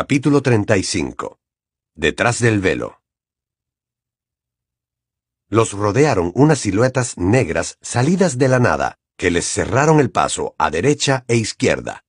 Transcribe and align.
Capítulo 0.00 0.42
35 0.42 1.40
Detrás 1.96 2.38
del 2.38 2.60
velo 2.60 3.02
Los 5.48 5.72
rodearon 5.72 6.30
unas 6.36 6.60
siluetas 6.60 7.18
negras 7.18 7.78
salidas 7.80 8.38
de 8.38 8.46
la 8.46 8.60
nada, 8.60 8.94
que 9.16 9.32
les 9.32 9.44
cerraron 9.44 9.98
el 9.98 10.12
paso 10.12 10.54
a 10.56 10.70
derecha 10.70 11.24
e 11.26 11.34
izquierda. 11.34 12.04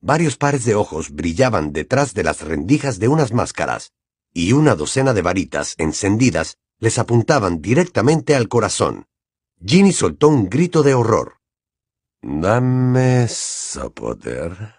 Varios 0.00 0.36
pares 0.36 0.64
de 0.64 0.76
ojos 0.76 1.10
brillaban 1.10 1.72
detrás 1.72 2.14
de 2.14 2.22
las 2.22 2.42
rendijas 2.42 3.00
de 3.00 3.08
unas 3.08 3.32
máscaras, 3.32 3.90
y 4.32 4.52
una 4.52 4.76
docena 4.76 5.12
de 5.12 5.22
varitas 5.22 5.74
encendidas 5.78 6.58
les 6.78 6.96
apuntaban 6.96 7.60
directamente 7.60 8.36
al 8.36 8.46
corazón. 8.46 9.08
Ginny 9.66 9.92
soltó 9.92 10.28
un 10.28 10.48
grito 10.48 10.84
de 10.84 10.94
horror. 10.94 11.40
Dame 12.22 13.24
eso, 13.24 13.92
Potter, 13.92 14.76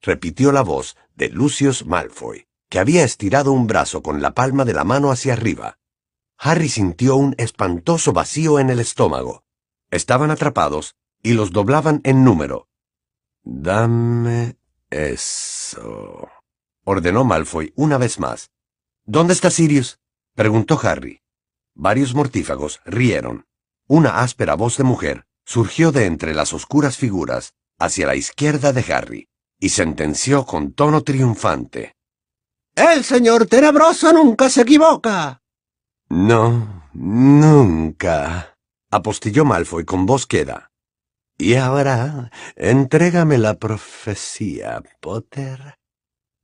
repitió 0.00 0.52
la 0.52 0.62
voz 0.62 0.96
de 1.18 1.28
Lucius 1.30 1.84
Malfoy, 1.84 2.46
que 2.70 2.78
había 2.78 3.02
estirado 3.02 3.52
un 3.52 3.66
brazo 3.66 4.02
con 4.02 4.22
la 4.22 4.34
palma 4.34 4.64
de 4.64 4.72
la 4.72 4.84
mano 4.84 5.10
hacia 5.10 5.32
arriba. 5.32 5.78
Harry 6.38 6.68
sintió 6.68 7.16
un 7.16 7.34
espantoso 7.38 8.12
vacío 8.12 8.60
en 8.60 8.70
el 8.70 8.78
estómago. 8.78 9.42
Estaban 9.90 10.30
atrapados 10.30 10.94
y 11.20 11.32
los 11.32 11.50
doblaban 11.50 12.00
en 12.04 12.22
número. 12.22 12.68
Dame 13.42 14.58
eso, 14.90 16.28
ordenó 16.84 17.24
Malfoy 17.24 17.72
una 17.74 17.98
vez 17.98 18.20
más. 18.20 18.52
¿Dónde 19.04 19.32
está 19.32 19.50
Sirius? 19.50 19.98
preguntó 20.34 20.78
Harry. 20.80 21.22
Varios 21.74 22.14
mortífagos 22.14 22.80
rieron. 22.84 23.46
Una 23.88 24.20
áspera 24.20 24.54
voz 24.54 24.76
de 24.76 24.84
mujer 24.84 25.26
surgió 25.44 25.90
de 25.90 26.06
entre 26.06 26.32
las 26.34 26.52
oscuras 26.52 26.96
figuras 26.96 27.54
hacia 27.76 28.06
la 28.06 28.14
izquierda 28.14 28.72
de 28.72 28.92
Harry 28.92 29.27
y 29.58 29.70
sentenció 29.70 30.44
con 30.44 30.72
tono 30.72 31.02
triunfante. 31.02 31.94
El 32.74 33.04
señor 33.04 33.46
tenebroso 33.46 34.12
nunca 34.12 34.48
se 34.48 34.62
equivoca. 34.62 35.42
No, 36.08 36.88
nunca, 36.94 38.56
apostilló 38.90 39.44
Malfoy 39.44 39.84
con 39.84 40.06
voz 40.06 40.26
queda. 40.26 40.70
Y 41.36 41.54
ahora, 41.54 42.30
entrégame 42.56 43.38
la 43.38 43.58
profecía, 43.58 44.82
Potter. 45.00 45.78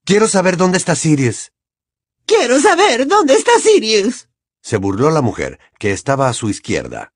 Quiero 0.04 0.28
saber 0.28 0.56
dónde 0.56 0.78
está 0.78 0.94
Sirius. 0.94 1.52
Quiero 2.26 2.60
saber 2.60 3.06
dónde 3.06 3.34
está 3.34 3.52
Sirius. 3.60 4.28
Se 4.62 4.76
burló 4.76 5.10
la 5.10 5.20
mujer, 5.20 5.58
que 5.78 5.92
estaba 5.92 6.28
a 6.28 6.32
su 6.32 6.48
izquierda. 6.48 7.12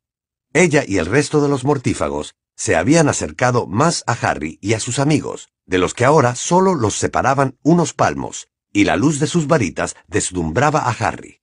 Ella 0.52 0.84
y 0.86 0.98
el 0.98 1.06
resto 1.06 1.40
de 1.40 1.48
los 1.48 1.64
mortífagos 1.64 2.34
se 2.56 2.76
habían 2.76 3.08
acercado 3.08 3.66
más 3.66 4.02
a 4.06 4.12
Harry 4.12 4.58
y 4.60 4.74
a 4.74 4.80
sus 4.80 4.98
amigos, 4.98 5.48
de 5.68 5.78
los 5.78 5.94
que 5.94 6.04
ahora 6.04 6.34
solo 6.34 6.74
los 6.74 6.96
separaban 6.96 7.56
unos 7.62 7.94
palmos, 7.94 8.48
y 8.72 8.84
la 8.84 8.96
luz 8.96 9.20
de 9.20 9.28
sus 9.28 9.46
varitas 9.46 9.94
deslumbraba 10.08 10.80
a 10.80 10.90
Harry. 10.90 11.40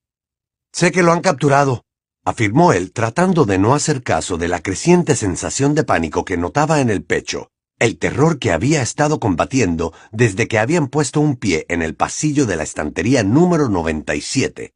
Sé 0.74 0.92
que 0.92 1.04
lo 1.04 1.14
han 1.14 1.22
capturado, 1.22 1.86
afirmó 2.26 2.74
él 2.74 2.92
tratando 2.92 3.46
de 3.46 3.60
no 3.60 3.76
hacer 3.76 4.04
caso 4.04 4.38
de 4.38 4.48
la 4.48 4.62
creciente 4.62 5.16
sensación 5.16 5.76
de 5.76 5.84
pánico 5.84 6.26
que 6.26 6.38
notaba 6.38 6.82
en 6.82 6.90
el 6.90 7.04
pecho, 7.04 7.52
el 7.78 7.98
terror 7.98 8.40
que 8.40 8.52
había 8.52 8.82
estado 8.82 9.20
combatiendo 9.20 9.94
desde 10.12 10.48
que 10.48 10.58
habían 10.58 10.88
puesto 10.88 11.20
un 11.20 11.36
pie 11.36 11.66
en 11.70 11.82
el 11.82 11.96
pasillo 11.96 12.46
de 12.46 12.56
la 12.56 12.64
estantería 12.64 13.24
número 13.24 13.70
97. 13.70 14.74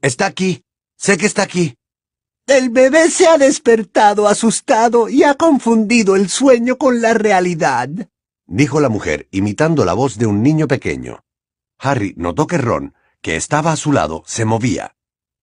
Está 0.00 0.26
aquí, 0.26 0.64
sé 0.96 1.16
que 1.16 1.26
está 1.26 1.42
aquí. 1.42 1.76
El 2.48 2.70
bebé 2.70 3.08
se 3.10 3.28
ha 3.28 3.38
despertado 3.38 4.26
asustado 4.26 5.08
y 5.08 5.22
ha 5.22 5.34
confundido 5.34 6.16
el 6.16 6.28
sueño 6.28 6.76
con 6.76 7.00
la 7.00 7.14
realidad, 7.14 7.88
dijo 8.52 8.80
la 8.80 8.90
mujer, 8.90 9.28
imitando 9.30 9.84
la 9.86 9.94
voz 9.94 10.18
de 10.18 10.26
un 10.26 10.42
niño 10.42 10.68
pequeño. 10.68 11.24
Harry 11.78 12.14
notó 12.18 12.46
que 12.46 12.58
Ron, 12.58 12.94
que 13.22 13.36
estaba 13.36 13.72
a 13.72 13.76
su 13.76 13.92
lado, 13.92 14.22
se 14.26 14.44
movía. 14.44 14.94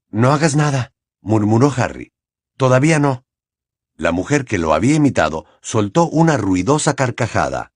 No 0.10 0.32
hagas 0.32 0.56
nada, 0.56 0.94
murmuró 1.20 1.74
Harry. 1.76 2.14
Todavía 2.56 3.00
no. 3.00 3.26
La 3.96 4.12
mujer 4.12 4.46
que 4.46 4.60
lo 4.60 4.74
había 4.74 4.94
imitado 4.94 5.46
soltó 5.62 6.08
una 6.08 6.38
ruidosa 6.38 6.94
carcajada. 6.94 7.74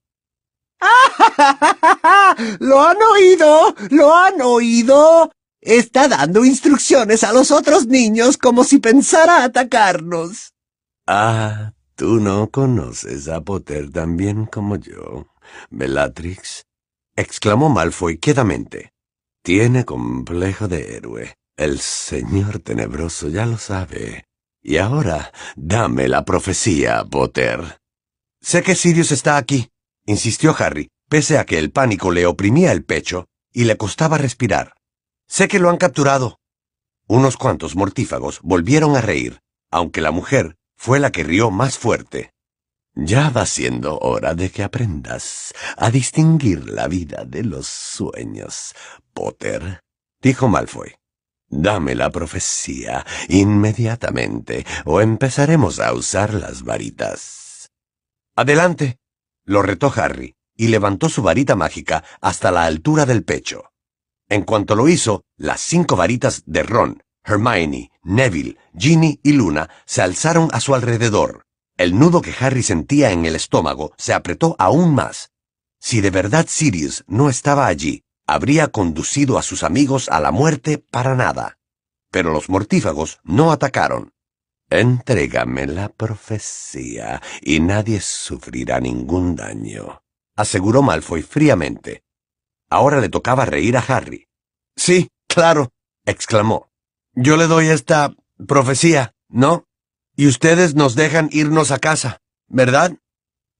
¿Lo 2.60 2.80
han 2.82 2.96
oído? 3.02 3.74
¿Lo 3.90 4.14
han 4.14 4.40
oído? 4.40 5.32
Está 5.60 6.06
dando 6.08 6.44
instrucciones 6.44 7.24
a 7.24 7.32
los 7.32 7.50
otros 7.50 7.86
niños 7.86 8.38
como 8.38 8.62
si 8.62 8.78
pensara 8.78 9.42
atacarnos. 9.42 10.52
Ah, 11.06 11.72
tú 11.96 12.20
no 12.20 12.50
conoces 12.50 13.28
a 13.28 13.40
Potter 13.40 13.90
tan 13.90 14.16
bien 14.16 14.46
como 14.46 14.76
yo, 14.76 15.26
Bellatrix, 15.70 16.66
exclamó 17.16 17.68
Malfoy 17.68 18.18
quedamente. 18.18 18.92
Tiene 19.42 19.84
complejo 19.84 20.68
de 20.68 20.96
héroe. 20.96 21.34
El 21.56 21.78
señor 21.78 22.58
tenebroso 22.58 23.28
ya 23.28 23.46
lo 23.46 23.58
sabe. 23.58 24.24
Y 24.62 24.78
ahora, 24.78 25.32
dame 25.54 26.08
la 26.08 26.24
profecía, 26.24 27.04
Potter. 27.04 27.78
Sé 28.40 28.62
que 28.62 28.74
Sirius 28.74 29.12
está 29.12 29.36
aquí, 29.36 29.70
insistió 30.06 30.54
Harry, 30.58 30.88
pese 31.08 31.38
a 31.38 31.44
que 31.44 31.58
el 31.58 31.70
pánico 31.70 32.10
le 32.10 32.26
oprimía 32.26 32.72
el 32.72 32.84
pecho 32.84 33.26
y 33.52 33.64
le 33.64 33.76
costaba 33.76 34.18
respirar. 34.18 34.74
Sé 35.28 35.46
que 35.48 35.58
lo 35.58 35.70
han 35.70 35.76
capturado. 35.76 36.40
Unos 37.06 37.36
cuantos 37.36 37.76
mortífagos 37.76 38.40
volvieron 38.42 38.96
a 38.96 39.00
reír, 39.00 39.40
aunque 39.70 40.00
la 40.00 40.10
mujer 40.10 40.56
fue 40.76 41.00
la 41.00 41.10
que 41.10 41.24
rió 41.24 41.50
más 41.50 41.78
fuerte. 41.78 42.32
Ya 42.94 43.30
va 43.30 43.44
siendo 43.46 43.98
hora 43.98 44.34
de 44.34 44.50
que 44.50 44.62
aprendas 44.62 45.52
a 45.76 45.90
distinguir 45.90 46.70
la 46.70 46.86
vida 46.86 47.24
de 47.24 47.42
los 47.42 47.66
sueños, 47.66 48.74
Potter, 49.12 49.80
dijo 50.20 50.48
Malfoy. 50.48 50.94
Dame 51.48 51.94
la 51.94 52.10
profecía 52.10 53.04
inmediatamente, 53.28 54.64
o 54.84 55.00
empezaremos 55.00 55.80
a 55.80 55.92
usar 55.92 56.34
las 56.34 56.62
varitas. 56.62 57.70
Adelante, 58.36 58.98
lo 59.44 59.62
retó 59.62 59.92
Harry, 59.94 60.34
y 60.56 60.68
levantó 60.68 61.08
su 61.08 61.22
varita 61.22 61.56
mágica 61.56 62.04
hasta 62.20 62.50
la 62.50 62.64
altura 62.64 63.06
del 63.06 63.24
pecho. 63.24 63.72
En 64.28 64.42
cuanto 64.42 64.74
lo 64.74 64.88
hizo, 64.88 65.22
las 65.36 65.60
cinco 65.60 65.96
varitas 65.96 66.42
de 66.46 66.62
Ron, 66.62 67.02
Hermione, 67.24 67.90
Neville, 68.02 68.56
Ginny 68.76 69.18
y 69.22 69.32
Luna 69.32 69.70
se 69.86 70.02
alzaron 70.02 70.48
a 70.52 70.60
su 70.60 70.74
alrededor. 70.74 71.46
El 71.76 71.98
nudo 71.98 72.20
que 72.20 72.34
Harry 72.38 72.62
sentía 72.62 73.10
en 73.10 73.24
el 73.24 73.34
estómago 73.34 73.94
se 73.96 74.12
apretó 74.12 74.54
aún 74.58 74.94
más. 74.94 75.32
Si 75.80 76.00
de 76.00 76.10
verdad 76.10 76.46
Sirius 76.48 77.04
no 77.06 77.28
estaba 77.28 77.66
allí, 77.66 78.04
habría 78.26 78.68
conducido 78.68 79.38
a 79.38 79.42
sus 79.42 79.62
amigos 79.62 80.08
a 80.08 80.20
la 80.20 80.30
muerte 80.30 80.78
para 80.78 81.14
nada. 81.14 81.58
Pero 82.10 82.32
los 82.32 82.48
mortífagos 82.48 83.18
no 83.24 83.50
atacaron. 83.52 84.12
Entrégame 84.70 85.66
la 85.66 85.88
profecía 85.88 87.20
y 87.42 87.60
nadie 87.60 88.00
sufrirá 88.00 88.80
ningún 88.80 89.36
daño, 89.36 90.02
aseguró 90.36 90.82
Malfoy 90.82 91.22
fríamente. 91.22 92.04
Ahora 92.70 93.00
le 93.00 93.08
tocaba 93.08 93.44
reír 93.44 93.76
a 93.76 93.80
Harry. 93.80 94.26
Sí, 94.74 95.08
claro, 95.28 95.70
exclamó. 96.04 96.70
Yo 97.16 97.36
le 97.36 97.46
doy 97.46 97.68
esta 97.68 98.14
profecía, 98.46 99.14
¿no? 99.28 99.66
Y 100.16 100.26
ustedes 100.26 100.74
nos 100.74 100.94
dejan 100.94 101.28
irnos 101.32 101.70
a 101.70 101.78
casa, 101.78 102.20
¿verdad? 102.48 102.96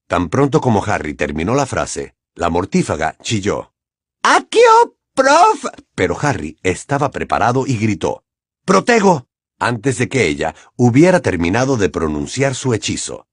Tan 0.09 0.29
pronto 0.29 0.61
como 0.61 0.85
Harry 0.85 1.15
terminó 1.15 1.55
la 1.55 1.67
frase, 1.67 2.15
la 2.35 2.51
mortífaga 2.51 3.17
chilló. 3.23 3.73
¡Aquio, 4.23 4.97
prof! 5.15 5.65
Pero 5.95 6.17
Harry 6.21 6.59
estaba 6.63 7.11
preparado 7.11 7.65
y 7.67 7.77
gritó. 7.77 8.25
¡Protego! 8.65 9.29
antes 9.59 9.99
de 9.99 10.09
que 10.09 10.27
ella 10.27 10.55
hubiera 10.77 11.21
terminado 11.21 11.77
de 11.77 11.89
pronunciar 11.89 12.55
su 12.55 12.75
hechizo. 12.75 13.27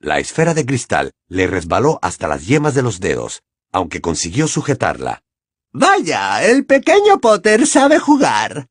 La 0.00 0.18
esfera 0.18 0.54
de 0.54 0.66
cristal 0.66 1.12
le 1.28 1.46
resbaló 1.46 1.98
hasta 2.02 2.28
las 2.28 2.46
yemas 2.46 2.74
de 2.74 2.82
los 2.82 3.00
dedos, 3.00 3.42
aunque 3.72 4.00
consiguió 4.00 4.48
sujetarla. 4.48 5.22
Vaya, 5.72 6.44
el 6.44 6.66
pequeño 6.66 7.20
Potter 7.20 7.66
sabe 7.66 7.98
jugar, 7.98 8.68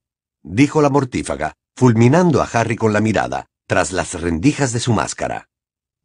dijo 0.49 0.81
la 0.81 0.89
mortífaga, 0.89 1.53
fulminando 1.75 2.41
a 2.41 2.45
Harry 2.45 2.75
con 2.75 2.93
la 2.93 3.01
mirada, 3.01 3.47
tras 3.67 3.91
las 3.91 4.19
rendijas 4.19 4.73
de 4.73 4.79
su 4.79 4.93
máscara. 4.93 5.49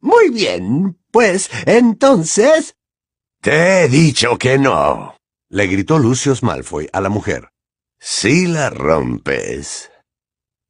Muy 0.01 0.29
bien, 0.29 0.99
pues 1.11 1.49
entonces... 1.65 2.75
Te 3.41 3.83
he 3.83 3.89
dicho 3.89 4.37
que 4.37 4.57
no, 4.57 5.15
le 5.49 5.67
gritó 5.67 5.99
Lucius 5.99 6.43
Malfoy 6.43 6.89
a 6.93 7.01
la 7.01 7.09
mujer. 7.09 7.49
Si 7.99 8.47
la 8.47 8.69
rompes. 8.69 9.89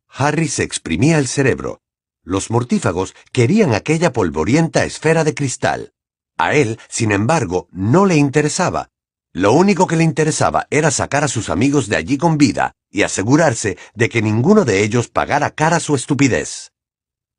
Harry 0.07 0.47
se 0.47 0.63
exprimía 0.63 1.17
el 1.17 1.27
cerebro. 1.27 1.81
Los 2.23 2.51
mortífagos 2.51 3.15
querían 3.31 3.73
aquella 3.73 4.13
polvorienta 4.13 4.85
esfera 4.85 5.23
de 5.23 5.33
cristal. 5.33 5.93
A 6.37 6.53
él, 6.55 6.79
sin 6.87 7.11
embargo, 7.11 7.67
no 7.71 8.05
le 8.05 8.15
interesaba, 8.15 8.89
lo 9.33 9.51
único 9.53 9.87
que 9.87 9.95
le 9.95 10.03
interesaba 10.03 10.67
era 10.69 10.91
sacar 10.91 11.23
a 11.23 11.27
sus 11.27 11.49
amigos 11.49 11.89
de 11.89 11.95
allí 11.95 12.17
con 12.17 12.37
vida 12.37 12.75
y 12.93 13.01
asegurarse 13.01 13.77
de 13.95 14.07
que 14.07 14.21
ninguno 14.21 14.63
de 14.63 14.83
ellos 14.83 15.09
pagara 15.09 15.49
cara 15.49 15.81
su 15.81 15.95
estupidez. 15.95 16.71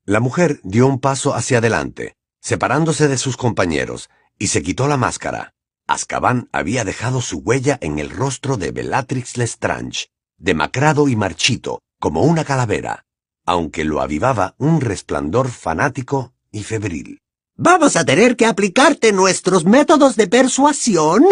La 0.05 0.21
mujer 0.21 0.61
dio 0.65 0.87
un 0.87 0.99
paso 0.99 1.33
hacia 1.35 1.59
adelante, 1.59 2.17
separándose 2.41 3.09
de 3.09 3.17
sus 3.17 3.39
compañeros, 3.39 4.11
y 4.39 4.49
se 4.49 4.63
quitó 4.63 4.89
la 4.89 4.99
máscara. 4.99 5.55
Azkaban 5.87 6.49
había 6.53 6.85
dejado 6.85 7.23
su 7.23 7.39
huella 7.39 7.79
en 7.81 7.99
el 7.99 8.11
rostro 8.11 8.57
de 8.57 8.73
Bellatrix 8.73 9.37
Lestrange, 9.37 10.09
demacrado 10.37 11.09
y 11.09 11.15
marchito, 11.17 11.81
como 12.01 12.23
una 12.23 12.45
calavera, 12.45 13.05
aunque 13.47 13.85
lo 13.85 14.01
avivaba 14.01 14.57
un 14.59 14.81
resplandor 14.81 15.49
fanático 15.49 16.35
y 16.51 16.65
febril. 16.65 17.21
¿Vamos 17.57 17.95
a 17.95 18.05
tener 18.05 18.37
que 18.37 18.47
aplicarte 18.47 19.13
nuestros 19.13 19.65
métodos 19.65 20.17
de 20.17 20.27
persuasión? 20.27 21.25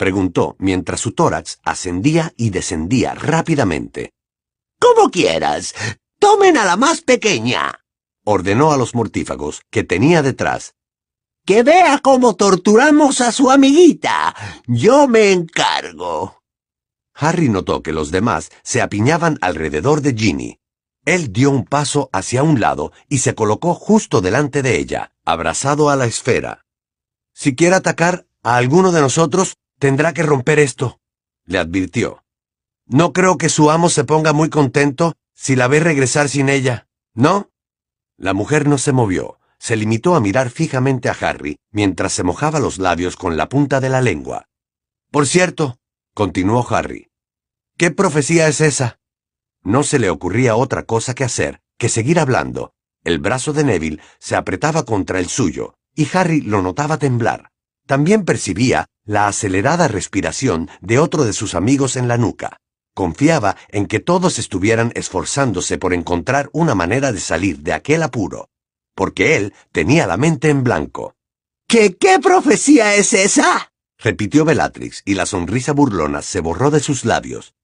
Preguntó 0.00 0.56
mientras 0.58 0.98
su 0.98 1.12
tórax 1.12 1.60
ascendía 1.62 2.32
y 2.38 2.48
descendía 2.48 3.14
rápidamente. 3.14 4.14
Como 4.80 5.10
quieras. 5.10 5.74
Tomen 6.18 6.56
a 6.56 6.64
la 6.64 6.78
más 6.78 7.02
pequeña, 7.02 7.84
ordenó 8.24 8.72
a 8.72 8.78
los 8.78 8.94
mortífagos 8.94 9.60
que 9.70 9.84
tenía 9.84 10.22
detrás. 10.22 10.74
Que 11.44 11.62
vea 11.62 11.98
cómo 11.98 12.34
torturamos 12.34 13.20
a 13.20 13.30
su 13.30 13.50
amiguita. 13.50 14.34
Yo 14.66 15.06
me 15.06 15.32
encargo. 15.32 16.40
Harry 17.14 17.50
notó 17.50 17.82
que 17.82 17.92
los 17.92 18.10
demás 18.10 18.50
se 18.62 18.80
apiñaban 18.80 19.36
alrededor 19.42 20.00
de 20.00 20.14
Ginny. 20.14 20.60
Él 21.04 21.30
dio 21.30 21.50
un 21.50 21.66
paso 21.66 22.08
hacia 22.10 22.42
un 22.42 22.58
lado 22.58 22.92
y 23.06 23.18
se 23.18 23.34
colocó 23.34 23.74
justo 23.74 24.22
delante 24.22 24.62
de 24.62 24.78
ella, 24.78 25.12
abrazado 25.26 25.90
a 25.90 25.96
la 25.96 26.06
esfera. 26.06 26.64
Si 27.34 27.54
quiere 27.54 27.76
atacar 27.76 28.26
a 28.42 28.56
alguno 28.56 28.92
de 28.92 29.02
nosotros, 29.02 29.56
tendrá 29.80 30.12
que 30.12 30.22
romper 30.22 30.60
esto, 30.60 31.00
le 31.44 31.58
advirtió. 31.58 32.22
No 32.86 33.12
creo 33.12 33.38
que 33.38 33.48
su 33.48 33.72
amo 33.72 33.88
se 33.88 34.04
ponga 34.04 34.32
muy 34.32 34.50
contento 34.50 35.16
si 35.34 35.56
la 35.56 35.66
ve 35.66 35.80
regresar 35.80 36.28
sin 36.28 36.48
ella, 36.48 36.86
¿no? 37.14 37.50
La 38.16 38.34
mujer 38.34 38.68
no 38.68 38.78
se 38.78 38.92
movió, 38.92 39.40
se 39.58 39.76
limitó 39.76 40.14
a 40.14 40.20
mirar 40.20 40.50
fijamente 40.50 41.08
a 41.08 41.16
Harry 41.20 41.58
mientras 41.72 42.12
se 42.12 42.22
mojaba 42.22 42.60
los 42.60 42.78
labios 42.78 43.16
con 43.16 43.36
la 43.36 43.48
punta 43.48 43.80
de 43.80 43.88
la 43.88 44.00
lengua. 44.00 44.46
Por 45.10 45.26
cierto, 45.26 45.78
continuó 46.14 46.64
Harry, 46.70 47.10
¿qué 47.76 47.90
profecía 47.90 48.46
es 48.46 48.60
esa? 48.60 49.00
No 49.62 49.82
se 49.82 49.98
le 49.98 50.10
ocurría 50.10 50.54
otra 50.54 50.84
cosa 50.84 51.14
que 51.14 51.24
hacer 51.24 51.60
que 51.80 51.88
seguir 51.88 52.20
hablando. 52.20 52.74
El 53.02 53.18
brazo 53.18 53.54
de 53.54 53.64
Neville 53.64 54.02
se 54.18 54.36
apretaba 54.36 54.84
contra 54.84 55.18
el 55.18 55.30
suyo, 55.30 55.76
y 55.94 56.06
Harry 56.12 56.42
lo 56.42 56.60
notaba 56.60 56.98
temblar. 56.98 57.50
También 57.90 58.24
percibía 58.24 58.86
la 59.04 59.26
acelerada 59.26 59.88
respiración 59.88 60.70
de 60.80 61.00
otro 61.00 61.24
de 61.24 61.32
sus 61.32 61.56
amigos 61.56 61.96
en 61.96 62.06
la 62.06 62.18
nuca. 62.18 62.56
Confiaba 62.94 63.56
en 63.68 63.86
que 63.86 63.98
todos 63.98 64.38
estuvieran 64.38 64.92
esforzándose 64.94 65.76
por 65.76 65.92
encontrar 65.92 66.50
una 66.52 66.76
manera 66.76 67.10
de 67.10 67.18
salir 67.18 67.58
de 67.58 67.72
aquel 67.72 68.04
apuro, 68.04 68.48
porque 68.94 69.34
él 69.34 69.54
tenía 69.72 70.06
la 70.06 70.16
mente 70.16 70.50
en 70.50 70.62
blanco. 70.62 71.16
¿Qué 71.66 71.96
qué 71.96 72.20
profecía 72.20 72.94
es 72.94 73.12
esa? 73.12 73.72
repitió 73.98 74.44
Bellatrix, 74.44 75.02
y 75.04 75.14
la 75.14 75.26
sonrisa 75.26 75.72
burlona 75.72 76.22
se 76.22 76.38
borró 76.38 76.70
de 76.70 76.78
sus 76.78 77.04
labios. 77.04 77.54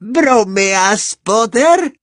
¿Bromeas, 0.00 1.16
Potter? 1.22 2.00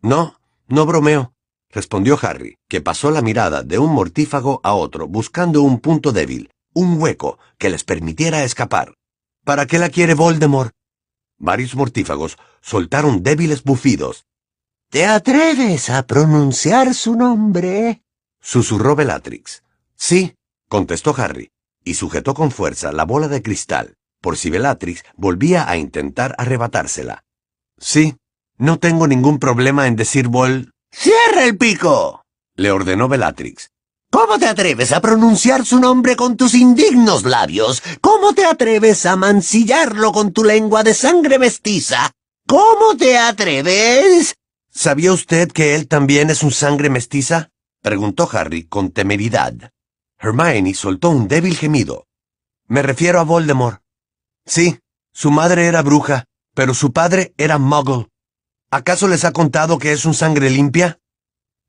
No, 0.00 0.40
no 0.68 0.86
bromeo, 0.86 1.34
respondió 1.68 2.18
Harry, 2.22 2.56
que 2.66 2.80
pasó 2.80 3.10
la 3.10 3.20
mirada 3.20 3.62
de 3.62 3.78
un 3.78 3.92
mortífago 3.92 4.62
a 4.64 4.72
otro 4.72 5.06
buscando 5.06 5.60
un 5.60 5.80
punto 5.80 6.12
débil, 6.12 6.48
un 6.72 7.00
hueco 7.00 7.38
que 7.58 7.70
les 7.70 7.84
permitiera 7.84 8.44
escapar. 8.44 8.94
¿Para 9.44 9.66
qué 9.66 9.78
la 9.78 9.90
quiere 9.90 10.14
Voldemort? 10.14 10.72
Varios 11.38 11.74
mortífagos 11.74 12.38
soltaron 12.60 13.22
débiles 13.22 13.64
bufidos. 13.64 14.26
¿Te 14.90 15.06
atreves 15.06 15.88
a 15.88 16.06
pronunciar 16.06 16.94
su 16.94 17.14
nombre? 17.14 18.02
susurró 18.40 18.96
Bellatrix. 18.96 19.62
Sí, 19.94 20.34
contestó 20.68 21.14
Harry, 21.16 21.50
y 21.84 21.94
sujetó 21.94 22.34
con 22.34 22.50
fuerza 22.50 22.92
la 22.92 23.04
bola 23.04 23.28
de 23.28 23.42
cristal, 23.42 23.96
por 24.20 24.36
si 24.36 24.50
Bellatrix 24.50 25.04
volvía 25.16 25.68
a 25.68 25.76
intentar 25.76 26.34
arrebatársela. 26.38 27.24
Sí, 27.78 28.16
no 28.58 28.78
tengo 28.78 29.06
ningún 29.06 29.38
problema 29.38 29.86
en 29.86 29.96
decir 29.96 30.28
Vol... 30.28 30.72
¡Cierra 30.92 31.44
el 31.44 31.56
pico! 31.56 32.24
le 32.56 32.72
ordenó 32.72 33.08
Bellatrix. 33.08 33.70
¿Cómo 34.10 34.40
te 34.40 34.46
atreves 34.46 34.90
a 34.90 35.00
pronunciar 35.00 35.64
su 35.64 35.78
nombre 35.78 36.16
con 36.16 36.36
tus 36.36 36.54
indignos 36.54 37.22
labios? 37.22 37.80
¿Cómo 38.00 38.32
te 38.32 38.44
atreves 38.44 39.06
a 39.06 39.14
mancillarlo 39.14 40.10
con 40.10 40.32
tu 40.32 40.42
lengua 40.42 40.82
de 40.82 40.94
sangre 40.94 41.38
mestiza? 41.38 42.10
¿Cómo 42.44 42.96
te 42.98 43.16
atreves? 43.16 44.34
¿Sabía 44.68 45.12
usted 45.12 45.52
que 45.52 45.76
él 45.76 45.86
también 45.86 46.28
es 46.28 46.42
un 46.42 46.50
sangre 46.50 46.90
mestiza? 46.90 47.50
preguntó 47.82 48.28
Harry 48.32 48.64
con 48.64 48.90
temeridad. 48.90 49.54
Hermione 50.18 50.74
soltó 50.74 51.10
un 51.10 51.28
débil 51.28 51.56
gemido. 51.56 52.06
Me 52.66 52.82
refiero 52.82 53.20
a 53.20 53.24
Voldemort. 53.24 53.80
Sí, 54.44 54.80
su 55.12 55.30
madre 55.30 55.66
era 55.66 55.82
bruja, 55.82 56.24
pero 56.56 56.74
su 56.74 56.92
padre 56.92 57.32
era 57.36 57.58
muggle. 57.58 58.08
¿Acaso 58.72 59.06
les 59.06 59.24
ha 59.24 59.32
contado 59.32 59.78
que 59.78 59.92
es 59.92 60.04
un 60.04 60.14
sangre 60.14 60.50
limpia? 60.50 60.98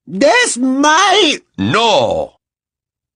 ¡Desmay! 0.06 1.44
¡No! 1.58 2.38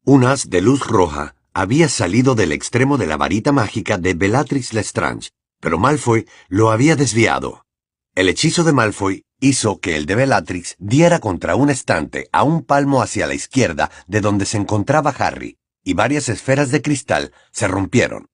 Un 0.05 0.23
haz 0.23 0.51
de 0.51 0.61
luz 0.61 0.85
roja 0.85 1.35
había 1.51 1.89
salido 1.89 2.35
del 2.35 2.51
extremo 2.51 2.99
de 2.99 3.07
la 3.07 3.17
varita 3.17 3.51
mágica 3.51 3.97
de 3.97 4.13
Bellatrix 4.13 4.71
Lestrange, 4.71 5.31
pero 5.59 5.79
Malfoy 5.79 6.27
lo 6.47 6.69
había 6.69 6.95
desviado. 6.95 7.65
El 8.13 8.29
hechizo 8.29 8.63
de 8.63 8.71
Malfoy 8.71 9.23
hizo 9.39 9.79
que 9.79 9.95
el 9.95 10.05
de 10.05 10.13
Bellatrix 10.13 10.75
diera 10.77 11.19
contra 11.19 11.55
un 11.55 11.71
estante 11.71 12.29
a 12.31 12.43
un 12.43 12.63
palmo 12.63 13.01
hacia 13.01 13.25
la 13.25 13.33
izquierda 13.33 13.89
de 14.05 14.21
donde 14.21 14.45
se 14.45 14.57
encontraba 14.57 15.09
Harry, 15.17 15.57
y 15.83 15.95
varias 15.95 16.29
esferas 16.29 16.69
de 16.69 16.83
cristal 16.83 17.33
se 17.51 17.67
rompieron. 17.67 18.27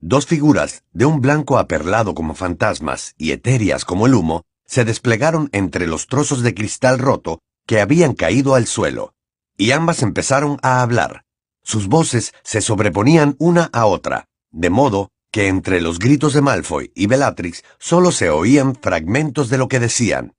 Dos 0.00 0.26
figuras, 0.26 0.84
de 0.92 1.06
un 1.06 1.22
blanco 1.22 1.56
aperlado 1.56 2.14
como 2.14 2.34
fantasmas 2.34 3.14
y 3.16 3.32
etéreas 3.32 3.86
como 3.86 4.06
el 4.06 4.14
humo, 4.14 4.42
se 4.66 4.84
desplegaron 4.84 5.48
entre 5.52 5.86
los 5.86 6.08
trozos 6.08 6.42
de 6.42 6.54
cristal 6.54 6.98
roto 6.98 7.40
que 7.66 7.80
habían 7.80 8.14
caído 8.14 8.54
al 8.54 8.66
suelo, 8.66 9.14
y 9.56 9.72
ambas 9.72 10.02
empezaron 10.02 10.58
a 10.62 10.82
hablar. 10.82 11.24
Sus 11.62 11.88
voces 11.88 12.32
se 12.42 12.60
sobreponían 12.60 13.36
una 13.38 13.68
a 13.72 13.86
otra, 13.86 14.26
de 14.50 14.70
modo 14.70 15.10
que 15.32 15.48
entre 15.48 15.80
los 15.80 15.98
gritos 15.98 16.32
de 16.32 16.40
Malfoy 16.40 16.92
y 16.94 17.06
Bellatrix 17.06 17.62
solo 17.78 18.12
se 18.12 18.30
oían 18.30 18.74
fragmentos 18.74 19.50
de 19.50 19.58
lo 19.58 19.68
que 19.68 19.80
decían. 19.80 20.34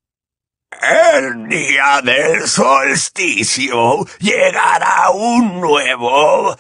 El 0.82 1.48
día 1.48 2.02
del 2.04 2.48
solsticio 2.48 4.06
llegará 4.20 5.12
un 5.12 5.62
nuevo... 5.62 6.56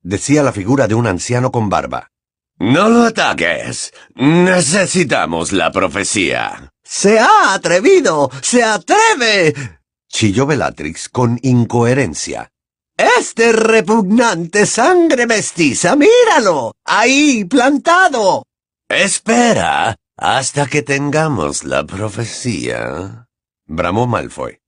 decía 0.00 0.42
la 0.42 0.52
figura 0.52 0.86
de 0.88 0.94
un 0.94 1.06
anciano 1.06 1.50
con 1.50 1.68
barba. 1.68 2.10
No 2.58 2.88
lo 2.88 3.04
ataques. 3.04 3.92
Necesitamos 4.14 5.52
la 5.52 5.70
profecía. 5.70 6.72
¡Se 6.82 7.18
ha 7.18 7.52
atrevido! 7.52 8.30
¡Se 8.40 8.62
atreve! 8.62 9.54
Chilló 10.08 10.46
Bellatrix 10.46 11.08
con 11.08 11.38
incoherencia. 11.42 12.50
Este 12.96 13.52
repugnante 13.52 14.64
sangre 14.64 15.26
mestiza, 15.26 15.96
míralo, 15.96 16.72
ahí 16.84 17.44
plantado. 17.44 18.44
Espera 18.88 19.96
hasta 20.16 20.66
que 20.66 20.82
tengamos 20.82 21.64
la 21.64 21.84
profecía, 21.84 23.28
bramó 23.66 24.06
Malfoy. 24.06 24.60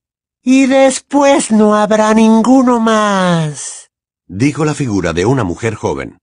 Y 0.43 0.67
después 0.67 1.51
no 1.51 1.75
habrá 1.75 2.13
ninguno 2.13 2.79
más, 2.79 3.89
dijo 4.27 4.63
la 4.63 4.75
figura 4.75 5.13
de 5.13 5.25
una 5.25 5.43
mujer 5.43 5.73
joven. 5.73 6.19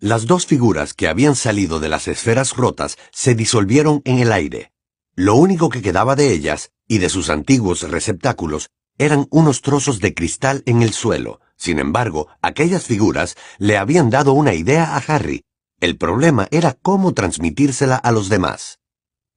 Las 0.00 0.26
dos 0.26 0.46
figuras 0.46 0.94
que 0.94 1.08
habían 1.08 1.36
salido 1.36 1.78
de 1.78 1.88
las 1.88 2.08
esferas 2.08 2.56
rotas 2.56 2.96
se 3.12 3.34
disolvieron 3.34 4.00
en 4.04 4.18
el 4.18 4.32
aire. 4.32 4.72
Lo 5.14 5.34
único 5.36 5.68
que 5.68 5.82
quedaba 5.82 6.16
de 6.16 6.32
ellas 6.32 6.70
y 6.88 6.98
de 6.98 7.08
sus 7.08 7.30
antiguos 7.30 7.82
receptáculos 7.90 8.70
eran 8.98 9.26
unos 9.30 9.62
trozos 9.62 10.00
de 10.00 10.14
cristal 10.14 10.62
en 10.66 10.82
el 10.82 10.92
suelo. 10.92 11.40
Sin 11.56 11.78
embargo, 11.78 12.28
aquellas 12.42 12.84
figuras 12.84 13.36
le 13.58 13.76
habían 13.76 14.10
dado 14.10 14.32
una 14.32 14.54
idea 14.54 14.96
a 14.96 14.98
Harry. 14.98 15.44
El 15.80 15.96
problema 15.96 16.48
era 16.50 16.76
cómo 16.80 17.14
transmitírsela 17.14 17.96
a 17.96 18.12
los 18.12 18.28
demás. 18.28 18.78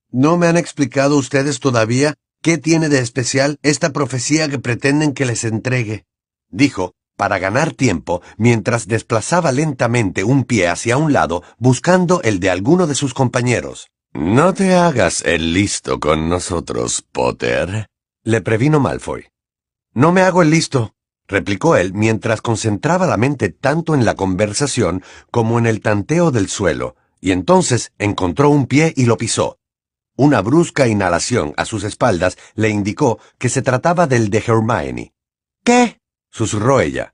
¿No 0.09 0.37
me 0.37 0.47
han 0.47 0.57
explicado 0.57 1.17
ustedes 1.17 1.59
todavía 1.59 2.15
qué 2.41 2.57
tiene 2.57 2.89
de 2.89 2.99
especial 2.99 3.57
esta 3.61 3.91
profecía 3.91 4.47
que 4.49 4.59
pretenden 4.59 5.13
que 5.13 5.25
les 5.25 5.43
entregue? 5.43 6.05
dijo, 6.49 6.93
para 7.17 7.39
ganar 7.39 7.73
tiempo, 7.73 8.21
mientras 8.37 8.87
desplazaba 8.87 9.51
lentamente 9.51 10.23
un 10.23 10.43
pie 10.43 10.67
hacia 10.67 10.97
un 10.97 11.13
lado, 11.13 11.43
buscando 11.57 12.21
el 12.21 12.39
de 12.39 12.51
alguno 12.51 12.85
de 12.85 12.93
sus 12.95 13.13
compañeros. 13.15 13.89
No 14.19 14.51
te 14.51 14.74
hagas 14.74 15.21
el 15.21 15.53
listo 15.53 16.00
con 16.00 16.27
nosotros, 16.27 17.05
Potter, 17.12 17.86
le 18.24 18.41
previno 18.41 18.79
Malfoy. 18.79 19.27
No 19.93 20.12
me 20.12 20.21
hago 20.21 20.41
el 20.41 20.50
listo, 20.50 20.95
replicó 21.27 21.75
él 21.75 21.93
mientras 21.93 22.41
concentraba 22.41 23.05
la 23.05 23.17
mente 23.17 23.50
tanto 23.50 23.93
en 23.93 24.05
la 24.05 24.15
conversación 24.15 25.03
como 25.29 25.59
en 25.59 25.67
el 25.67 25.81
tanteo 25.81 26.31
del 26.31 26.50
suelo, 26.50 26.95
y 27.21 27.29
entonces 27.29 27.93
encontró 28.00 28.50
un 28.50 28.65
pie 28.65 28.91
y 28.95 29.05
lo 29.05 29.17
pisó. 29.17 29.59
Una 30.15 30.41
brusca 30.41 30.88
inhalación 30.88 31.53
a 31.55 31.65
sus 31.65 31.83
espaldas 31.83 32.39
le 32.55 32.69
indicó 32.69 33.19
que 33.38 33.50
se 33.50 33.62
trataba 33.62 34.07
del 34.07 34.31
de 34.31 34.39
Hermione. 34.39 35.13
¿Qué? 35.63 36.00
susurró 36.31 36.81
ella. 36.81 37.13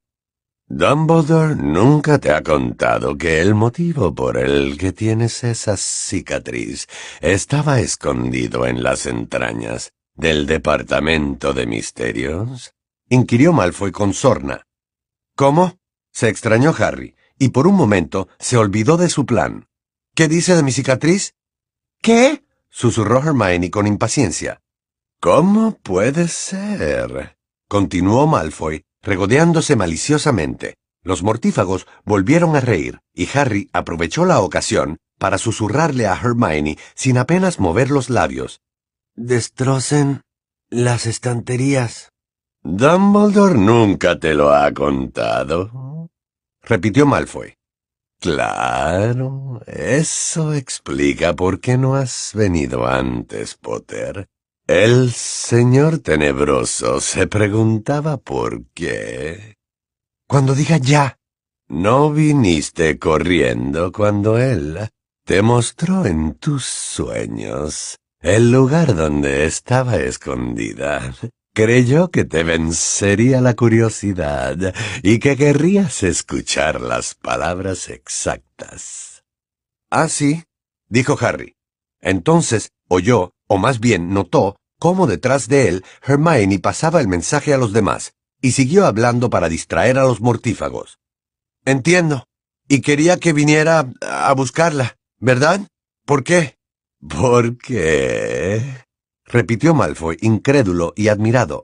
Dumbledore 0.76 1.56
nunca 1.56 2.18
te 2.18 2.32
ha 2.32 2.42
contado 2.42 3.16
que 3.16 3.40
el 3.40 3.54
motivo 3.54 4.16
por 4.16 4.38
el 4.38 4.76
que 4.76 4.92
tienes 4.92 5.44
esa 5.44 5.78
cicatriz 5.78 6.88
estaba 7.22 7.80
escondido 7.80 8.66
en 8.66 8.82
las 8.82 9.06
entrañas 9.06 9.94
del 10.16 10.48
Departamento 10.48 11.54
de 11.54 11.68
Misterios? 11.68 12.74
inquirió 13.08 13.54
Malfoy 13.54 13.92
con 13.92 14.16
sorna. 14.16 14.66
¿Cómo? 15.36 15.78
se 16.12 16.30
extrañó 16.30 16.74
Harry, 16.76 17.16
y 17.38 17.50
por 17.50 17.68
un 17.68 17.76
momento 17.76 18.28
se 18.40 18.58
olvidó 18.58 18.98
de 18.98 19.10
su 19.10 19.28
plan. 19.28 19.68
¿Qué 20.16 20.28
dice 20.28 20.56
de 20.56 20.64
mi 20.64 20.72
cicatriz? 20.72 21.36
¿Qué? 22.02 22.46
susurró 22.72 23.20
Hermione 23.20 23.70
con 23.70 23.86
impaciencia. 23.86 24.64
¿Cómo 25.22 25.78
puede 25.78 26.28
ser? 26.30 27.38
continuó 27.68 28.26
Malfoy, 28.26 28.86
regodeándose 29.04 29.76
maliciosamente. 29.76 30.76
Los 31.04 31.22
mortífagos 31.22 31.86
volvieron 32.06 32.56
a 32.56 32.62
reír, 32.62 33.02
y 33.14 33.28
Harry 33.38 33.70
aprovechó 33.74 34.26
la 34.26 34.40
ocasión 34.40 34.98
para 35.20 35.38
susurrarle 35.38 36.08
a 36.08 36.16
Hermione 36.16 36.78
sin 36.96 37.18
apenas 37.18 37.60
mover 37.60 37.92
los 37.92 38.10
labios. 38.10 38.62
Destrocen 39.16 40.22
las 40.70 41.06
estanterías. 41.06 42.10
Dumbledore 42.64 43.56
nunca 43.56 44.18
te 44.18 44.34
lo 44.34 44.54
ha 44.54 44.72
contado, 44.74 46.10
repitió 46.62 47.06
Malfoy. 47.06 47.56
Claro, 48.20 49.62
eso 49.68 50.54
explica 50.54 51.34
por 51.34 51.60
qué 51.60 51.78
no 51.78 51.96
has 51.96 52.32
venido 52.34 52.88
antes, 52.88 53.56
Potter. 53.56 54.30
El 54.76 55.12
señor 55.12 56.00
tenebroso 56.00 57.00
se 57.00 57.28
preguntaba 57.28 58.18
por 58.18 58.66
qué. 58.74 59.58
Cuando 60.28 60.56
diga 60.56 60.78
ya. 60.78 61.20
No 61.68 62.12
viniste 62.12 62.98
corriendo 62.98 63.92
cuando 63.92 64.40
él 64.40 64.90
te 65.26 65.44
mostró 65.44 66.08
en 66.08 66.34
tus 66.34 66.66
sueños 66.66 68.00
el 68.20 68.52
lugar 68.52 68.96
donde 68.96 69.46
estaba 69.46 69.98
escondida. 69.98 71.14
Creyó 71.54 72.10
que 72.10 72.26
te 72.26 72.44
vencería 72.44 73.42
la 73.42 73.54
curiosidad 73.54 74.74
y 75.04 75.20
que 75.20 75.38
querrías 75.38 76.02
escuchar 76.02 76.82
las 76.82 77.14
palabras 77.14 77.90
exactas. 77.90 79.24
Ah, 79.92 80.08
dijo 80.90 81.16
Harry. 81.22 81.54
Entonces 82.02 82.72
oyó, 82.90 83.34
o 83.48 83.60
más 83.60 83.80
bien 83.80 84.16
notó, 84.16 84.58
cómo 84.84 85.08
detrás 85.08 85.48
de 85.48 85.70
él 85.70 85.86
Hermione 86.06 86.60
pasaba 86.60 87.00
el 87.00 87.08
mensaje 87.08 87.54
a 87.54 87.58
los 87.58 87.72
demás, 87.72 88.16
y 88.42 88.52
siguió 88.52 88.86
hablando 88.86 89.30
para 89.30 89.48
distraer 89.48 89.98
a 89.98 90.04
los 90.04 90.20
mortífagos. 90.20 91.00
Entiendo. 91.64 92.26
Y 92.68 92.82
quería 92.82 93.16
que 93.16 93.32
viniera 93.32 93.90
a 94.02 94.34
buscarla, 94.34 94.98
¿verdad? 95.20 95.62
¿Por 96.06 96.26
qué? 96.26 96.58
¿Por 97.00 97.58
qué? 97.58 98.84
repitió 99.24 99.74
Malfoy, 99.74 100.18
incrédulo 100.20 100.92
y 100.98 101.08
admirado. 101.08 101.64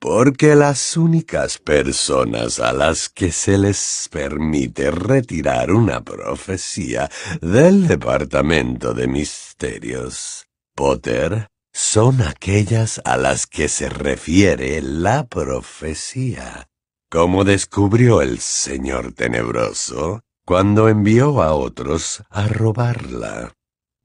Porque 0.00 0.54
las 0.54 0.96
únicas 0.96 1.58
personas 1.58 2.58
a 2.58 2.72
las 2.72 3.10
que 3.10 3.32
se 3.32 3.58
les 3.58 4.08
permite 4.10 4.90
retirar 4.90 5.72
una 5.72 6.02
profecía 6.02 7.10
del 7.42 7.86
Departamento 7.86 8.94
de 8.94 9.08
Misterios, 9.08 10.46
Potter, 10.74 11.48
son 11.76 12.22
aquellas 12.22 13.02
a 13.04 13.18
las 13.18 13.46
que 13.46 13.68
se 13.68 13.90
refiere 13.90 14.80
la 14.80 15.26
profecía, 15.26 16.70
como 17.10 17.44
descubrió 17.44 18.22
el 18.22 18.38
Señor 18.38 19.12
Tenebroso 19.12 20.22
cuando 20.46 20.88
envió 20.88 21.42
a 21.42 21.52
otros 21.52 22.22
a 22.30 22.48
robarla. 22.48 23.52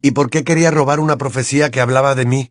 ¿Y 0.02 0.12
por 0.12 0.30
qué 0.30 0.44
quería 0.44 0.70
robar 0.70 1.00
una 1.00 1.18
profecía 1.18 1.72
que 1.72 1.80
hablaba 1.80 2.14
de 2.14 2.26
mí? 2.26 2.50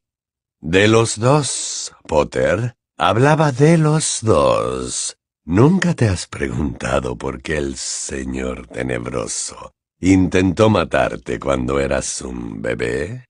De 0.59 0.89
los 0.89 1.21
dos, 1.21 1.93
Potter. 2.09 2.77
Hablaba 2.97 3.53
de 3.53 3.77
los 3.77 4.21
dos. 4.23 5.19
¿Nunca 5.45 5.93
te 5.93 6.09
has 6.09 6.29
preguntado 6.29 7.17
por 7.17 7.43
qué 7.43 7.59
el 7.59 7.77
Señor 7.77 8.69
Tenebroso 8.69 9.73
intentó 10.01 10.71
matarte 10.71 11.39
cuando 11.39 11.79
eras 11.79 12.23
un 12.23 12.63
bebé? 12.63 13.27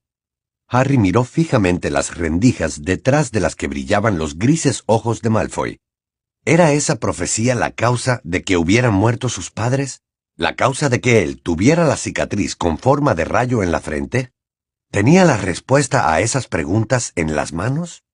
Harry 0.72 0.98
miró 0.98 1.24
fijamente 1.24 1.90
las 1.90 2.16
rendijas 2.16 2.82
detrás 2.82 3.32
de 3.32 3.40
las 3.40 3.56
que 3.56 3.66
brillaban 3.66 4.18
los 4.18 4.38
grises 4.38 4.84
ojos 4.86 5.20
de 5.20 5.28
Malfoy. 5.28 5.80
¿Era 6.44 6.72
esa 6.72 7.00
profecía 7.00 7.56
la 7.56 7.72
causa 7.72 8.20
de 8.22 8.44
que 8.44 8.56
hubieran 8.56 8.94
muerto 8.94 9.28
sus 9.28 9.50
padres? 9.50 10.02
¿La 10.36 10.54
causa 10.54 10.88
de 10.88 11.00
que 11.00 11.24
él 11.24 11.42
tuviera 11.42 11.84
la 11.84 11.96
cicatriz 11.96 12.54
con 12.54 12.78
forma 12.78 13.16
de 13.16 13.24
rayo 13.24 13.64
en 13.64 13.72
la 13.72 13.80
frente? 13.80 14.30
¿Tenía 14.92 15.24
la 15.24 15.36
respuesta 15.36 16.12
a 16.12 16.20
esas 16.20 16.46
preguntas 16.46 17.12
en 17.16 17.34
las 17.34 17.52
manos? 17.52 18.04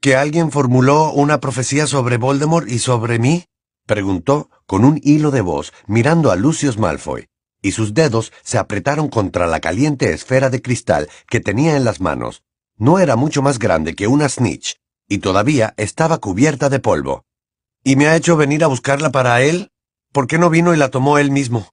¿Que 0.00 0.16
alguien 0.16 0.50
formuló 0.50 1.12
una 1.12 1.38
profecía 1.38 1.86
sobre 1.86 2.16
Voldemort 2.16 2.66
y 2.66 2.78
sobre 2.78 3.18
mí? 3.18 3.44
preguntó 3.86 4.48
con 4.64 4.86
un 4.86 4.98
hilo 5.04 5.30
de 5.30 5.42
voz 5.42 5.74
mirando 5.86 6.30
a 6.30 6.36
Lucius 6.36 6.78
Malfoy, 6.78 7.28
y 7.62 7.72
sus 7.72 7.94
dedos 7.94 8.32
se 8.42 8.58
apretaron 8.58 9.08
contra 9.08 9.46
la 9.46 9.60
caliente 9.60 10.12
esfera 10.12 10.50
de 10.50 10.62
cristal 10.62 11.08
que 11.28 11.40
tenía 11.40 11.76
en 11.76 11.84
las 11.84 12.00
manos. 12.00 12.42
No 12.76 12.98
era 12.98 13.16
mucho 13.16 13.42
más 13.42 13.58
grande 13.58 13.94
que 13.94 14.06
una 14.06 14.28
snitch, 14.28 14.76
y 15.08 15.18
todavía 15.18 15.74
estaba 15.76 16.18
cubierta 16.18 16.68
de 16.68 16.78
polvo. 16.78 17.24
¿Y 17.84 17.96
me 17.96 18.06
ha 18.06 18.16
hecho 18.16 18.36
venir 18.36 18.64
a 18.64 18.68
buscarla 18.68 19.10
para 19.10 19.42
él? 19.42 19.70
¿Por 20.12 20.26
qué 20.26 20.38
no 20.38 20.50
vino 20.50 20.74
y 20.74 20.76
la 20.76 20.88
tomó 20.88 21.18
él 21.18 21.30
mismo? 21.30 21.68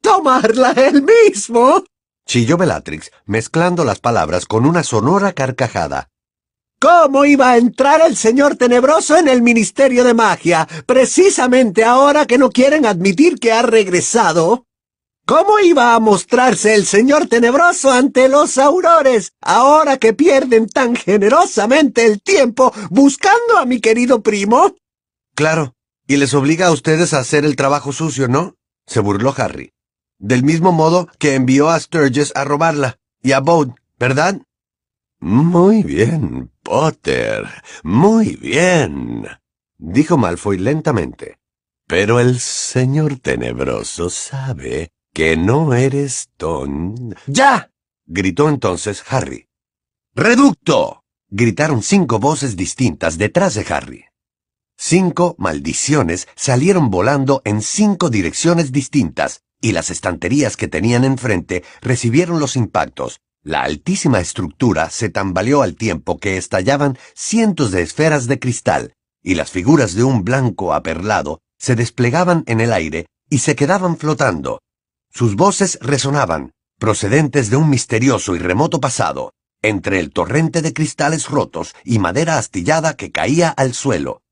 ¿Tomarla 0.00 0.72
él 0.72 1.02
mismo? 1.02 1.84
chilló 2.26 2.56
Bellatrix, 2.56 3.10
mezclando 3.26 3.84
las 3.84 4.00
palabras 4.00 4.46
con 4.46 4.66
una 4.66 4.82
sonora 4.82 5.32
carcajada. 5.32 6.08
¿Cómo 6.80 7.24
iba 7.24 7.50
a 7.50 7.56
entrar 7.56 8.02
el 8.04 8.16
señor 8.16 8.56
tenebroso 8.56 9.16
en 9.16 9.28
el 9.28 9.42
Ministerio 9.42 10.04
de 10.04 10.14
Magia, 10.14 10.68
precisamente 10.86 11.84
ahora 11.84 12.26
que 12.26 12.38
no 12.38 12.50
quieren 12.50 12.84
admitir 12.84 13.38
que 13.38 13.52
ha 13.52 13.62
regresado? 13.62 14.66
¿Cómo 15.26 15.58
iba 15.58 15.94
a 15.94 16.00
mostrarse 16.00 16.74
el 16.74 16.86
señor 16.86 17.28
tenebroso 17.28 17.90
ante 17.90 18.28
los 18.28 18.58
aurores, 18.58 19.32
ahora 19.40 19.96
que 19.96 20.12
pierden 20.12 20.66
tan 20.68 20.94
generosamente 20.96 22.04
el 22.04 22.22
tiempo 22.22 22.72
buscando 22.90 23.58
a 23.58 23.64
mi 23.64 23.80
querido 23.80 24.22
primo? 24.22 24.74
Claro, 25.34 25.74
y 26.06 26.16
les 26.16 26.34
obliga 26.34 26.66
a 26.66 26.72
ustedes 26.72 27.14
a 27.14 27.20
hacer 27.20 27.44
el 27.44 27.56
trabajo 27.56 27.92
sucio, 27.92 28.28
¿no? 28.28 28.54
se 28.86 29.00
burló 29.00 29.34
Harry 29.36 29.74
del 30.18 30.42
mismo 30.42 30.72
modo 30.72 31.08
que 31.18 31.34
envió 31.34 31.68
a 31.68 31.78
Sturges 31.78 32.32
a 32.34 32.44
robarla, 32.44 32.98
y 33.22 33.32
a 33.32 33.40
Bode, 33.40 33.74
¿verdad? 33.98 34.40
Muy 35.20 35.82
bien, 35.82 36.50
Potter, 36.62 37.46
muy 37.82 38.36
bien, 38.36 39.26
dijo 39.78 40.16
Malfoy 40.16 40.58
lentamente. 40.58 41.38
Pero 41.86 42.20
el 42.20 42.40
señor 42.40 43.18
tenebroso 43.18 44.08
sabe 44.08 44.90
que 45.14 45.36
no 45.36 45.74
eres 45.74 46.28
Ton. 46.36 47.14
¡Ya! 47.28 47.70
gritó 48.04 48.48
entonces 48.48 49.02
Harry. 49.08 49.46
¡Reducto! 50.12 51.04
gritaron 51.30 51.82
cinco 51.84 52.18
voces 52.18 52.56
distintas 52.56 53.16
detrás 53.16 53.54
de 53.54 53.64
Harry. 53.72 54.04
Cinco 54.76 55.36
maldiciones 55.38 56.26
salieron 56.34 56.90
volando 56.90 57.42
en 57.44 57.62
cinco 57.62 58.10
direcciones 58.10 58.72
distintas, 58.72 59.42
y 59.60 59.70
las 59.70 59.90
estanterías 59.90 60.56
que 60.56 60.66
tenían 60.66 61.04
enfrente 61.04 61.62
recibieron 61.80 62.40
los 62.40 62.56
impactos. 62.56 63.20
La 63.44 63.62
altísima 63.62 64.18
estructura 64.18 64.90
se 64.90 65.10
tambaleó 65.10 65.62
al 65.62 65.76
tiempo 65.76 66.18
que 66.18 66.36
estallaban 66.36 66.98
cientos 67.14 67.70
de 67.70 67.82
esferas 67.82 68.26
de 68.26 68.40
cristal, 68.40 68.94
y 69.22 69.36
las 69.36 69.52
figuras 69.52 69.94
de 69.94 70.02
un 70.02 70.24
blanco 70.24 70.74
aperlado 70.74 71.40
se 71.56 71.76
desplegaban 71.76 72.42
en 72.48 72.60
el 72.60 72.72
aire 72.72 73.06
y 73.30 73.38
se 73.38 73.54
quedaban 73.54 73.96
flotando. 73.96 74.58
Sus 75.16 75.36
voces 75.36 75.78
resonaban, 75.80 76.50
procedentes 76.80 77.48
de 77.48 77.56
un 77.56 77.70
misterioso 77.70 78.34
y 78.34 78.40
remoto 78.40 78.80
pasado, 78.80 79.32
entre 79.62 80.00
el 80.00 80.10
torrente 80.10 80.60
de 80.60 80.72
cristales 80.72 81.28
rotos 81.28 81.76
y 81.84 82.00
madera 82.00 82.36
astillada 82.36 82.94
que 82.96 83.12
caía 83.12 83.50
al 83.50 83.74
suelo. 83.74 84.22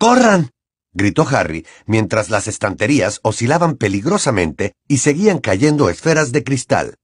¡Corran! 0.00 0.50
gritó 0.92 1.28
Harry, 1.28 1.64
mientras 1.86 2.28
las 2.28 2.48
estanterías 2.48 3.20
oscilaban 3.22 3.76
peligrosamente 3.76 4.72
y 4.88 4.98
seguían 4.98 5.38
cayendo 5.38 5.90
esferas 5.90 6.32
de 6.32 6.42
cristal. 6.42 6.96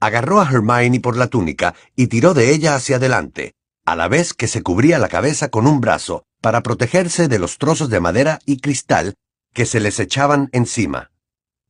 Agarró 0.00 0.40
a 0.40 0.50
Hermione 0.50 0.98
por 0.98 1.16
la 1.16 1.28
túnica 1.28 1.76
y 1.94 2.08
tiró 2.08 2.34
de 2.34 2.52
ella 2.52 2.74
hacia 2.74 2.96
adelante, 2.96 3.54
a 3.84 3.94
la 3.94 4.08
vez 4.08 4.34
que 4.34 4.48
se 4.48 4.62
cubría 4.62 4.98
la 4.98 5.08
cabeza 5.08 5.50
con 5.50 5.68
un 5.68 5.80
brazo 5.80 6.24
para 6.40 6.64
protegerse 6.64 7.28
de 7.28 7.38
los 7.38 7.58
trozos 7.58 7.90
de 7.90 8.00
madera 8.00 8.40
y 8.44 8.58
cristal 8.58 9.14
que 9.54 9.66
se 9.66 9.78
les 9.78 10.00
echaban 10.00 10.48
encima. 10.52 11.12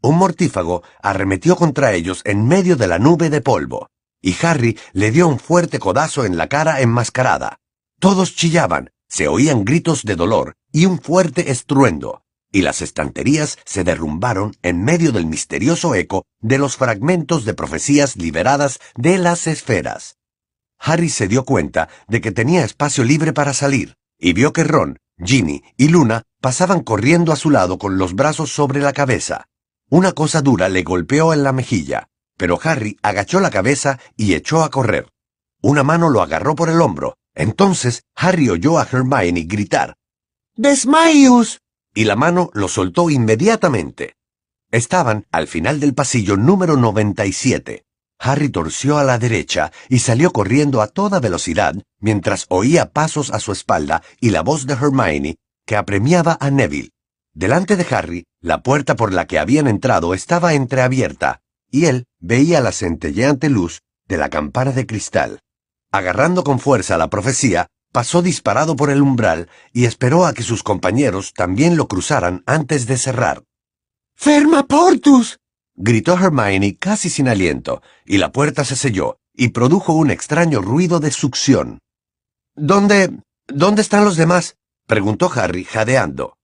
Un 0.06 0.18
mortífago 0.18 0.84
arremetió 1.02 1.56
contra 1.56 1.92
ellos 1.92 2.20
en 2.24 2.46
medio 2.46 2.76
de 2.76 2.86
la 2.86 3.00
nube 3.00 3.28
de 3.28 3.40
polvo, 3.40 3.88
y 4.22 4.36
Harry 4.40 4.78
le 4.92 5.10
dio 5.10 5.26
un 5.26 5.40
fuerte 5.40 5.80
codazo 5.80 6.24
en 6.24 6.36
la 6.36 6.48
cara 6.48 6.80
enmascarada. 6.80 7.58
Todos 7.98 8.36
chillaban, 8.36 8.90
se 9.08 9.26
oían 9.26 9.64
gritos 9.64 10.04
de 10.04 10.14
dolor 10.14 10.54
y 10.70 10.86
un 10.86 11.00
fuerte 11.00 11.50
estruendo. 11.50 12.22
y 12.52 12.62
las 12.62 12.82
estanterías 12.82 13.58
se 13.64 13.82
derrumbaron 13.82 14.56
en 14.62 14.84
medio 14.84 15.10
del 15.10 15.26
misterioso 15.26 15.96
eco 15.96 16.24
de 16.40 16.58
los 16.58 16.76
fragmentos 16.76 17.44
de 17.44 17.54
profecías 17.54 18.16
liberadas 18.16 18.78
de 18.94 19.18
las 19.18 19.48
esferas. 19.48 20.18
Harry 20.78 21.08
se 21.08 21.26
dio 21.26 21.44
cuenta 21.44 21.88
de 22.06 22.20
que 22.20 22.30
tenía 22.30 22.64
espacio 22.64 23.02
libre 23.02 23.32
para 23.32 23.52
salir, 23.52 23.96
y 24.18 24.32
vio 24.34 24.52
que 24.52 24.62
Ron, 24.62 25.00
Ginny 25.18 25.64
y 25.76 25.88
Luna 25.88 26.22
pasaban 26.40 26.82
corriendo 26.82 27.32
a 27.32 27.36
su 27.36 27.50
lado 27.50 27.76
con 27.76 27.98
los 27.98 28.14
brazos 28.14 28.52
sobre 28.52 28.80
la 28.80 28.92
cabeza. 28.92 29.48
Una 29.88 30.12
cosa 30.12 30.42
dura 30.42 30.68
le 30.68 30.82
golpeó 30.82 31.32
en 31.32 31.44
la 31.44 31.52
mejilla, 31.52 32.08
pero 32.36 32.58
Harry 32.62 32.98
agachó 33.02 33.38
la 33.38 33.50
cabeza 33.50 34.00
y 34.16 34.34
echó 34.34 34.62
a 34.62 34.70
correr. 34.70 35.08
Una 35.62 35.84
mano 35.84 36.10
lo 36.10 36.22
agarró 36.22 36.56
por 36.56 36.68
el 36.68 36.80
hombro. 36.80 37.16
Entonces 37.34 38.02
Harry 38.16 38.48
oyó 38.48 38.78
a 38.78 38.88
Hermione 38.90 39.42
gritar 39.42 39.94
¡Desmayus! 40.56 41.60
y 41.94 42.04
la 42.04 42.16
mano 42.16 42.50
lo 42.54 42.66
soltó 42.66 43.10
inmediatamente. 43.10 44.14
Estaban 44.70 45.26
al 45.30 45.46
final 45.46 45.78
del 45.78 45.94
pasillo 45.94 46.36
número 46.36 46.76
97. 46.76 47.84
Harry 48.18 48.48
torció 48.48 48.98
a 48.98 49.04
la 49.04 49.18
derecha 49.18 49.70
y 49.88 49.98
salió 49.98 50.32
corriendo 50.32 50.80
a 50.80 50.88
toda 50.88 51.20
velocidad 51.20 51.74
mientras 52.00 52.46
oía 52.48 52.90
pasos 52.90 53.30
a 53.30 53.38
su 53.38 53.52
espalda 53.52 54.02
y 54.20 54.30
la 54.30 54.42
voz 54.42 54.66
de 54.66 54.74
Hermione 54.74 55.36
que 55.66 55.76
apremiaba 55.76 56.38
a 56.40 56.50
Neville. 56.50 56.90
Delante 57.34 57.76
de 57.76 57.86
Harry, 57.94 58.24
la 58.46 58.62
puerta 58.62 58.94
por 58.94 59.12
la 59.12 59.26
que 59.26 59.40
habían 59.40 59.66
entrado 59.66 60.14
estaba 60.14 60.54
entreabierta, 60.54 61.40
y 61.68 61.86
él 61.86 62.06
veía 62.20 62.60
la 62.60 62.70
centelleante 62.70 63.48
luz 63.50 63.82
de 64.06 64.18
la 64.18 64.30
campana 64.30 64.70
de 64.70 64.86
cristal. 64.86 65.40
Agarrando 65.90 66.44
con 66.44 66.60
fuerza 66.60 66.96
la 66.96 67.10
profecía, 67.10 67.66
pasó 67.90 68.22
disparado 68.22 68.76
por 68.76 68.90
el 68.90 69.02
umbral 69.02 69.48
y 69.72 69.86
esperó 69.86 70.24
a 70.26 70.32
que 70.32 70.44
sus 70.44 70.62
compañeros 70.62 71.32
también 71.34 71.76
lo 71.76 71.88
cruzaran 71.88 72.44
antes 72.46 72.86
de 72.86 72.96
cerrar. 72.98 73.42
¡Ferma 74.14 74.68
Portus! 74.68 75.40
gritó 75.74 76.14
Hermione 76.14 76.76
casi 76.76 77.10
sin 77.10 77.26
aliento, 77.26 77.82
y 78.04 78.18
la 78.18 78.30
puerta 78.30 78.64
se 78.64 78.76
selló 78.76 79.18
y 79.34 79.48
produjo 79.48 79.92
un 79.92 80.12
extraño 80.12 80.60
ruido 80.62 81.00
de 81.00 81.10
succión. 81.10 81.80
¿Dónde... 82.54 83.10
¿Dónde 83.48 83.82
están 83.82 84.04
los 84.04 84.16
demás? 84.16 84.56
preguntó 84.86 85.32
Harry 85.34 85.64
jadeando. 85.64 86.36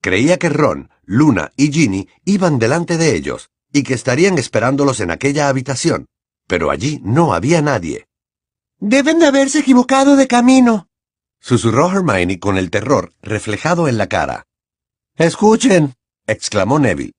Creía 0.00 0.38
que 0.38 0.48
Ron, 0.48 0.90
Luna 1.04 1.52
y 1.56 1.72
Ginny 1.72 2.08
iban 2.24 2.58
delante 2.58 2.96
de 2.96 3.14
ellos 3.14 3.50
y 3.72 3.82
que 3.82 3.94
estarían 3.94 4.38
esperándolos 4.38 5.00
en 5.00 5.10
aquella 5.10 5.48
habitación, 5.48 6.06
pero 6.46 6.70
allí 6.70 7.00
no 7.02 7.34
había 7.34 7.62
nadie. 7.62 8.06
Deben 8.78 9.18
de 9.18 9.26
haberse 9.26 9.58
equivocado 9.58 10.16
de 10.16 10.28
camino, 10.28 10.88
susurró 11.40 11.90
Hermione 11.90 12.38
con 12.38 12.56
el 12.56 12.70
terror 12.70 13.12
reflejado 13.22 13.88
en 13.88 13.98
la 13.98 14.08
cara. 14.08 14.46
Escuchen, 15.16 15.94
exclamó 16.26 16.78
Neville. 16.78 17.12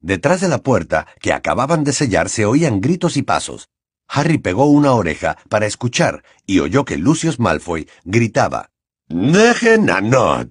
Detrás 0.00 0.40
de 0.40 0.48
la 0.48 0.58
puerta 0.58 1.06
que 1.20 1.32
acababan 1.32 1.84
de 1.84 1.92
sellar 1.92 2.28
se 2.28 2.44
oían 2.44 2.80
gritos 2.80 3.16
y 3.16 3.22
pasos. 3.22 3.68
Harry 4.06 4.38
pegó 4.38 4.66
una 4.66 4.92
oreja 4.92 5.36
para 5.48 5.66
escuchar 5.66 6.24
y 6.46 6.60
oyó 6.60 6.84
que 6.84 6.96
Lucius 6.96 7.38
Malfoy 7.38 7.88
gritaba. 8.04 8.70
Dejen 9.08 9.90
a 9.90 10.00
Nod. 10.00 10.48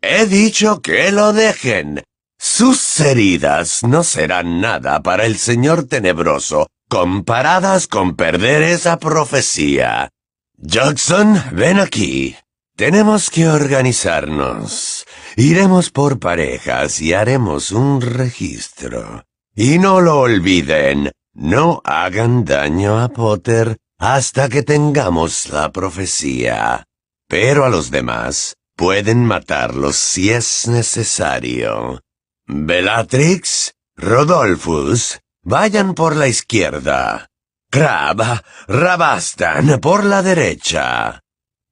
He 0.00 0.26
dicho 0.26 0.80
que 0.82 1.10
lo 1.12 1.32
dejen. 1.32 2.02
Sus 2.38 3.00
heridas 3.00 3.82
no 3.82 4.04
serán 4.04 4.60
nada 4.60 5.02
para 5.02 5.24
el 5.24 5.38
señor 5.38 5.86
tenebroso 5.86 6.66
comparadas 6.88 7.86
con 7.86 8.14
perder 8.14 8.62
esa 8.62 8.98
profecía. 8.98 10.10
Jackson, 10.56 11.42
ven 11.52 11.80
aquí. 11.80 12.36
Tenemos 12.76 13.30
que 13.30 13.48
organizarnos. 13.48 15.06
Iremos 15.36 15.90
por 15.90 16.18
parejas 16.18 17.00
y 17.00 17.14
haremos 17.14 17.72
un 17.72 18.00
registro. 18.00 19.24
Y 19.54 19.78
no 19.78 20.00
lo 20.02 20.20
olviden, 20.20 21.10
no 21.32 21.80
hagan 21.84 22.44
daño 22.44 23.00
a 23.00 23.08
Potter 23.08 23.78
hasta 23.98 24.50
que 24.50 24.62
tengamos 24.62 25.48
la 25.48 25.72
profecía. 25.72 26.84
Pero 27.28 27.64
a 27.64 27.70
los 27.70 27.90
demás 27.90 28.54
pueden 28.76 29.24
matarlos 29.24 29.96
si 29.96 30.30
es 30.30 30.68
necesario. 30.68 32.02
Bellatrix, 32.46 33.74
Rodolphus, 33.96 35.20
vayan 35.42 35.94
por 35.94 36.14
la 36.14 36.28
izquierda. 36.28 37.28
Crab, 37.70 38.42
Rabastan 38.68 39.80
por 39.80 40.04
la 40.04 40.22
derecha. 40.22 41.20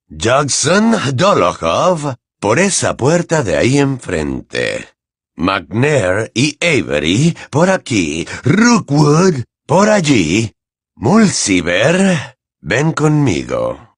Jackson, 0.07 0.95
Dolokhov, 1.13 2.15
por 2.39 2.59
esa 2.59 2.97
puerta 2.97 3.43
de 3.43 3.57
ahí 3.57 3.77
enfrente. 3.77 4.89
McNair 5.35 6.31
y 6.33 6.57
Avery 6.61 7.37
por 7.49 7.69
aquí. 7.69 8.27
Rookwood 8.43 9.43
por 9.65 9.89
allí. 9.89 10.53
Mulciber, 10.95 12.37
ven 12.59 12.93
conmigo. 12.93 13.95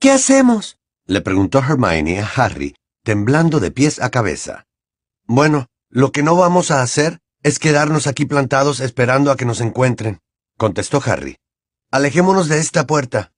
¿Qué 0.00 0.10
hacemos? 0.12 0.77
Le 1.08 1.22
preguntó 1.22 1.60
Hermione 1.60 2.20
a 2.20 2.30
Harry, 2.36 2.76
temblando 3.02 3.60
de 3.60 3.70
pies 3.70 4.00
a 4.00 4.10
cabeza. 4.10 4.66
Bueno, 5.26 5.66
lo 5.88 6.12
que 6.12 6.22
no 6.22 6.36
vamos 6.36 6.70
a 6.70 6.82
hacer 6.82 7.18
es 7.42 7.58
quedarnos 7.58 8.06
aquí 8.06 8.26
plantados 8.26 8.80
esperando 8.80 9.30
a 9.30 9.36
que 9.36 9.46
nos 9.46 9.62
encuentren, 9.62 10.20
contestó 10.58 11.02
Harry. 11.04 11.36
Alejémonos 11.90 12.48
de 12.48 12.58
esta 12.58 12.86
puerta. 12.86 13.32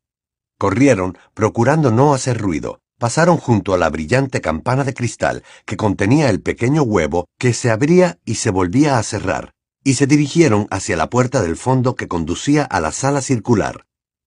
Corrieron, 0.58 1.16
procurando 1.32 1.92
no 1.92 2.12
hacer 2.12 2.38
ruido. 2.38 2.80
Pasaron 2.98 3.38
junto 3.38 3.72
a 3.72 3.78
la 3.78 3.88
brillante 3.88 4.40
campana 4.40 4.84
de 4.84 4.92
cristal 4.92 5.42
que 5.64 5.76
contenía 5.76 6.28
el 6.28 6.42
pequeño 6.42 6.82
huevo 6.82 7.28
que 7.38 7.54
se 7.54 7.70
abría 7.70 8.18
y 8.26 8.34
se 8.34 8.50
volvía 8.50 8.98
a 8.98 9.02
cerrar, 9.02 9.52
y 9.84 9.94
se 9.94 10.06
dirigieron 10.06 10.66
hacia 10.70 10.96
la 10.96 11.08
puerta 11.08 11.40
del 11.40 11.56
fondo 11.56 11.94
que 11.94 12.08
conducía 12.08 12.64
a 12.64 12.80
la 12.80 12.92
sala 12.92 13.22
circular. 13.22 13.86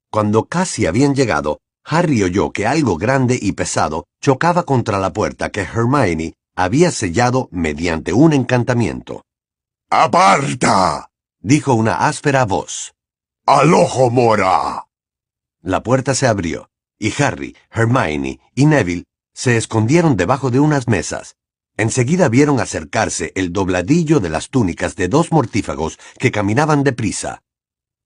Cuando 0.09 0.45
casi 0.45 0.87
habían 0.87 1.13
llegado, 1.13 1.59
Harry 1.85 2.23
oyó 2.23 2.51
que 2.51 2.65
algo 2.65 2.97
grande 2.97 3.37
y 3.41 3.51
pesado 3.53 4.05
chocaba 4.21 4.63
contra 4.63 4.99
la 4.99 5.11
puerta 5.11 5.49
que 5.49 5.61
Hermione 5.61 6.33
había 6.55 6.91
sellado 6.91 7.49
mediante 7.51 8.13
un 8.13 8.33
encantamiento. 8.33 9.23
¡Aparta! 9.89 11.09
dijo 11.39 11.73
una 11.73 12.07
áspera 12.07 12.45
voz. 12.45 12.93
¡Al 13.45 13.73
ojo 13.73 14.09
mora! 14.09 14.85
La 15.61 15.83
puerta 15.83 16.15
se 16.15 16.27
abrió, 16.27 16.69
y 16.97 17.13
Harry, 17.21 17.55
Hermione 17.71 18.39
y 18.55 18.65
Neville 18.65 19.03
se 19.33 19.57
escondieron 19.57 20.15
debajo 20.15 20.51
de 20.51 20.59
unas 20.59 20.87
mesas. 20.87 21.35
Enseguida 21.75 22.29
vieron 22.29 22.59
acercarse 22.59 23.31
el 23.35 23.51
dobladillo 23.51 24.19
de 24.19 24.29
las 24.29 24.49
túnicas 24.49 24.95
de 24.95 25.07
dos 25.07 25.31
mortífagos 25.31 25.97
que 26.19 26.31
caminaban 26.31 26.83
deprisa. 26.83 27.41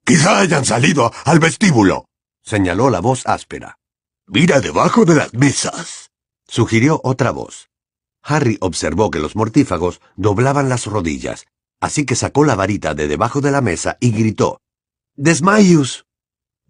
Quizá 0.05 0.39
hayan 0.39 0.63
salido 0.63 1.11
al 1.25 1.39
vestíbulo, 1.39 2.06
señaló 2.47 2.89
la 2.89 3.01
voz 3.01 3.27
áspera. 3.27 3.77
Mira 4.25 4.61
debajo 4.61 5.03
de 5.03 5.15
las 5.15 5.33
mesas, 5.33 6.11
sugirió 6.47 7.01
otra 7.03 7.31
voz. 7.31 7.69
Harry 8.23 8.57
observó 8.61 9.11
que 9.11 9.19
los 9.19 9.35
mortífagos 9.35 9.99
doblaban 10.15 10.69
las 10.69 10.85
rodillas, 10.85 11.45
así 11.81 12.05
que 12.05 12.15
sacó 12.15 12.45
la 12.45 12.55
varita 12.55 12.95
de 12.95 13.09
debajo 13.09 13.41
de 13.41 13.51
la 13.51 13.59
mesa 13.59 13.97
y 13.99 14.11
gritó. 14.11 14.61
Desmayus. 15.15 16.05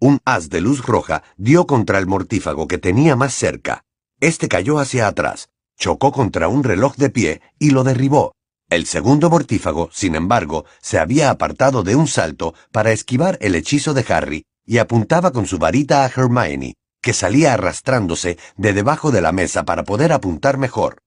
Un 0.00 0.18
haz 0.24 0.48
de 0.48 0.60
luz 0.60 0.84
roja 0.84 1.22
dio 1.36 1.68
contra 1.68 1.98
el 1.98 2.08
mortífago 2.08 2.66
que 2.66 2.78
tenía 2.78 3.14
más 3.14 3.32
cerca. 3.34 3.84
Este 4.18 4.48
cayó 4.48 4.80
hacia 4.80 5.06
atrás, 5.06 5.48
chocó 5.78 6.10
contra 6.10 6.48
un 6.48 6.64
reloj 6.64 6.96
de 6.96 7.10
pie 7.10 7.40
y 7.60 7.70
lo 7.70 7.84
derribó. 7.84 8.32
El 8.68 8.84
segundo 8.84 9.30
mortífago, 9.30 9.90
sin 9.92 10.16
embargo, 10.16 10.64
se 10.82 10.98
había 10.98 11.30
apartado 11.30 11.84
de 11.84 11.94
un 11.94 12.08
salto 12.08 12.54
para 12.72 12.90
esquivar 12.90 13.38
el 13.40 13.54
hechizo 13.54 13.94
de 13.94 14.04
Harry 14.08 14.47
y 14.68 14.76
apuntaba 14.76 15.32
con 15.32 15.46
su 15.46 15.58
varita 15.58 16.04
a 16.04 16.08
Hermione, 16.14 16.74
que 17.00 17.14
salía 17.14 17.54
arrastrándose 17.54 18.36
de 18.58 18.74
debajo 18.74 19.10
de 19.10 19.22
la 19.22 19.32
mesa 19.32 19.64
para 19.64 19.82
poder 19.82 20.12
apuntar 20.12 20.58
mejor. 20.58 20.98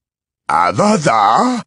¡Adada! 0.48 1.64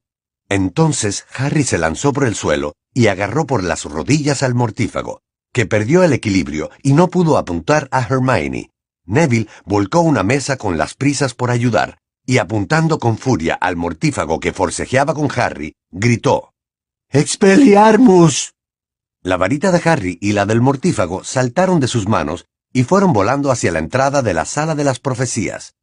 Entonces 0.49 1.25
Harry 1.37 1.63
se 1.63 1.79
lanzó 1.79 2.13
por 2.13 2.25
el 2.25 2.35
suelo 2.35 2.73
y 2.93 3.07
agarró 3.07 3.47
por 3.47 3.63
las 3.63 3.85
rodillas 3.85 4.43
al 4.43 4.55
mortífago 4.55 5.21
que 5.53 5.67
perdió 5.67 6.03
el 6.03 6.13
equilibrio 6.13 6.69
y 6.83 6.95
no 6.95 7.09
pudo 7.09 7.39
apuntar 7.39 7.87
a 7.93 8.03
Hermione. 8.03 8.71
Neville 9.07 9.49
volcó 9.65 10.01
una 10.01 10.25
mesa 10.25 10.57
con 10.57 10.77
las 10.77 10.95
prisas 10.95 11.35
por 11.35 11.53
ayudar, 11.53 11.99
y 12.27 12.39
apuntando 12.39 12.99
con 12.99 13.19
furia 13.19 13.55
al 13.55 13.77
mortífago 13.77 14.41
que 14.41 14.53
forcejeaba 14.53 15.15
con 15.15 15.29
Harry, 15.37 15.77
gritó 15.93 16.51
¡Expelliarmus! 17.11 18.55
La 19.25 19.39
varita 19.39 19.73
de 19.73 19.81
Harry 19.89 20.19
y 20.21 20.33
la 20.33 20.45
del 20.45 20.61
mortífago 20.61 21.25
saltaron 21.25 21.81
de 21.81 21.89
sus 21.89 22.07
manos 22.07 22.45
y 22.75 22.85
fueron 22.85 23.15
volando 23.15 23.51
hacia 23.51 23.73
la 23.73 23.79
entrada 23.79 24.21
de 24.21 24.35
la 24.35 24.45
sala 24.45 24.75
de 24.75 24.85
las 24.85 25.01
profecías. 25.01 25.77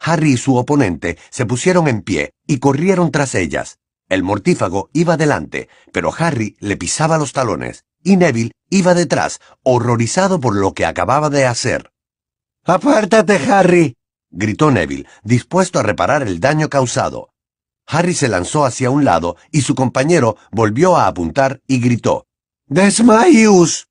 Harry 0.00 0.32
y 0.32 0.36
su 0.38 0.56
oponente 0.56 1.18
se 1.28 1.44
pusieron 1.44 1.88
en 1.88 2.00
pie 2.00 2.30
y 2.46 2.58
corrieron 2.58 3.10
tras 3.10 3.34
ellas. 3.34 3.80
El 4.08 4.22
mortífago 4.22 4.88
iba 4.94 5.18
delante, 5.18 5.68
pero 5.92 6.10
Harry 6.16 6.56
le 6.58 6.78
pisaba 6.78 7.18
los 7.18 7.34
talones 7.34 7.84
y 8.02 8.16
Neville 8.16 8.52
iba 8.70 8.94
detrás, 8.94 9.40
horrorizado 9.62 10.40
por 10.40 10.56
lo 10.56 10.72
que 10.72 10.86
acababa 10.86 11.28
de 11.28 11.44
hacer. 11.44 11.92
¡Apártate, 12.64 13.36
Harry! 13.52 13.98
gritó 14.30 14.70
Neville, 14.70 15.06
dispuesto 15.22 15.78
a 15.78 15.82
reparar 15.82 16.22
el 16.22 16.40
daño 16.40 16.70
causado. 16.70 17.28
Harry 17.86 18.14
se 18.14 18.28
lanzó 18.28 18.64
hacia 18.64 18.88
un 18.88 19.04
lado 19.04 19.36
y 19.52 19.60
su 19.60 19.74
compañero 19.74 20.38
volvió 20.50 20.96
a 20.96 21.08
apuntar 21.08 21.60
y 21.66 21.78
gritó 21.78 22.25
¡Desmayus! 22.68 23.86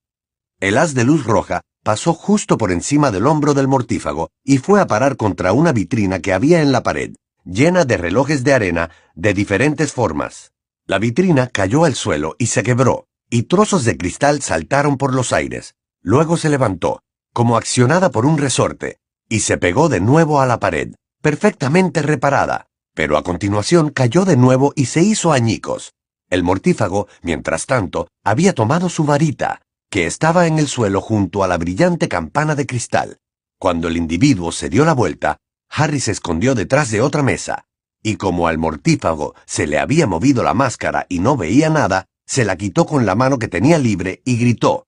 El 0.59 0.77
haz 0.77 0.93
de 0.93 1.05
luz 1.05 1.25
roja 1.25 1.61
pasó 1.81 2.13
justo 2.13 2.57
por 2.57 2.73
encima 2.73 3.09
del 3.09 3.25
hombro 3.25 3.53
del 3.53 3.69
mortífago 3.69 4.31
y 4.43 4.57
fue 4.57 4.81
a 4.81 4.85
parar 4.85 5.15
contra 5.15 5.53
una 5.53 5.71
vitrina 5.71 6.19
que 6.19 6.33
había 6.33 6.61
en 6.61 6.73
la 6.73 6.83
pared, 6.83 7.15
llena 7.45 7.85
de 7.85 7.95
relojes 7.95 8.43
de 8.43 8.53
arena 8.53 8.89
de 9.13 9.33
diferentes 9.33 9.93
formas. 9.93 10.51
La 10.87 10.99
vitrina 10.99 11.47
cayó 11.47 11.85
al 11.85 11.95
suelo 11.95 12.35
y 12.37 12.47
se 12.47 12.63
quebró, 12.63 13.07
y 13.29 13.43
trozos 13.43 13.85
de 13.85 13.95
cristal 13.95 14.41
saltaron 14.41 14.97
por 14.97 15.13
los 15.13 15.31
aires. 15.31 15.75
Luego 16.01 16.35
se 16.35 16.49
levantó, 16.49 17.01
como 17.31 17.55
accionada 17.55 18.11
por 18.11 18.25
un 18.25 18.37
resorte, 18.37 18.97
y 19.29 19.39
se 19.39 19.57
pegó 19.57 19.87
de 19.87 20.01
nuevo 20.01 20.41
a 20.41 20.45
la 20.45 20.59
pared, 20.59 20.95
perfectamente 21.21 22.01
reparada, 22.01 22.67
pero 22.93 23.15
a 23.15 23.23
continuación 23.23 23.89
cayó 23.89 24.25
de 24.25 24.35
nuevo 24.35 24.73
y 24.75 24.87
se 24.87 25.01
hizo 25.01 25.31
añicos. 25.31 25.93
El 26.29 26.43
mortífago, 26.43 27.07
mientras 27.21 27.65
tanto, 27.65 28.07
había 28.23 28.53
tomado 28.53 28.89
su 28.89 29.03
varita, 29.03 29.61
que 29.89 30.05
estaba 30.05 30.47
en 30.47 30.59
el 30.59 30.67
suelo 30.67 31.01
junto 31.01 31.43
a 31.43 31.47
la 31.47 31.57
brillante 31.57 32.09
campana 32.09 32.55
de 32.55 32.65
cristal. 32.65 33.17
Cuando 33.59 33.87
el 33.87 33.97
individuo 33.97 34.51
se 34.51 34.69
dio 34.69 34.85
la 34.85 34.93
vuelta, 34.93 35.37
Harry 35.69 35.99
se 35.99 36.11
escondió 36.11 36.55
detrás 36.55 36.91
de 36.91 37.01
otra 37.01 37.23
mesa, 37.23 37.65
y 38.01 38.17
como 38.17 38.47
al 38.47 38.57
mortífago 38.57 39.35
se 39.45 39.67
le 39.67 39.79
había 39.79 40.07
movido 40.07 40.43
la 40.43 40.53
máscara 40.53 41.05
y 41.09 41.19
no 41.19 41.37
veía 41.37 41.69
nada, 41.69 42.05
se 42.25 42.45
la 42.45 42.55
quitó 42.55 42.85
con 42.85 43.05
la 43.05 43.15
mano 43.15 43.39
que 43.39 43.47
tenía 43.47 43.77
libre 43.77 44.21
y 44.25 44.37
gritó. 44.37 44.87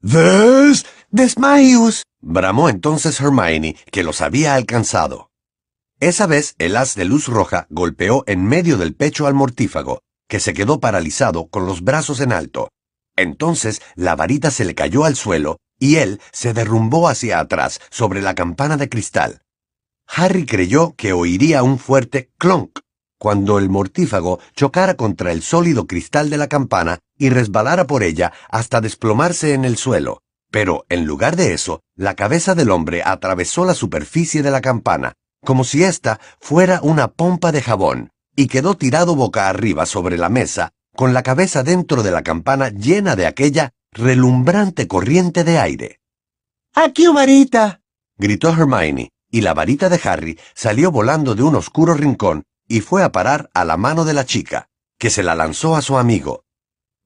¿Ves? 0.00 0.86
Desmayus. 1.10 2.04
bramó 2.20 2.68
entonces 2.68 3.20
Hermione, 3.20 3.76
que 3.90 4.02
los 4.02 4.20
había 4.20 4.54
alcanzado. 4.54 5.30
Esa 6.00 6.26
vez 6.26 6.54
el 6.58 6.76
haz 6.76 6.94
de 6.94 7.04
luz 7.04 7.26
roja 7.26 7.66
golpeó 7.70 8.22
en 8.26 8.44
medio 8.44 8.78
del 8.78 8.94
pecho 8.94 9.26
al 9.26 9.34
mortífago, 9.34 10.02
que 10.28 10.40
se 10.40 10.54
quedó 10.54 10.80
paralizado 10.80 11.48
con 11.48 11.66
los 11.66 11.82
brazos 11.82 12.20
en 12.20 12.32
alto. 12.32 12.68
Entonces 13.16 13.82
la 13.96 14.14
varita 14.14 14.50
se 14.50 14.64
le 14.64 14.74
cayó 14.74 15.04
al 15.04 15.16
suelo 15.16 15.58
y 15.78 15.96
él 15.96 16.20
se 16.32 16.54
derrumbó 16.54 17.08
hacia 17.08 17.40
atrás 17.40 17.80
sobre 17.90 18.22
la 18.22 18.34
campana 18.34 18.76
de 18.76 18.88
cristal. 18.88 19.42
Harry 20.06 20.46
creyó 20.46 20.94
que 20.96 21.12
oiría 21.12 21.62
un 21.62 21.78
fuerte 21.78 22.30
clonk 22.38 22.78
cuando 23.18 23.58
el 23.58 23.68
mortífago 23.68 24.38
chocara 24.54 24.94
contra 24.94 25.32
el 25.32 25.42
sólido 25.42 25.86
cristal 25.86 26.30
de 26.30 26.38
la 26.38 26.46
campana 26.46 27.00
y 27.18 27.30
resbalara 27.30 27.86
por 27.86 28.02
ella 28.02 28.32
hasta 28.48 28.80
desplomarse 28.80 29.54
en 29.54 29.64
el 29.64 29.76
suelo. 29.76 30.22
Pero, 30.50 30.86
en 30.88 31.04
lugar 31.04 31.36
de 31.36 31.52
eso, 31.52 31.80
la 31.94 32.14
cabeza 32.14 32.54
del 32.54 32.70
hombre 32.70 33.02
atravesó 33.04 33.64
la 33.64 33.74
superficie 33.74 34.42
de 34.42 34.50
la 34.50 34.60
campana, 34.60 35.14
como 35.44 35.64
si 35.64 35.84
ésta 35.84 36.20
fuera 36.40 36.80
una 36.82 37.08
pompa 37.08 37.52
de 37.52 37.60
jabón, 37.60 38.10
y 38.38 38.46
quedó 38.46 38.76
tirado 38.76 39.16
boca 39.16 39.48
arriba 39.48 39.84
sobre 39.84 40.16
la 40.16 40.28
mesa, 40.28 40.70
con 40.94 41.12
la 41.12 41.24
cabeza 41.24 41.64
dentro 41.64 42.04
de 42.04 42.12
la 42.12 42.22
campana 42.22 42.68
llena 42.68 43.16
de 43.16 43.26
aquella 43.26 43.72
relumbrante 43.90 44.86
corriente 44.86 45.42
de 45.42 45.58
aire. 45.58 46.00
¡Aquí, 46.72 47.08
varita! 47.08 47.80
gritó 48.16 48.50
Hermione, 48.50 49.10
y 49.28 49.40
la 49.40 49.54
varita 49.54 49.88
de 49.88 50.00
Harry 50.04 50.38
salió 50.54 50.92
volando 50.92 51.34
de 51.34 51.42
un 51.42 51.56
oscuro 51.56 51.94
rincón 51.94 52.44
y 52.68 52.80
fue 52.80 53.02
a 53.02 53.10
parar 53.10 53.50
a 53.54 53.64
la 53.64 53.76
mano 53.76 54.04
de 54.04 54.14
la 54.14 54.24
chica, 54.24 54.68
que 55.00 55.10
se 55.10 55.24
la 55.24 55.34
lanzó 55.34 55.74
a 55.74 55.82
su 55.82 55.98
amigo. 55.98 56.44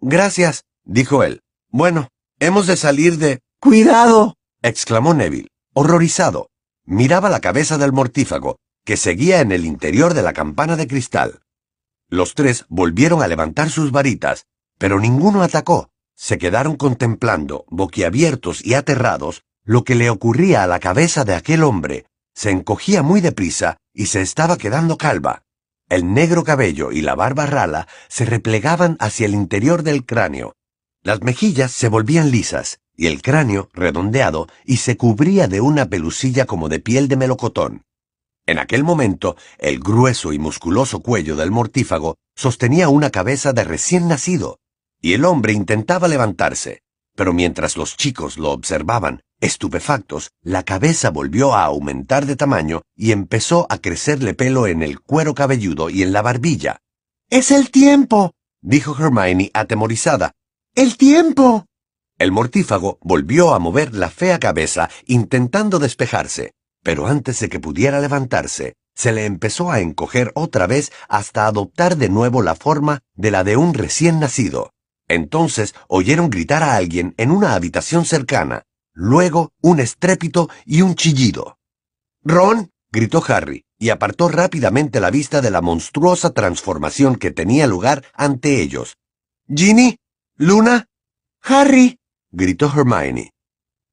Gracias, 0.01 0.64
dijo 0.85 1.23
él. 1.23 1.40
Bueno, 1.71 2.09
hemos 2.40 2.66
de 2.66 2.77
salir 2.77 3.16
de... 3.16 3.40
¡Cuidado! 3.59 4.35
exclamó 4.61 5.14
Neville, 5.14 5.49
horrorizado. 5.73 6.51
Miraba 6.85 7.31
la 7.31 7.40
cabeza 7.40 7.79
del 7.79 7.92
mortífago, 7.92 8.59
que 8.85 8.97
seguía 8.97 9.40
en 9.40 9.53
el 9.53 9.64
interior 9.64 10.14
de 10.14 10.23
la 10.23 10.33
campana 10.33 10.77
de 10.77 10.87
cristal. 10.87 11.40
Los 12.09 12.35
tres 12.35 12.66
volvieron 12.68 13.23
a 13.23 13.29
levantar 13.29 13.71
sus 13.71 13.92
varitas, 13.92 14.47
pero 14.79 15.01
ninguno 15.01 15.42
atacó. 15.42 15.90
Se 16.14 16.38
quedaron 16.38 16.77
contemplando, 16.77 17.64
boquiabiertos 17.68 18.64
y 18.64 18.75
aterrados, 18.75 19.45
lo 19.64 19.85
que 19.85 19.95
le 19.95 20.11
ocurría 20.11 20.62
a 20.62 20.66
la 20.66 20.79
cabeza 20.79 21.25
de 21.25 21.35
aquel 21.35 21.62
hombre. 21.62 22.07
Se 22.35 22.51
encogía 22.51 23.03
muy 23.03 23.21
deprisa 23.21 23.77
y 23.95 24.07
se 24.07 24.21
estaba 24.21 24.57
quedando 24.57 24.99
calva. 24.99 25.42
El 25.88 26.12
negro 26.14 26.45
cabello 26.45 26.90
y 26.92 27.03
la 27.03 27.14
barba 27.14 27.47
rala 27.47 27.87
se 28.09 28.25
replegaban 28.25 28.97
hacia 28.99 29.27
el 29.27 29.35
interior 29.35 29.83
del 29.83 30.05
cráneo. 30.05 30.55
Las 31.03 31.23
mejillas 31.23 31.73
se 31.73 31.88
volvían 31.88 32.31
lisas 32.31 32.79
y 32.97 33.07
el 33.07 33.23
cráneo 33.23 33.68
redondeado 33.73 34.49
y 34.64 34.79
se 34.79 34.97
cubría 34.97 35.49
de 35.49 35.61
una 35.61 35.87
pelusilla 35.87 36.47
como 36.47 36.68
de 36.68 36.79
piel 36.79 37.09
de 37.09 37.16
melocotón. 37.16 37.83
En 38.46 38.59
aquel 38.59 38.85
momento, 38.85 39.37
el 39.59 39.78
grueso 39.78 40.33
y 40.33 40.38
musculoso 40.38 41.00
cuello 41.00 41.37
del 41.37 41.50
mortífago 41.50 42.16
sostenía 42.35 42.88
una 42.88 43.11
cabeza 43.11 43.52
de 43.52 43.64
recién 43.64 44.09
nacido, 44.09 44.59
y 45.00 45.12
el 45.12 45.24
hombre 45.24 45.52
intentaba 45.52 46.09
levantarse, 46.09 46.83
pero 47.14 47.33
mientras 47.33 47.76
los 47.76 47.96
chicos 47.96 48.38
lo 48.38 48.50
observaban, 48.50 49.22
Estupefactos, 49.42 50.31
la 50.40 50.62
cabeza 50.62 51.11
volvió 51.11 51.52
a 51.52 51.64
aumentar 51.64 52.26
de 52.26 52.37
tamaño 52.37 52.83
y 52.94 53.11
empezó 53.11 53.66
a 53.70 53.78
crecerle 53.78 54.35
pelo 54.35 54.68
en 54.68 54.85
el 54.85 55.00
cuero 55.00 55.35
cabelludo 55.35 55.90
y 55.90 56.05
en 56.05 56.12
la 56.12 56.22
barbilla. 56.22 56.78
¡Es 57.28 57.50
el 57.50 57.72
tiempo! 57.72 58.35
dijo 58.61 58.96
Hermione 58.96 59.50
atemorizada. 59.52 60.31
¡El 60.76 60.96
tiempo! 60.96 61.66
El 62.18 62.31
mortífago 62.31 62.98
volvió 63.02 63.52
a 63.52 63.59
mover 63.59 63.94
la 63.94 64.11
fea 64.11 64.38
cabeza 64.38 64.88
intentando 65.07 65.81
despejarse, 65.81 66.52
pero 66.83 67.07
antes 67.07 67.40
de 67.40 67.49
que 67.49 67.61
pudiera 67.61 68.01
levantarse, 68.01 68.75
se 68.95 69.12
le 69.12 69.25
empezó 69.25 69.71
a 69.71 69.81
encoger 69.81 70.33
otra 70.35 70.66
vez 70.66 70.92
hasta 71.09 71.47
adoptar 71.47 71.97
de 71.97 72.09
nuevo 72.09 72.42
la 72.42 72.55
forma 72.55 73.01
de 73.14 73.31
la 73.31 73.45
de 73.45 73.57
un 73.57 73.75
recién 73.75 74.21
nacido. 74.21 74.73
Entonces 75.09 75.75
oyeron 75.88 76.31
gritar 76.31 76.62
a 76.62 76.77
alguien 76.77 77.14
en 77.16 77.31
una 77.31 77.55
habitación 77.55 78.05
cercana, 78.05 78.64
luego 78.92 79.53
un 79.61 79.81
estrépito 79.81 80.49
y 80.64 80.83
un 80.83 80.95
chillido. 80.95 81.59
Ron, 82.23 82.71
gritó 82.90 83.23
Harry, 83.27 83.64
y 83.79 83.90
apartó 83.90 84.29
rápidamente 84.29 85.01
la 85.01 85.11
vista 85.11 85.40
de 85.40 85.51
la 85.51 85.61
monstruosa 85.61 86.31
transformación 86.31 87.16
que 87.16 87.31
tenía 87.31 87.66
lugar 87.66 88.05
ante 88.14 88.61
ellos. 88.61 88.97
Ginny, 89.49 89.99
Luna, 90.37 90.87
Harry, 91.42 91.99
gritó 92.31 92.66
Hermione. 92.66 93.33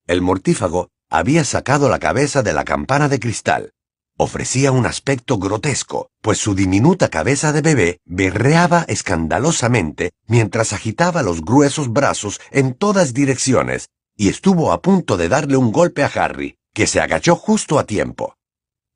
El 0.05 0.21
mortífago 0.21 0.89
había 1.09 1.43
sacado 1.43 1.89
la 1.89 1.99
cabeza 1.99 2.43
de 2.43 2.53
la 2.53 2.63
campana 2.63 3.09
de 3.09 3.19
cristal. 3.19 3.73
Ofrecía 4.17 4.71
un 4.71 4.85
aspecto 4.85 5.37
grotesco, 5.37 6.09
pues 6.21 6.37
su 6.37 6.53
diminuta 6.53 7.09
cabeza 7.09 7.53
de 7.53 7.61
bebé 7.61 7.99
berreaba 8.05 8.83
escandalosamente 8.87 10.11
mientras 10.27 10.73
agitaba 10.73 11.23
los 11.23 11.41
gruesos 11.41 11.91
brazos 11.93 12.41
en 12.51 12.73
todas 12.73 13.13
direcciones 13.13 13.87
y 14.17 14.27
estuvo 14.27 14.73
a 14.73 14.81
punto 14.81 15.15
de 15.15 15.29
darle 15.29 15.55
un 15.55 15.71
golpe 15.71 16.03
a 16.03 16.07
Harry, 16.07 16.57
que 16.73 16.85
se 16.85 16.99
agachó 16.99 17.37
justo 17.37 17.79
a 17.79 17.85
tiempo. 17.85 18.35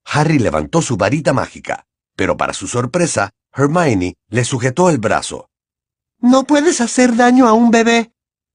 Harry 0.06 0.40
levantó 0.40 0.82
su 0.82 0.98
varita 0.98 1.32
mágica, 1.32 1.86
pero 2.18 2.36
para 2.36 2.54
su 2.54 2.68
sorpresa, 2.68 3.32
Hermione 3.56 4.16
le 4.30 4.44
sujetó 4.44 4.90
el 4.90 4.98
brazo. 4.98 5.48
No 6.20 6.44
puedes 6.44 6.82
hacer 6.82 7.16
daño 7.16 7.48
a 7.48 7.54
un 7.54 7.72
bebé. 7.72 8.12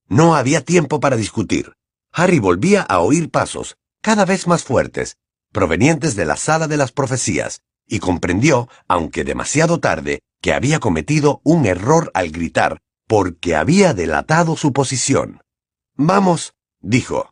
No 0.06 0.36
había 0.36 0.62
tiempo 0.62 1.00
para 1.00 1.16
discutir. 1.16 1.72
Harry 2.18 2.40
volvía 2.40 2.83
a 2.83 2.98
oír 2.98 3.31
pasos, 3.31 3.76
cada 4.02 4.24
vez 4.24 4.48
más 4.48 4.64
fuertes, 4.64 5.18
provenientes 5.52 6.16
de 6.16 6.24
la 6.24 6.37
sala 6.37 6.66
de 6.66 6.76
las 6.76 6.90
profecías, 6.90 7.61
y 7.87 8.00
comprendió, 8.00 8.68
aunque 8.88 9.22
demasiado 9.22 9.78
tarde, 9.78 10.18
que 10.42 10.52
había 10.52 10.81
cometido 10.81 11.40
un 11.44 11.64
error 11.64 12.11
al 12.14 12.33
gritar, 12.33 12.78
porque 13.07 13.54
había 13.54 13.94
delatado 13.94 14.57
su 14.57 14.72
posición. 14.72 15.42
Vamos, 15.94 16.54
dijo. 16.81 17.31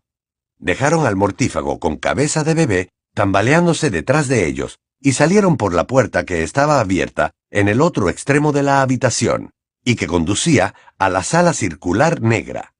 Dejaron 0.58 1.04
al 1.04 1.16
mortífago 1.16 1.80
con 1.80 1.96
cabeza 1.96 2.44
de 2.44 2.54
bebé 2.54 2.88
tambaleándose 3.12 3.90
detrás 3.90 4.28
de 4.28 4.46
ellos 4.46 4.78
y 5.00 5.14
salieron 5.14 5.56
por 5.56 5.74
la 5.74 5.88
puerta 5.88 6.24
que 6.24 6.44
estaba 6.44 6.78
abierta 6.78 7.32
en 7.50 7.66
el 7.66 7.80
otro 7.80 8.08
extremo 8.08 8.52
de 8.52 8.62
la 8.62 8.82
habitación 8.82 9.50
y 9.84 9.96
que 9.96 10.06
conducía 10.06 10.76
a 10.96 11.10
la 11.10 11.24
sala 11.24 11.54
circular 11.54 12.22
negra. 12.22 12.75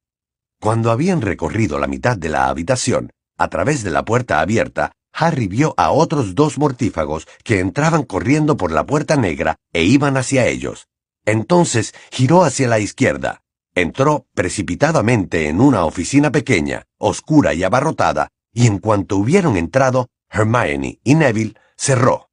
Cuando 0.61 0.91
habían 0.91 1.21
recorrido 1.21 1.79
la 1.79 1.87
mitad 1.87 2.17
de 2.17 2.29
la 2.29 2.49
habitación, 2.49 3.13
a 3.39 3.49
través 3.49 3.83
de 3.83 3.91
la 3.91 4.05
puerta 4.05 4.41
abierta, 4.41 4.93
Harry 5.13 5.49
vio 5.49 5.75
a 5.77 5.91
otros 5.91 6.35
dos 6.35 6.59
mortífagos 6.59 7.27
que 7.43 7.61
entraban 7.61 8.03
corriendo 8.03 8.57
por 8.57 8.71
la 8.71 8.85
puerta 8.85 9.17
negra 9.17 9.57
e 9.73 9.85
iban 9.85 10.17
hacia 10.17 10.47
ellos. 10.47 10.89
Entonces 11.25 11.95
giró 12.11 12.45
hacia 12.45 12.69
la 12.69 12.79
izquierda, 12.79 13.43
Entró 13.75 14.27
precipitadamente 14.33 15.49
en 15.49 15.61
una 15.61 15.85
oficina 15.85 16.33
pequeña, 16.33 16.85
oscura 16.99 17.53
y 17.53 17.63
abarrotada, 17.63 18.29
y 18.55 18.67
en 18.67 18.79
cuanto 18.79 19.19
hubieron 19.19 19.59
entrado, 19.59 20.09
Hermione 20.31 20.99
y 21.05 21.15
Neville 21.15 21.57
cerró. 21.77 22.31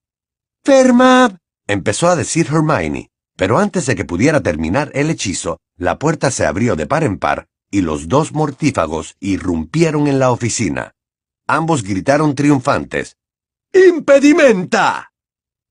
Fermab, 0.64 1.40
empezó 1.68 2.08
a 2.08 2.16
decir 2.16 2.48
Hermione, 2.48 3.10
pero 3.36 3.58
antes 3.58 3.86
de 3.88 3.96
que 3.96 4.06
pudiera 4.06 4.40
terminar 4.40 4.90
el 4.94 5.10
hechizo, 5.10 5.60
la 5.76 6.00
puerta 6.00 6.32
se 6.32 6.46
abrió 6.46 6.78
de 6.78 6.88
par 6.88 7.04
en 7.04 7.20
par 7.20 7.50
y 7.74 7.82
los 7.82 8.08
dos 8.08 8.34
mortífagos 8.34 9.16
irrumpieron 9.20 10.06
en 10.06 10.20
la 10.20 10.30
oficina. 10.30 10.94
Ambos 11.48 11.82
gritaron 11.82 12.36
triunfantes. 12.36 13.18
¡Impedimenta! 13.74 15.12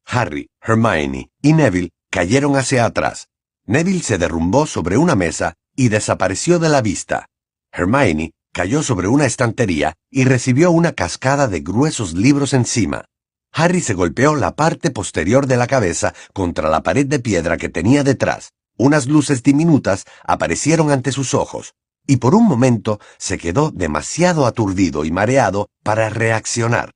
Harry, 0.04 0.50
Hermione 0.60 1.30
y 1.40 1.52
Neville 1.52 1.90
cayeron 2.10 2.56
hacia 2.56 2.86
atrás. 2.86 3.28
Neville 3.66 4.02
se 4.02 4.18
derrumbó 4.18 4.66
sobre 4.66 4.96
una 4.96 5.14
mesa 5.14 5.54
y 5.76 5.90
desapareció 5.90 6.58
de 6.58 6.70
la 6.70 6.82
vista. 6.82 7.26
Hermione 7.70 8.32
cayó 8.52 8.82
sobre 8.82 9.06
una 9.06 9.24
estantería 9.24 9.94
y 10.10 10.24
recibió 10.24 10.72
una 10.72 10.94
cascada 10.94 11.46
de 11.46 11.60
gruesos 11.60 12.14
libros 12.14 12.52
encima. 12.52 13.04
Harry 13.52 13.80
se 13.80 13.94
golpeó 13.94 14.34
la 14.34 14.56
parte 14.56 14.90
posterior 14.90 15.46
de 15.46 15.56
la 15.56 15.68
cabeza 15.68 16.14
contra 16.32 16.68
la 16.68 16.82
pared 16.82 17.06
de 17.06 17.20
piedra 17.20 17.58
que 17.58 17.68
tenía 17.68 18.02
detrás. 18.02 18.50
Unas 18.76 19.06
luces 19.06 19.44
diminutas 19.44 20.04
aparecieron 20.24 20.90
ante 20.90 21.12
sus 21.12 21.34
ojos, 21.34 21.74
y 22.06 22.16
por 22.16 22.34
un 22.34 22.46
momento 22.46 23.00
se 23.18 23.38
quedó 23.38 23.70
demasiado 23.70 24.46
aturdido 24.46 25.04
y 25.04 25.10
mareado 25.10 25.68
para 25.82 26.08
reaccionar. 26.08 26.92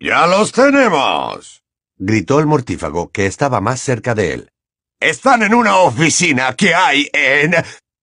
¡Ya 0.00 0.26
los 0.26 0.52
tenemos! 0.52 1.62
gritó 1.96 2.40
el 2.40 2.46
mortífago 2.46 3.10
que 3.10 3.26
estaba 3.26 3.60
más 3.60 3.80
cerca 3.80 4.14
de 4.14 4.34
él. 4.34 4.50
Están 4.98 5.42
en 5.42 5.54
una 5.54 5.78
oficina 5.78 6.54
que 6.54 6.74
hay 6.74 7.08
en... 7.12 7.54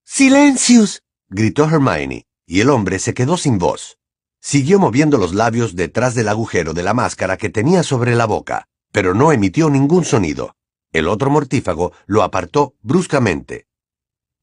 ¡Silencios! 0.05 1.01
gritó 1.29 1.65
Hermione, 1.65 2.25
y 2.45 2.61
el 2.61 2.69
hombre 2.69 2.99
se 2.99 3.13
quedó 3.13 3.37
sin 3.37 3.57
voz. 3.57 3.97
Siguió 4.41 4.79
moviendo 4.79 5.17
los 5.17 5.33
labios 5.33 5.75
detrás 5.75 6.15
del 6.15 6.29
agujero 6.29 6.73
de 6.73 6.83
la 6.83 6.93
máscara 6.93 7.37
que 7.37 7.49
tenía 7.49 7.83
sobre 7.83 8.15
la 8.15 8.25
boca, 8.25 8.65
pero 8.91 9.13
no 9.13 9.31
emitió 9.31 9.69
ningún 9.69 10.05
sonido. 10.05 10.55
El 10.91 11.07
otro 11.07 11.29
mortífago 11.29 11.91
lo 12.05 12.23
apartó 12.23 12.73
bruscamente. 12.81 13.67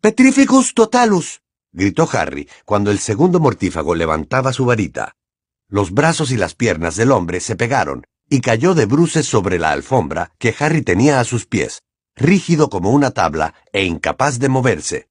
Petrificus 0.00 0.74
totalus, 0.74 1.40
gritó 1.76 2.08
Harry 2.12 2.48
cuando 2.64 2.90
el 2.90 2.98
segundo 2.98 3.38
mortífago 3.38 3.94
levantaba 3.94 4.52
su 4.52 4.64
varita. 4.64 5.14
Los 5.68 5.92
brazos 5.92 6.30
y 6.32 6.36
las 6.36 6.54
piernas 6.54 6.96
del 6.96 7.12
hombre 7.12 7.38
se 7.40 7.54
pegaron 7.54 8.06
y 8.28 8.40
cayó 8.40 8.74
de 8.74 8.86
bruces 8.86 9.26
sobre 9.26 9.58
la 9.58 9.70
alfombra 9.70 10.32
que 10.38 10.54
Harry 10.58 10.82
tenía 10.82 11.20
a 11.20 11.24
sus 11.24 11.46
pies, 11.46 11.82
rígido 12.16 12.70
como 12.70 12.90
una 12.90 13.10
tabla 13.12 13.54
e 13.72 13.84
incapaz 13.84 14.38
de 14.38 14.48
moverse. 14.48 15.08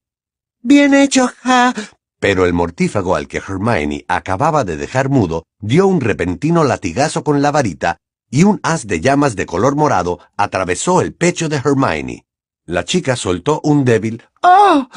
Bien 0.60 0.92
hecho, 0.92 1.30
ja. 1.42 1.72
Pero 2.18 2.44
el 2.46 2.52
mortífago 2.52 3.14
al 3.14 3.28
que 3.28 3.38
Hermione 3.38 4.04
acababa 4.08 4.64
de 4.64 4.76
dejar 4.76 5.08
mudo 5.08 5.44
dio 5.60 5.86
un 5.86 6.00
repentino 6.00 6.64
latigazo 6.64 7.22
con 7.22 7.42
la 7.42 7.52
varita 7.52 7.98
y 8.28 8.42
un 8.42 8.58
haz 8.64 8.86
de 8.86 9.00
llamas 9.00 9.36
de 9.36 9.46
color 9.46 9.76
morado 9.76 10.18
atravesó 10.36 11.00
el 11.00 11.14
pecho 11.14 11.48
de 11.48 11.56
Hermione. 11.56 12.26
La 12.64 12.84
chica 12.84 13.14
soltó 13.14 13.60
un 13.62 13.84
débil 13.84 14.24
¡Ah! 14.42 14.88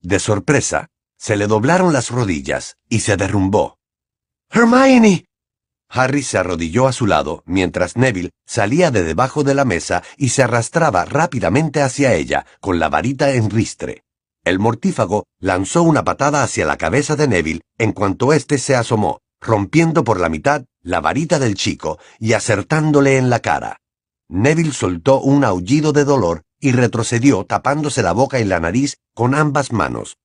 De 0.00 0.20
sorpresa, 0.20 0.88
se 1.16 1.36
le 1.36 1.46
doblaron 1.46 1.92
las 1.92 2.10
rodillas 2.10 2.76
y 2.88 3.00
se 3.00 3.16
derrumbó. 3.16 3.78
Hermione. 4.50 5.26
Harry 5.88 6.22
se 6.22 6.38
arrodilló 6.38 6.88
a 6.88 6.92
su 6.92 7.06
lado 7.06 7.42
mientras 7.46 7.96
Neville 7.96 8.30
salía 8.44 8.90
de 8.90 9.04
debajo 9.04 9.44
de 9.44 9.54
la 9.54 9.64
mesa 9.64 10.02
y 10.16 10.30
se 10.30 10.42
arrastraba 10.42 11.04
rápidamente 11.04 11.80
hacia 11.80 12.14
ella 12.14 12.44
con 12.60 12.78
la 12.78 12.88
varita 12.88 13.32
en 13.32 13.50
ristre. 13.50 14.02
El 14.44 14.58
mortífago 14.58 15.24
lanzó 15.40 15.82
una 15.82 16.04
patada 16.04 16.42
hacia 16.42 16.66
la 16.66 16.76
cabeza 16.76 17.16
de 17.16 17.28
Neville 17.28 17.62
en 17.78 17.92
cuanto 17.92 18.32
éste 18.32 18.58
se 18.58 18.76
asomó, 18.76 19.20
rompiendo 19.40 20.04
por 20.04 20.20
la 20.20 20.28
mitad 20.28 20.64
la 20.82 21.00
varita 21.00 21.38
del 21.38 21.54
chico 21.54 21.98
y 22.18 22.32
acertándole 22.32 23.16
en 23.16 23.30
la 23.30 23.40
cara. 23.40 23.78
Neville 24.28 24.72
soltó 24.72 25.20
un 25.20 25.44
aullido 25.44 25.92
de 25.92 26.04
dolor 26.04 26.42
y 26.60 26.72
retrocedió 26.72 27.44
tapándose 27.44 28.02
la 28.02 28.12
boca 28.12 28.40
y 28.40 28.44
la 28.44 28.60
nariz 28.60 28.96
con 29.14 29.34
ambas 29.34 29.72
manos. 29.72 30.16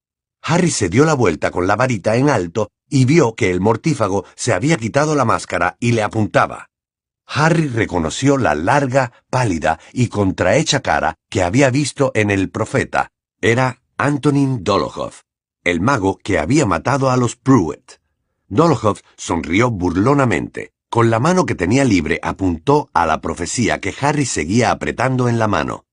Harry 0.41 0.71
se 0.71 0.89
dio 0.89 1.05
la 1.05 1.13
vuelta 1.13 1.51
con 1.51 1.67
la 1.67 1.75
varita 1.75 2.15
en 2.15 2.29
alto 2.29 2.69
y 2.89 3.05
vio 3.05 3.35
que 3.35 3.51
el 3.51 3.61
mortífago 3.61 4.25
se 4.35 4.53
había 4.53 4.77
quitado 4.77 5.15
la 5.15 5.25
máscara 5.25 5.77
y 5.79 5.91
le 5.91 6.03
apuntaba. 6.03 6.67
Harry 7.25 7.67
reconoció 7.67 8.37
la 8.37 8.55
larga, 8.55 9.13
pálida 9.29 9.79
y 9.93 10.07
contrahecha 10.07 10.81
cara 10.81 11.15
que 11.29 11.43
había 11.43 11.69
visto 11.69 12.11
en 12.13 12.29
el 12.29 12.49
profeta. 12.49 13.09
Era 13.39 13.81
Antonin 13.97 14.63
Dolohov, 14.63 15.13
el 15.63 15.79
mago 15.79 16.17
que 16.17 16.39
había 16.39 16.65
matado 16.65 17.09
a 17.09 17.17
los 17.17 17.35
Pruitt. 17.37 18.01
Dolohov 18.47 18.99
sonrió 19.15 19.71
burlonamente. 19.71 20.71
Con 20.89 21.09
la 21.09 21.19
mano 21.19 21.45
que 21.45 21.55
tenía 21.55 21.85
libre 21.85 22.19
apuntó 22.21 22.89
a 22.93 23.05
la 23.05 23.21
profecía 23.21 23.79
que 23.79 23.95
Harry 24.01 24.25
seguía 24.25 24.71
apretando 24.71 25.29
en 25.29 25.39
la 25.39 25.47
mano. 25.47 25.85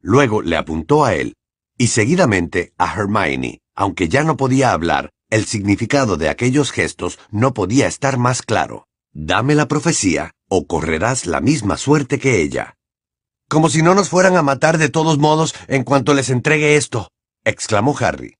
Luego 0.00 0.42
le 0.42 0.56
apuntó 0.56 1.04
a 1.04 1.14
él, 1.14 1.34
y 1.78 1.86
seguidamente 1.86 2.72
a 2.76 2.92
Hermione. 2.92 3.60
Aunque 3.80 4.10
ya 4.10 4.24
no 4.24 4.36
podía 4.36 4.72
hablar, 4.72 5.08
el 5.30 5.46
significado 5.46 6.18
de 6.18 6.28
aquellos 6.28 6.70
gestos 6.70 7.18
no 7.30 7.54
podía 7.54 7.86
estar 7.86 8.18
más 8.18 8.42
claro. 8.42 8.86
Dame 9.10 9.54
la 9.54 9.68
profecía, 9.68 10.32
o 10.50 10.66
correrás 10.66 11.24
la 11.24 11.40
misma 11.40 11.78
suerte 11.78 12.18
que 12.18 12.42
ella. 12.42 12.74
Como 13.48 13.70
si 13.70 13.80
no 13.80 13.94
nos 13.94 14.10
fueran 14.10 14.36
a 14.36 14.42
matar 14.42 14.76
de 14.76 14.90
todos 14.90 15.16
modos 15.16 15.54
en 15.66 15.84
cuanto 15.84 16.12
les 16.12 16.28
entregue 16.28 16.76
esto, 16.76 17.08
exclamó 17.42 17.96
Harry. 17.98 18.34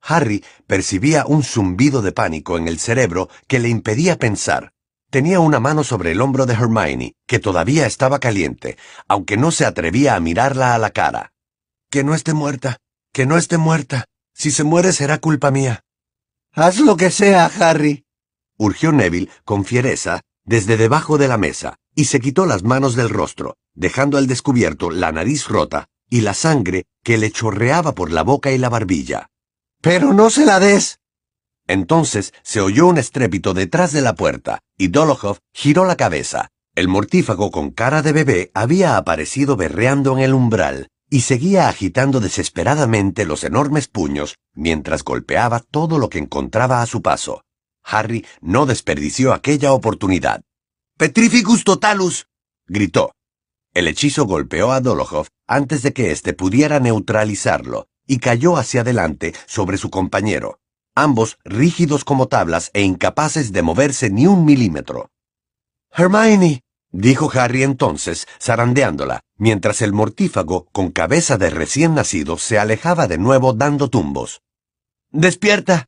Harry 0.00 0.44
percibía 0.68 1.26
un 1.26 1.42
zumbido 1.42 2.00
de 2.00 2.12
pánico 2.12 2.56
en 2.56 2.68
el 2.68 2.78
cerebro 2.78 3.28
que 3.48 3.58
le 3.58 3.70
impedía 3.70 4.16
pensar. 4.16 4.70
Tenía 5.10 5.40
una 5.40 5.58
mano 5.58 5.82
sobre 5.82 6.12
el 6.12 6.20
hombro 6.20 6.46
de 6.46 6.54
Hermione, 6.54 7.14
que 7.26 7.40
todavía 7.40 7.86
estaba 7.86 8.20
caliente, 8.20 8.78
aunque 9.08 9.36
no 9.36 9.50
se 9.50 9.66
atrevía 9.66 10.14
a 10.14 10.20
mirarla 10.20 10.72
a 10.72 10.78
la 10.78 10.90
cara. 10.90 11.32
Que 11.90 12.04
no 12.04 12.14
esté 12.14 12.32
muerta, 12.32 12.76
que 13.12 13.26
no 13.26 13.36
esté 13.36 13.58
muerta. 13.58 14.04
Si 14.34 14.50
se 14.50 14.64
muere 14.64 14.92
será 14.92 15.18
culpa 15.18 15.50
mía. 15.50 15.84
Haz 16.52 16.80
lo 16.80 16.96
que 16.96 17.10
sea, 17.10 17.46
Harry. 17.46 18.04
Urgió 18.58 18.92
Neville 18.92 19.30
con 19.44 19.64
fiereza 19.64 20.20
desde 20.44 20.76
debajo 20.76 21.16
de 21.18 21.28
la 21.28 21.38
mesa, 21.38 21.76
y 21.94 22.04
se 22.04 22.20
quitó 22.20 22.44
las 22.46 22.62
manos 22.62 22.96
del 22.96 23.08
rostro, 23.08 23.56
dejando 23.74 24.18
al 24.18 24.26
descubierto 24.26 24.90
la 24.90 25.10
nariz 25.10 25.48
rota 25.48 25.88
y 26.10 26.20
la 26.20 26.34
sangre 26.34 26.84
que 27.02 27.16
le 27.16 27.30
chorreaba 27.30 27.94
por 27.94 28.12
la 28.12 28.22
boca 28.22 28.52
y 28.52 28.58
la 28.58 28.68
barbilla. 28.68 29.30
Pero 29.80 30.12
no 30.12 30.30
se 30.30 30.44
la 30.44 30.60
des. 30.60 31.00
Entonces 31.66 32.34
se 32.42 32.60
oyó 32.60 32.86
un 32.86 32.98
estrépito 32.98 33.54
detrás 33.54 33.92
de 33.92 34.02
la 34.02 34.14
puerta, 34.14 34.60
y 34.76 34.88
Dolokhov 34.88 35.38
giró 35.52 35.86
la 35.86 35.96
cabeza. 35.96 36.48
El 36.74 36.88
mortífago 36.88 37.50
con 37.50 37.70
cara 37.70 38.02
de 38.02 38.12
bebé 38.12 38.50
había 38.52 38.96
aparecido 38.96 39.56
berreando 39.56 40.16
en 40.16 40.24
el 40.24 40.34
umbral, 40.34 40.88
y 41.14 41.20
seguía 41.20 41.68
agitando 41.68 42.18
desesperadamente 42.18 43.24
los 43.24 43.44
enormes 43.44 43.86
puños 43.86 44.34
mientras 44.52 45.04
golpeaba 45.04 45.60
todo 45.60 46.00
lo 46.00 46.08
que 46.08 46.18
encontraba 46.18 46.82
a 46.82 46.86
su 46.86 47.02
paso. 47.02 47.44
Harry 47.84 48.26
no 48.40 48.66
desperdició 48.66 49.32
aquella 49.32 49.72
oportunidad. 49.74 50.42
¡Petrificus 50.98 51.62
totalus! 51.62 52.26
gritó. 52.66 53.12
El 53.72 53.86
hechizo 53.86 54.24
golpeó 54.24 54.72
a 54.72 54.80
Dolokhov 54.80 55.28
antes 55.46 55.82
de 55.82 55.92
que 55.92 56.10
éste 56.10 56.32
pudiera 56.32 56.80
neutralizarlo, 56.80 57.86
y 58.08 58.18
cayó 58.18 58.56
hacia 58.56 58.80
adelante 58.80 59.34
sobre 59.46 59.78
su 59.78 59.90
compañero, 59.90 60.58
ambos 60.96 61.38
rígidos 61.44 62.04
como 62.04 62.26
tablas 62.26 62.72
e 62.74 62.82
incapaces 62.82 63.52
de 63.52 63.62
moverse 63.62 64.10
ni 64.10 64.26
un 64.26 64.44
milímetro. 64.44 65.12
Hermione, 65.92 66.64
dijo 66.94 67.28
Harry 67.34 67.64
entonces, 67.64 68.26
zarandeándola, 68.40 69.20
mientras 69.36 69.82
el 69.82 69.92
mortífago, 69.92 70.66
con 70.70 70.92
cabeza 70.92 71.36
de 71.36 71.50
recién 71.50 71.94
nacido, 71.94 72.38
se 72.38 72.58
alejaba 72.58 73.08
de 73.08 73.18
nuevo 73.18 73.52
dando 73.52 73.90
tumbos. 73.90 74.42
Despierta. 75.10 75.86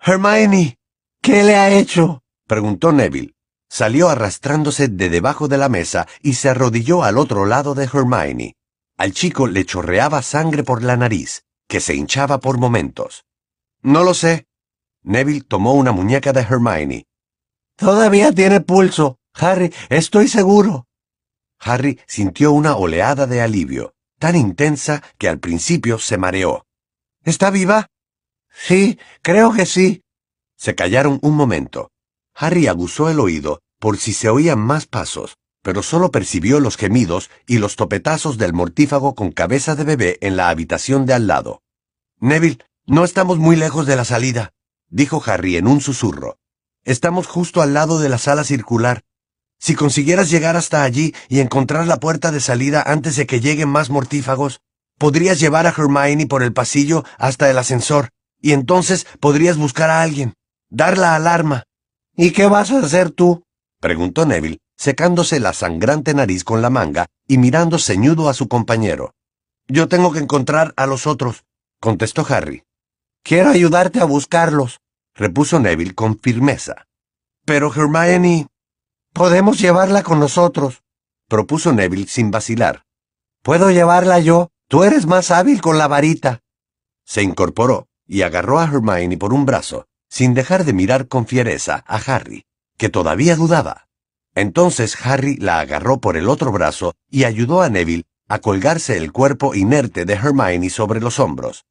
Hermione, 0.00 0.78
¿qué 1.20 1.44
le 1.44 1.56
ha 1.56 1.70
hecho? 1.70 2.22
preguntó 2.46 2.92
Neville. 2.92 3.34
Salió 3.68 4.08
arrastrándose 4.08 4.88
de 4.88 5.10
debajo 5.10 5.48
de 5.48 5.58
la 5.58 5.68
mesa 5.68 6.08
y 6.22 6.34
se 6.34 6.48
arrodilló 6.48 7.04
al 7.04 7.18
otro 7.18 7.44
lado 7.44 7.74
de 7.74 7.84
Hermione. 7.84 8.56
Al 8.96 9.12
chico 9.12 9.46
le 9.46 9.66
chorreaba 9.66 10.22
sangre 10.22 10.64
por 10.64 10.82
la 10.82 10.96
nariz, 10.96 11.44
que 11.68 11.80
se 11.80 11.94
hinchaba 11.94 12.40
por 12.40 12.56
momentos. 12.58 13.26
No 13.82 14.02
lo 14.02 14.14
sé. 14.14 14.46
Neville 15.02 15.42
tomó 15.42 15.74
una 15.74 15.92
muñeca 15.92 16.32
de 16.32 16.40
Hermione. 16.40 17.04
Todavía 17.76 18.32
tiene 18.32 18.60
pulso. 18.60 19.17
Harry, 19.38 19.72
estoy 19.88 20.26
seguro. 20.26 20.86
Harry 21.60 22.00
sintió 22.06 22.52
una 22.52 22.76
oleada 22.76 23.26
de 23.26 23.40
alivio, 23.40 23.94
tan 24.18 24.34
intensa 24.34 25.02
que 25.16 25.28
al 25.28 25.38
principio 25.38 25.98
se 25.98 26.18
mareó. 26.18 26.66
¿Está 27.24 27.50
viva? 27.50 27.86
Sí, 28.52 28.98
creo 29.22 29.52
que 29.52 29.64
sí. 29.64 30.02
Se 30.56 30.74
callaron 30.74 31.20
un 31.22 31.36
momento. 31.36 31.90
Harry 32.34 32.66
aguzó 32.66 33.10
el 33.10 33.20
oído 33.20 33.60
por 33.78 33.98
si 33.98 34.12
se 34.12 34.28
oían 34.28 34.58
más 34.58 34.86
pasos, 34.86 35.36
pero 35.62 35.84
solo 35.84 36.10
percibió 36.10 36.58
los 36.58 36.76
gemidos 36.76 37.30
y 37.46 37.58
los 37.58 37.76
topetazos 37.76 38.38
del 38.38 38.52
mortífago 38.52 39.14
con 39.14 39.30
cabeza 39.30 39.76
de 39.76 39.84
bebé 39.84 40.18
en 40.20 40.36
la 40.36 40.48
habitación 40.48 41.06
de 41.06 41.14
al 41.14 41.28
lado. 41.28 41.62
Neville, 42.18 42.58
no 42.86 43.04
estamos 43.04 43.38
muy 43.38 43.54
lejos 43.54 43.86
de 43.86 43.94
la 43.94 44.04
salida, 44.04 44.52
dijo 44.88 45.22
Harry 45.24 45.56
en 45.56 45.68
un 45.68 45.80
susurro. 45.80 46.38
Estamos 46.84 47.28
justo 47.28 47.62
al 47.62 47.74
lado 47.74 48.00
de 48.00 48.08
la 48.08 48.18
sala 48.18 48.42
circular. 48.42 49.02
Si 49.58 49.74
consiguieras 49.74 50.30
llegar 50.30 50.56
hasta 50.56 50.82
allí 50.82 51.14
y 51.28 51.40
encontrar 51.40 51.86
la 51.86 51.98
puerta 51.98 52.30
de 52.30 52.40
salida 52.40 52.82
antes 52.86 53.16
de 53.16 53.26
que 53.26 53.40
lleguen 53.40 53.68
más 53.68 53.90
mortífagos, 53.90 54.60
podrías 54.98 55.40
llevar 55.40 55.66
a 55.66 55.74
Hermione 55.76 56.26
por 56.26 56.42
el 56.42 56.52
pasillo 56.52 57.04
hasta 57.18 57.50
el 57.50 57.58
ascensor, 57.58 58.10
y 58.40 58.52
entonces 58.52 59.06
podrías 59.20 59.56
buscar 59.56 59.90
a 59.90 60.02
alguien, 60.02 60.34
dar 60.70 60.96
la 60.96 61.14
alarma. 61.14 61.64
¿Y 62.16 62.32
qué 62.32 62.46
vas 62.46 62.70
a 62.70 62.78
hacer 62.78 63.10
tú? 63.10 63.42
preguntó 63.80 64.26
Neville, 64.26 64.58
secándose 64.76 65.40
la 65.40 65.52
sangrante 65.52 66.14
nariz 66.14 66.44
con 66.44 66.62
la 66.62 66.70
manga 66.70 67.06
y 67.26 67.38
mirando 67.38 67.78
ceñudo 67.78 68.28
a 68.28 68.34
su 68.34 68.48
compañero. 68.48 69.12
Yo 69.66 69.88
tengo 69.88 70.12
que 70.12 70.20
encontrar 70.20 70.72
a 70.76 70.86
los 70.86 71.06
otros, 71.06 71.44
contestó 71.80 72.24
Harry. 72.28 72.62
Quiero 73.22 73.50
ayudarte 73.50 74.00
a 74.00 74.04
buscarlos, 74.04 74.80
repuso 75.14 75.58
Neville 75.58 75.94
con 75.94 76.18
firmeza. 76.18 76.86
Pero 77.44 77.72
Hermione... 77.72 78.46
Podemos 79.12 79.58
llevarla 79.58 80.02
con 80.02 80.20
nosotros, 80.20 80.82
propuso 81.28 81.72
Neville 81.72 82.06
sin 82.06 82.30
vacilar. 82.30 82.84
Puedo 83.42 83.70
llevarla 83.70 84.18
yo. 84.18 84.50
Tú 84.68 84.84
eres 84.84 85.06
más 85.06 85.30
hábil 85.30 85.62
con 85.62 85.78
la 85.78 85.88
varita. 85.88 86.42
Se 87.04 87.22
incorporó 87.22 87.88
y 88.06 88.22
agarró 88.22 88.58
a 88.58 88.64
Hermione 88.64 89.16
por 89.16 89.32
un 89.32 89.46
brazo, 89.46 89.86
sin 90.10 90.34
dejar 90.34 90.64
de 90.64 90.74
mirar 90.74 91.08
con 91.08 91.26
fiereza 91.26 91.84
a 91.86 91.96
Harry, 91.96 92.44
que 92.76 92.90
todavía 92.90 93.34
dudaba. 93.34 93.88
Entonces 94.34 94.94
Harry 95.06 95.36
la 95.36 95.60
agarró 95.60 96.00
por 96.00 96.18
el 96.18 96.28
otro 96.28 96.52
brazo 96.52 96.94
y 97.10 97.24
ayudó 97.24 97.62
a 97.62 97.70
Neville 97.70 98.04
a 98.28 98.40
colgarse 98.40 98.98
el 98.98 99.10
cuerpo 99.10 99.54
inerte 99.54 100.04
de 100.04 100.14
Hermione 100.14 100.68
sobre 100.68 101.00
los 101.00 101.18
hombros. 101.18 101.64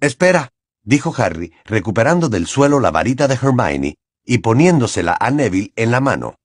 Espera, 0.00 0.52
dijo 0.82 1.14
Harry, 1.18 1.52
recuperando 1.64 2.30
del 2.30 2.46
suelo 2.46 2.80
la 2.80 2.90
varita 2.90 3.28
de 3.28 3.34
Hermione 3.34 3.98
y 4.24 4.38
poniéndosela 4.38 5.16
a 5.20 5.30
Neville 5.30 5.72
en 5.76 5.90
la 5.90 6.00
mano. 6.00 6.39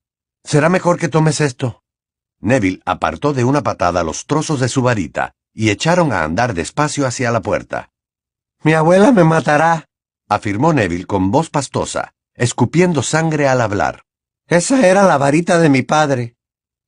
Será 0.45 0.69
mejor 0.69 0.99
que 0.99 1.09
tomes 1.09 1.41
esto. 1.41 1.81
Neville 2.39 2.81
apartó 2.85 3.33
de 3.33 3.43
una 3.43 3.63
patada 3.63 4.03
los 4.03 4.27
trozos 4.27 4.59
de 4.59 4.69
su 4.69 4.83
varita 4.83 5.33
y 5.53 5.71
echaron 5.71 6.13
a 6.13 6.23
andar 6.23 6.53
despacio 6.53 7.07
hacia 7.07 7.31
la 7.31 7.41
puerta. 7.41 7.89
Mi 8.61 8.73
abuela 8.73 9.11
me 9.11 9.23
matará, 9.23 9.85
afirmó 10.29 10.71
Neville 10.71 11.07
con 11.07 11.31
voz 11.31 11.49
pastosa, 11.49 12.13
escupiendo 12.35 13.01
sangre 13.01 13.47
al 13.47 13.59
hablar. 13.59 14.03
Esa 14.47 14.85
era 14.87 15.03
la 15.03 15.17
varita 15.17 15.57
de 15.57 15.69
mi 15.69 15.81
padre. 15.81 16.35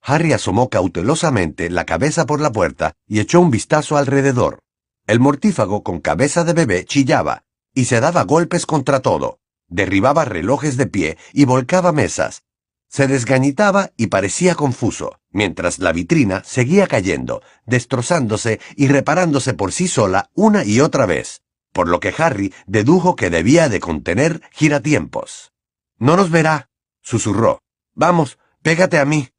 Harry 0.03 0.33
asomó 0.33 0.69
cautelosamente 0.69 1.71
la 1.71 1.85
cabeza 1.85 2.27
por 2.27 2.39
la 2.39 2.51
puerta 2.51 2.93
y 3.07 3.19
echó 3.19 3.41
un 3.41 3.49
vistazo 3.49 3.97
alrededor. 3.97 4.59
El 5.07 5.19
mortífago 5.19 5.81
con 5.81 5.99
cabeza 5.99 6.43
de 6.43 6.53
bebé 6.53 6.85
chillaba 6.85 7.43
y 7.73 7.85
se 7.85 7.99
daba 7.99 8.23
golpes 8.23 8.67
contra 8.67 8.99
todo, 8.99 9.39
derribaba 9.67 10.25
relojes 10.25 10.77
de 10.77 10.85
pie 10.85 11.17
y 11.33 11.45
volcaba 11.45 11.91
mesas. 11.91 12.43
Se 12.89 13.07
desgañitaba 13.07 13.91
y 13.97 14.07
parecía 14.07 14.55
confuso, 14.55 15.19
mientras 15.31 15.79
la 15.79 15.91
vitrina 15.91 16.43
seguía 16.45 16.87
cayendo, 16.87 17.41
destrozándose 17.65 18.59
y 18.75 18.87
reparándose 18.87 19.53
por 19.53 19.71
sí 19.71 19.87
sola 19.87 20.29
una 20.33 20.63
y 20.63 20.79
otra 20.79 21.05
vez, 21.05 21.41
por 21.73 21.89
lo 21.89 21.99
que 21.99 22.13
Harry 22.17 22.53
dedujo 22.65 23.15
que 23.15 23.29
debía 23.29 23.69
de 23.69 23.79
contener 23.79 24.41
giratiempos. 24.51 25.51
No 25.97 26.15
nos 26.15 26.29
verá, 26.29 26.69
susurró. 27.01 27.61
Vamos, 27.93 28.39
pégate 28.61 28.99
a 28.99 29.05
mí. 29.05 29.29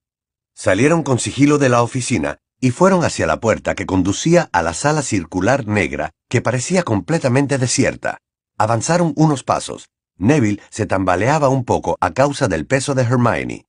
Salieron 0.55 1.03
con 1.03 1.19
sigilo 1.19 1.59
de 1.59 1.69
la 1.69 1.83
oficina 1.83 2.39
y 2.61 2.71
fueron 2.73 3.05
hacia 3.05 3.27
la 3.27 3.41
puerta 3.41 3.75
que 3.75 3.87
conducía 3.87 4.49
a 4.53 4.63
la 4.63 4.75
sala 4.75 5.03
circular 5.03 5.67
negra 5.67 6.11
que 6.29 6.43
parecía 6.43 6.83
completamente 6.83 7.59
desierta. 7.59 8.19
Avanzaron 8.59 9.13
unos 9.17 9.45
pasos. 9.45 9.89
Neville 10.19 10.61
se 10.69 10.87
tambaleaba 10.87 11.49
un 11.49 11.65
poco 11.65 11.97
a 12.01 12.13
causa 12.13 12.49
del 12.49 12.67
peso 12.67 12.95
de 12.95 13.03
Hermione. 13.03 13.67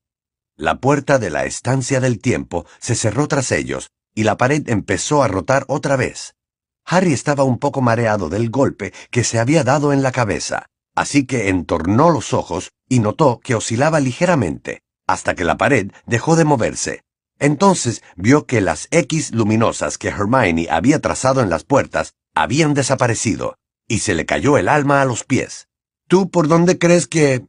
La 0.57 0.79
puerta 0.79 1.19
de 1.19 1.29
la 1.29 1.45
estancia 1.45 1.99
del 2.01 2.19
tiempo 2.19 2.65
se 2.79 2.95
cerró 2.95 3.27
tras 3.27 3.51
ellos 3.51 3.91
y 4.13 4.23
la 4.23 4.35
pared 4.35 4.67
empezó 4.67 5.23
a 5.23 5.27
rotar 5.27 5.63
otra 5.67 5.95
vez. 5.95 6.35
Harry 6.85 7.13
estaba 7.13 7.43
un 7.43 7.59
poco 7.59 7.81
mareado 7.81 8.29
del 8.29 8.49
golpe 8.49 8.91
que 9.11 9.23
se 9.23 9.39
había 9.39 9.63
dado 9.63 9.93
en 9.93 10.01
la 10.01 10.11
cabeza, 10.11 10.65
así 10.95 11.25
que 11.25 11.49
entornó 11.49 12.09
los 12.09 12.33
ojos 12.33 12.71
y 12.89 12.99
notó 12.99 13.39
que 13.39 13.55
oscilaba 13.55 13.99
ligeramente, 13.99 14.81
hasta 15.07 15.35
que 15.35 15.45
la 15.45 15.57
pared 15.57 15.91
dejó 16.07 16.35
de 16.35 16.45
moverse. 16.45 17.03
Entonces 17.37 18.03
vio 18.17 18.45
que 18.45 18.59
las 18.59 18.87
X 18.91 19.31
luminosas 19.31 19.97
que 19.97 20.09
Hermione 20.09 20.67
había 20.69 20.99
trazado 20.99 21.41
en 21.41 21.49
las 21.49 21.63
puertas 21.63 22.15
habían 22.35 22.73
desaparecido, 22.73 23.55
y 23.87 23.99
se 23.99 24.13
le 24.13 24.25
cayó 24.25 24.57
el 24.57 24.67
alma 24.67 25.01
a 25.01 25.05
los 25.05 25.23
pies. 25.23 25.68
¿Tú 26.09 26.29
por 26.31 26.47
dónde 26.47 26.79
crees 26.79 27.07
que...? 27.07 27.45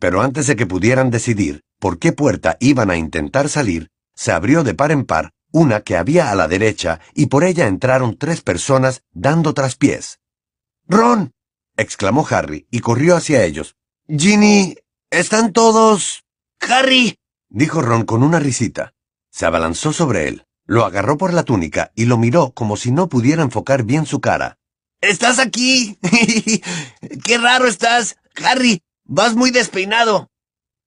Pero 0.00 0.20
antes 0.20 0.48
de 0.48 0.56
que 0.56 0.66
pudieran 0.66 1.10
decidir 1.10 1.62
por 1.78 2.00
qué 2.00 2.12
puerta 2.12 2.56
iban 2.58 2.90
a 2.90 2.96
intentar 2.96 3.48
salir, 3.48 3.90
se 4.14 4.32
abrió 4.32 4.64
de 4.64 4.74
par 4.74 4.90
en 4.90 5.04
par 5.04 5.30
una 5.52 5.82
que 5.82 5.96
había 5.96 6.30
a 6.30 6.34
la 6.34 6.48
derecha 6.48 6.98
y 7.14 7.26
por 7.26 7.44
ella 7.44 7.68
entraron 7.68 8.16
tres 8.16 8.40
personas 8.40 9.02
dando 9.12 9.54
traspiés. 9.54 10.18
¡Ron! 10.88 11.32
exclamó 11.76 12.26
Harry 12.28 12.66
y 12.70 12.80
corrió 12.80 13.16
hacia 13.16 13.44
ellos. 13.44 13.76
Ginny, 14.08 14.76
¿están 15.10 15.52
todos? 15.52 16.24
Harry, 16.60 17.18
dijo 17.48 17.82
Ron 17.82 18.04
con 18.04 18.22
una 18.22 18.40
risita. 18.40 18.94
Se 19.30 19.46
abalanzó 19.46 19.92
sobre 19.92 20.26
él, 20.26 20.44
lo 20.66 20.84
agarró 20.84 21.16
por 21.16 21.32
la 21.32 21.44
túnica 21.44 21.92
y 21.94 22.06
lo 22.06 22.18
miró 22.18 22.52
como 22.52 22.76
si 22.76 22.90
no 22.90 23.08
pudiera 23.08 23.42
enfocar 23.42 23.84
bien 23.84 24.06
su 24.06 24.20
cara. 24.20 24.58
¿Estás 25.02 25.40
aquí? 25.40 25.98
¡Qué 27.24 27.36
raro 27.36 27.66
estás! 27.66 28.16
Harry, 28.36 28.82
vas 29.04 29.34
muy 29.34 29.50
despeinado. 29.50 30.30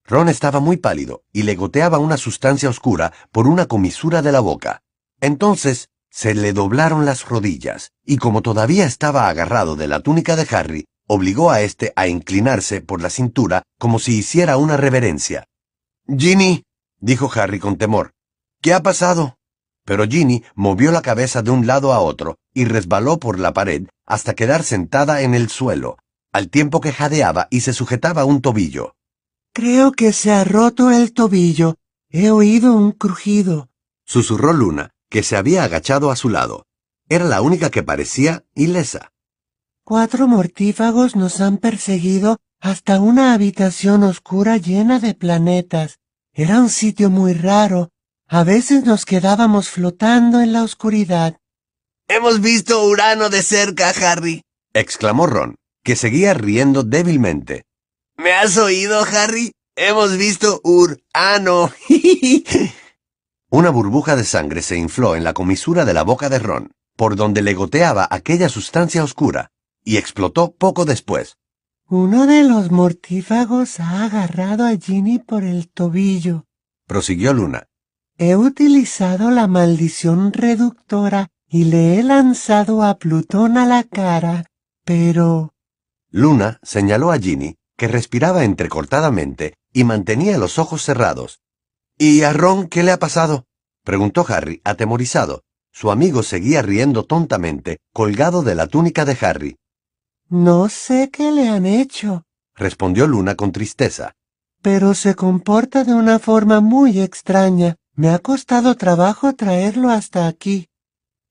Ron 0.06 0.30
estaba 0.30 0.58
muy 0.58 0.78
pálido 0.78 1.22
y 1.34 1.42
le 1.42 1.54
goteaba 1.54 1.98
una 1.98 2.16
sustancia 2.16 2.70
oscura 2.70 3.12
por 3.30 3.46
una 3.46 3.66
comisura 3.66 4.22
de 4.22 4.32
la 4.32 4.40
boca. 4.40 4.80
Entonces 5.20 5.90
se 6.10 6.34
le 6.34 6.54
doblaron 6.54 7.04
las 7.04 7.28
rodillas, 7.28 7.92
y 8.06 8.16
como 8.16 8.40
todavía 8.40 8.86
estaba 8.86 9.28
agarrado 9.28 9.76
de 9.76 9.86
la 9.86 10.00
túnica 10.00 10.34
de 10.34 10.46
Harry, 10.56 10.86
obligó 11.06 11.50
a 11.50 11.60
éste 11.60 11.92
a 11.94 12.08
inclinarse 12.08 12.80
por 12.80 13.02
la 13.02 13.10
cintura 13.10 13.64
como 13.78 13.98
si 13.98 14.16
hiciera 14.16 14.56
una 14.56 14.78
reverencia. 14.78 15.44
Ginny, 16.08 16.64
dijo 17.00 17.30
Harry 17.34 17.58
con 17.58 17.76
temor, 17.76 18.12
¿Qué 18.62 18.72
ha 18.72 18.82
pasado? 18.82 19.36
Pero 19.86 20.04
Ginny 20.06 20.42
movió 20.54 20.90
la 20.90 21.00
cabeza 21.00 21.40
de 21.42 21.52
un 21.52 21.66
lado 21.66 21.94
a 21.94 22.00
otro 22.00 22.36
y 22.52 22.66
resbaló 22.66 23.18
por 23.18 23.38
la 23.38 23.54
pared 23.54 23.86
hasta 24.04 24.34
quedar 24.34 24.62
sentada 24.62 25.22
en 25.22 25.34
el 25.34 25.48
suelo, 25.48 25.96
al 26.32 26.50
tiempo 26.50 26.80
que 26.80 26.92
jadeaba 26.92 27.48
y 27.50 27.60
se 27.60 27.72
sujetaba 27.72 28.24
un 28.24 28.42
tobillo. 28.42 28.94
Creo 29.54 29.92
que 29.92 30.12
se 30.12 30.32
ha 30.32 30.44
roto 30.44 30.90
el 30.90 31.12
tobillo. 31.12 31.76
He 32.10 32.30
oído 32.30 32.74
un 32.74 32.92
crujido, 32.92 33.68
susurró 34.04 34.52
Luna, 34.52 34.90
que 35.08 35.22
se 35.22 35.36
había 35.36 35.64
agachado 35.64 36.10
a 36.10 36.16
su 36.16 36.28
lado. 36.28 36.66
Era 37.08 37.24
la 37.24 37.40
única 37.40 37.70
que 37.70 37.82
parecía 37.82 38.44
ilesa. 38.54 39.12
Cuatro 39.84 40.26
mortífagos 40.26 41.14
nos 41.14 41.40
han 41.40 41.58
perseguido 41.58 42.38
hasta 42.60 43.00
una 43.00 43.34
habitación 43.34 44.02
oscura 44.02 44.56
llena 44.56 44.98
de 44.98 45.14
planetas. 45.14 45.98
Era 46.32 46.60
un 46.60 46.68
sitio 46.68 47.08
muy 47.08 47.34
raro, 47.34 47.90
a 48.28 48.42
veces 48.42 48.84
nos 48.84 49.04
quedábamos 49.04 49.70
flotando 49.70 50.40
en 50.40 50.52
la 50.52 50.62
oscuridad. 50.62 51.36
Hemos 52.08 52.40
visto 52.40 52.84
Urano 52.84 53.28
de 53.28 53.42
cerca, 53.42 53.90
Harry, 53.90 54.42
exclamó 54.72 55.26
Ron, 55.26 55.56
que 55.84 55.96
seguía 55.96 56.34
riendo 56.34 56.82
débilmente. 56.82 57.64
¿Me 58.16 58.32
has 58.32 58.56
oído, 58.56 59.00
Harry? 59.04 59.52
Hemos 59.76 60.16
visto 60.16 60.60
Urano. 60.64 61.70
Una 63.50 63.70
burbuja 63.70 64.16
de 64.16 64.24
sangre 64.24 64.62
se 64.62 64.76
infló 64.76 65.14
en 65.14 65.22
la 65.22 65.32
comisura 65.32 65.84
de 65.84 65.94
la 65.94 66.02
boca 66.02 66.28
de 66.28 66.38
Ron, 66.38 66.72
por 66.96 67.14
donde 67.14 67.42
le 67.42 67.54
goteaba 67.54 68.08
aquella 68.10 68.48
sustancia 68.48 69.04
oscura, 69.04 69.50
y 69.84 69.98
explotó 69.98 70.52
poco 70.52 70.84
después. 70.84 71.36
Uno 71.88 72.26
de 72.26 72.42
los 72.42 72.72
mortífagos 72.72 73.78
ha 73.78 74.04
agarrado 74.04 74.66
a 74.66 74.76
Ginny 74.76 75.20
por 75.20 75.44
el 75.44 75.68
tobillo, 75.68 76.44
prosiguió 76.86 77.32
Luna. 77.32 77.68
He 78.18 78.34
utilizado 78.34 79.30
la 79.30 79.46
maldición 79.46 80.32
reductora 80.32 81.28
y 81.48 81.64
le 81.64 81.98
he 81.98 82.02
lanzado 82.02 82.82
a 82.82 82.98
Plutón 82.98 83.58
a 83.58 83.66
la 83.66 83.84
cara, 83.84 84.46
pero... 84.84 85.52
Luna 86.10 86.58
señaló 86.62 87.12
a 87.12 87.18
Ginny, 87.18 87.56
que 87.76 87.88
respiraba 87.88 88.44
entrecortadamente 88.44 89.54
y 89.70 89.84
mantenía 89.84 90.38
los 90.38 90.58
ojos 90.58 90.82
cerrados. 90.82 91.40
¿Y 91.98 92.22
a 92.22 92.32
Ron 92.32 92.68
qué 92.68 92.82
le 92.82 92.92
ha 92.92 92.98
pasado? 92.98 93.44
preguntó 93.84 94.24
Harry, 94.26 94.62
atemorizado. 94.64 95.42
Su 95.70 95.90
amigo 95.90 96.22
seguía 96.22 96.62
riendo 96.62 97.04
tontamente, 97.04 97.80
colgado 97.92 98.42
de 98.42 98.54
la 98.54 98.66
túnica 98.66 99.04
de 99.04 99.18
Harry. 99.20 99.56
No 100.30 100.70
sé 100.70 101.10
qué 101.12 101.30
le 101.32 101.48
han 101.48 101.66
hecho, 101.66 102.24
respondió 102.54 103.06
Luna 103.06 103.34
con 103.34 103.52
tristeza. 103.52 104.14
Pero 104.62 104.94
se 104.94 105.14
comporta 105.14 105.84
de 105.84 105.92
una 105.92 106.18
forma 106.18 106.60
muy 106.62 106.98
extraña. 106.98 107.76
Me 107.96 108.10
ha 108.10 108.18
costado 108.18 108.74
trabajo 108.76 109.34
traerlo 109.34 109.88
hasta 109.90 110.26
aquí. 110.26 110.68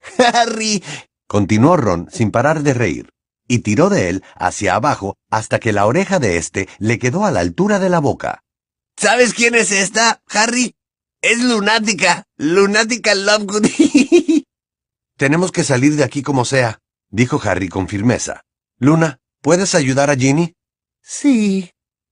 Harry. 0.34 0.84
continuó 1.28 1.78
Ron 1.78 2.09
sin 2.11 2.32
parar 2.32 2.63
de 2.63 2.74
reír, 2.74 3.09
y 3.47 3.59
tiró 3.59 3.89
de 3.89 4.09
él 4.09 4.24
hacia 4.36 4.74
abajo 4.74 5.16
hasta 5.30 5.59
que 5.59 5.74
la 5.74 5.86
oreja 5.86 6.18
de 6.18 6.38
éste 6.38 6.68
le 6.80 6.97
quedó 6.97 7.24
a 7.24 7.30
la 7.32 7.41
altura 7.41 7.78
de 7.78 7.89
la 7.89 7.99
boca. 7.99 8.41
¿Sabes 8.97 9.36
quién 9.36 9.53
es 9.53 9.72
esta, 9.72 10.24
Harry? 10.30 10.74
Es 11.22 11.39
lunática. 11.43 12.24
Lunática 12.38 13.13
Lovegood. 13.13 13.68
Tenemos 15.18 15.51
que 15.51 15.63
salir 15.63 15.95
de 15.95 16.03
aquí 16.03 16.24
como 16.24 16.45
sea, 16.45 16.80
dijo 17.09 17.39
Harry 17.43 17.70
con 17.70 17.88
firmeza. 17.88 18.41
Luna, 18.80 19.20
¿puedes 19.41 19.76
ayudar 19.76 20.09
a 20.09 20.16
Ginny? 20.16 20.55
Sí, 21.01 21.72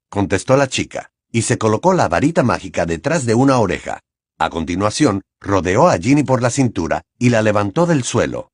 contestó 0.10 0.58
la 0.58 0.68
chica 0.68 1.12
y 1.32 1.42
se 1.42 1.58
colocó 1.58 1.94
la 1.94 2.08
varita 2.08 2.44
mágica 2.44 2.86
detrás 2.86 3.26
de 3.26 3.34
una 3.34 3.58
oreja. 3.58 4.02
A 4.44 4.50
continuación, 4.50 5.22
rodeó 5.40 5.88
a 5.88 5.98
Ginny 5.98 6.24
por 6.24 6.42
la 6.42 6.50
cintura 6.50 7.04
y 7.18 7.30
la 7.30 7.42
levantó 7.42 7.86
del 7.86 8.04
suelo. 8.04 8.50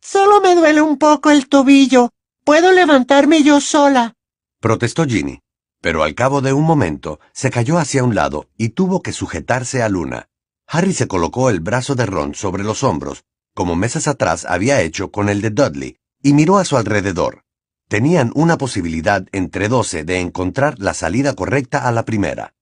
Solo 0.00 0.40
me 0.40 0.54
duele 0.54 0.80
un 0.80 0.96
poco 0.96 1.28
el 1.28 1.50
tobillo. 1.50 2.08
Puedo 2.46 2.72
levantarme 2.72 3.42
yo 3.42 3.60
sola. 3.60 4.14
Protestó 4.58 5.04
Ginny, 5.04 5.40
pero 5.82 6.02
al 6.02 6.14
cabo 6.14 6.40
de 6.40 6.54
un 6.54 6.64
momento 6.64 7.20
se 7.34 7.50
cayó 7.50 7.76
hacia 7.76 8.04
un 8.04 8.14
lado 8.14 8.48
y 8.56 8.70
tuvo 8.70 9.02
que 9.02 9.12
sujetarse 9.12 9.82
a 9.82 9.90
Luna. 9.90 10.30
Harry 10.66 10.94
se 10.94 11.08
colocó 11.08 11.50
el 11.50 11.60
brazo 11.60 11.94
de 11.94 12.06
Ron 12.06 12.34
sobre 12.34 12.64
los 12.64 12.82
hombros, 12.82 13.24
como 13.54 13.76
meses 13.76 14.08
atrás 14.08 14.46
había 14.46 14.80
hecho 14.80 15.10
con 15.10 15.28
el 15.28 15.42
de 15.42 15.50
Dudley, 15.50 15.98
y 16.22 16.32
miró 16.32 16.56
a 16.56 16.64
su 16.64 16.78
alrededor. 16.78 17.42
Tenían 17.86 18.32
una 18.34 18.56
posibilidad 18.56 19.26
entre 19.32 19.68
doce 19.68 20.04
de 20.04 20.20
encontrar 20.20 20.78
la 20.78 20.94
salida 20.94 21.34
correcta 21.34 21.86
a 21.86 21.92
la 21.92 22.06
primera. 22.06 22.54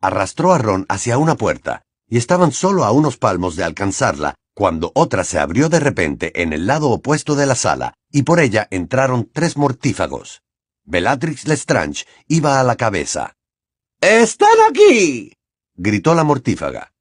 Arrastró 0.00 0.54
a 0.54 0.58
Ron 0.58 0.86
hacia 0.88 1.18
una 1.18 1.34
puerta, 1.34 1.83
y 2.08 2.18
estaban 2.18 2.52
solo 2.52 2.84
a 2.84 2.92
unos 2.92 3.16
palmos 3.16 3.56
de 3.56 3.64
alcanzarla 3.64 4.34
cuando 4.54 4.92
otra 4.94 5.24
se 5.24 5.38
abrió 5.38 5.68
de 5.68 5.80
repente 5.80 6.42
en 6.42 6.52
el 6.52 6.66
lado 6.66 6.90
opuesto 6.90 7.34
de 7.34 7.44
la 7.44 7.56
sala, 7.56 7.94
y 8.10 8.22
por 8.22 8.38
ella 8.38 8.68
entraron 8.70 9.28
tres 9.32 9.56
mortífagos. 9.56 10.42
Bellatrix 10.84 11.48
Lestrange 11.48 12.06
iba 12.28 12.60
a 12.60 12.62
la 12.62 12.76
cabeza. 12.76 13.34
¡Están 14.00 14.56
aquí! 14.70 15.32
gritó 15.74 16.14
la 16.14 16.22
mortífaga. 16.22 16.92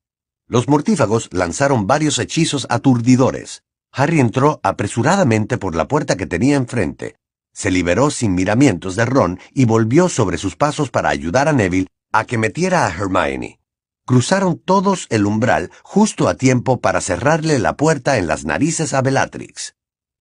Los 0.48 0.68
mortífagos 0.68 1.30
lanzaron 1.32 1.86
varios 1.86 2.18
hechizos 2.18 2.66
aturdidores. 2.70 3.64
Harry 3.92 4.20
entró 4.20 4.60
apresuradamente 4.64 5.60
por 5.60 5.76
la 5.76 5.88
puerta 5.88 6.18
que 6.18 6.26
tenía 6.26 6.56
enfrente. 6.56 7.16
Se 7.54 7.70
liberó 7.70 8.10
sin 8.10 8.34
miramientos 8.34 8.96
de 8.96 9.06
Ron 9.06 9.40
y 9.52 9.66
volvió 9.66 10.10
sobre 10.10 10.40
sus 10.40 10.56
pasos 10.56 10.90
para 10.90 11.10
ayudar 11.10 11.48
a 11.48 11.54
Neville 11.54 11.88
a 12.12 12.26
que 12.26 12.40
metiera 12.40 12.88
a 12.88 12.90
Hermione. 12.90 13.60
Cruzaron 14.06 14.60
todos 14.60 15.08
el 15.10 15.26
umbral 15.26 15.72
justo 15.82 16.28
a 16.28 16.36
tiempo 16.36 16.82
para 16.82 17.00
cerrarle 17.00 17.60
la 17.60 17.78
puerta 17.78 18.18
en 18.18 18.28
las 18.28 18.44
narices 18.44 18.94
a 18.94 19.02
Bellatrix. 19.02 19.76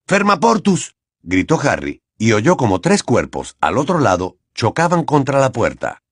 ¡Fermaportus! 0.06 0.94
gritó 1.22 1.60
Harry, 1.60 2.00
y 2.16 2.32
oyó 2.32 2.56
como 2.56 2.80
tres 2.80 3.02
cuerpos, 3.02 3.56
al 3.60 3.78
otro 3.78 3.98
lado, 3.98 4.36
chocaban 4.54 5.04
contra 5.04 5.40
la 5.40 5.50
puerta. 5.50 6.02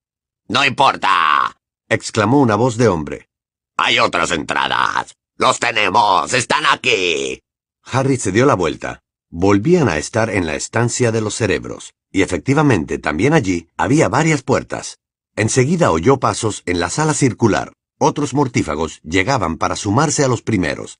No 0.48 0.64
importa, 0.64 1.56
exclamó 1.88 2.40
una 2.40 2.56
voz 2.56 2.76
de 2.76 2.88
hombre. 2.88 3.28
Hay 3.76 3.98
otras 3.98 4.32
entradas. 4.32 5.14
Los 5.36 5.58
tenemos. 5.58 6.34
Están 6.34 6.64
aquí. 6.66 7.40
Harry 7.84 8.16
se 8.16 8.32
dio 8.32 8.46
la 8.46 8.54
vuelta. 8.54 9.00
Volvían 9.30 9.88
a 9.88 9.96
estar 9.96 10.28
en 10.28 10.44
la 10.44 10.54
estancia 10.54 11.12
de 11.12 11.20
los 11.20 11.34
cerebros, 11.34 11.94
y 12.10 12.22
efectivamente 12.22 12.98
también 12.98 13.32
allí 13.32 13.68
había 13.76 14.08
varias 14.08 14.42
puertas. 14.42 14.98
Enseguida 15.40 15.90
oyó 15.90 16.18
pasos 16.18 16.62
en 16.66 16.80
la 16.80 16.90
sala 16.90 17.14
circular. 17.14 17.72
Otros 17.98 18.34
mortífagos 18.34 19.00
llegaban 19.00 19.56
para 19.56 19.74
sumarse 19.74 20.22
a 20.22 20.28
los 20.28 20.42
primeros. 20.42 20.98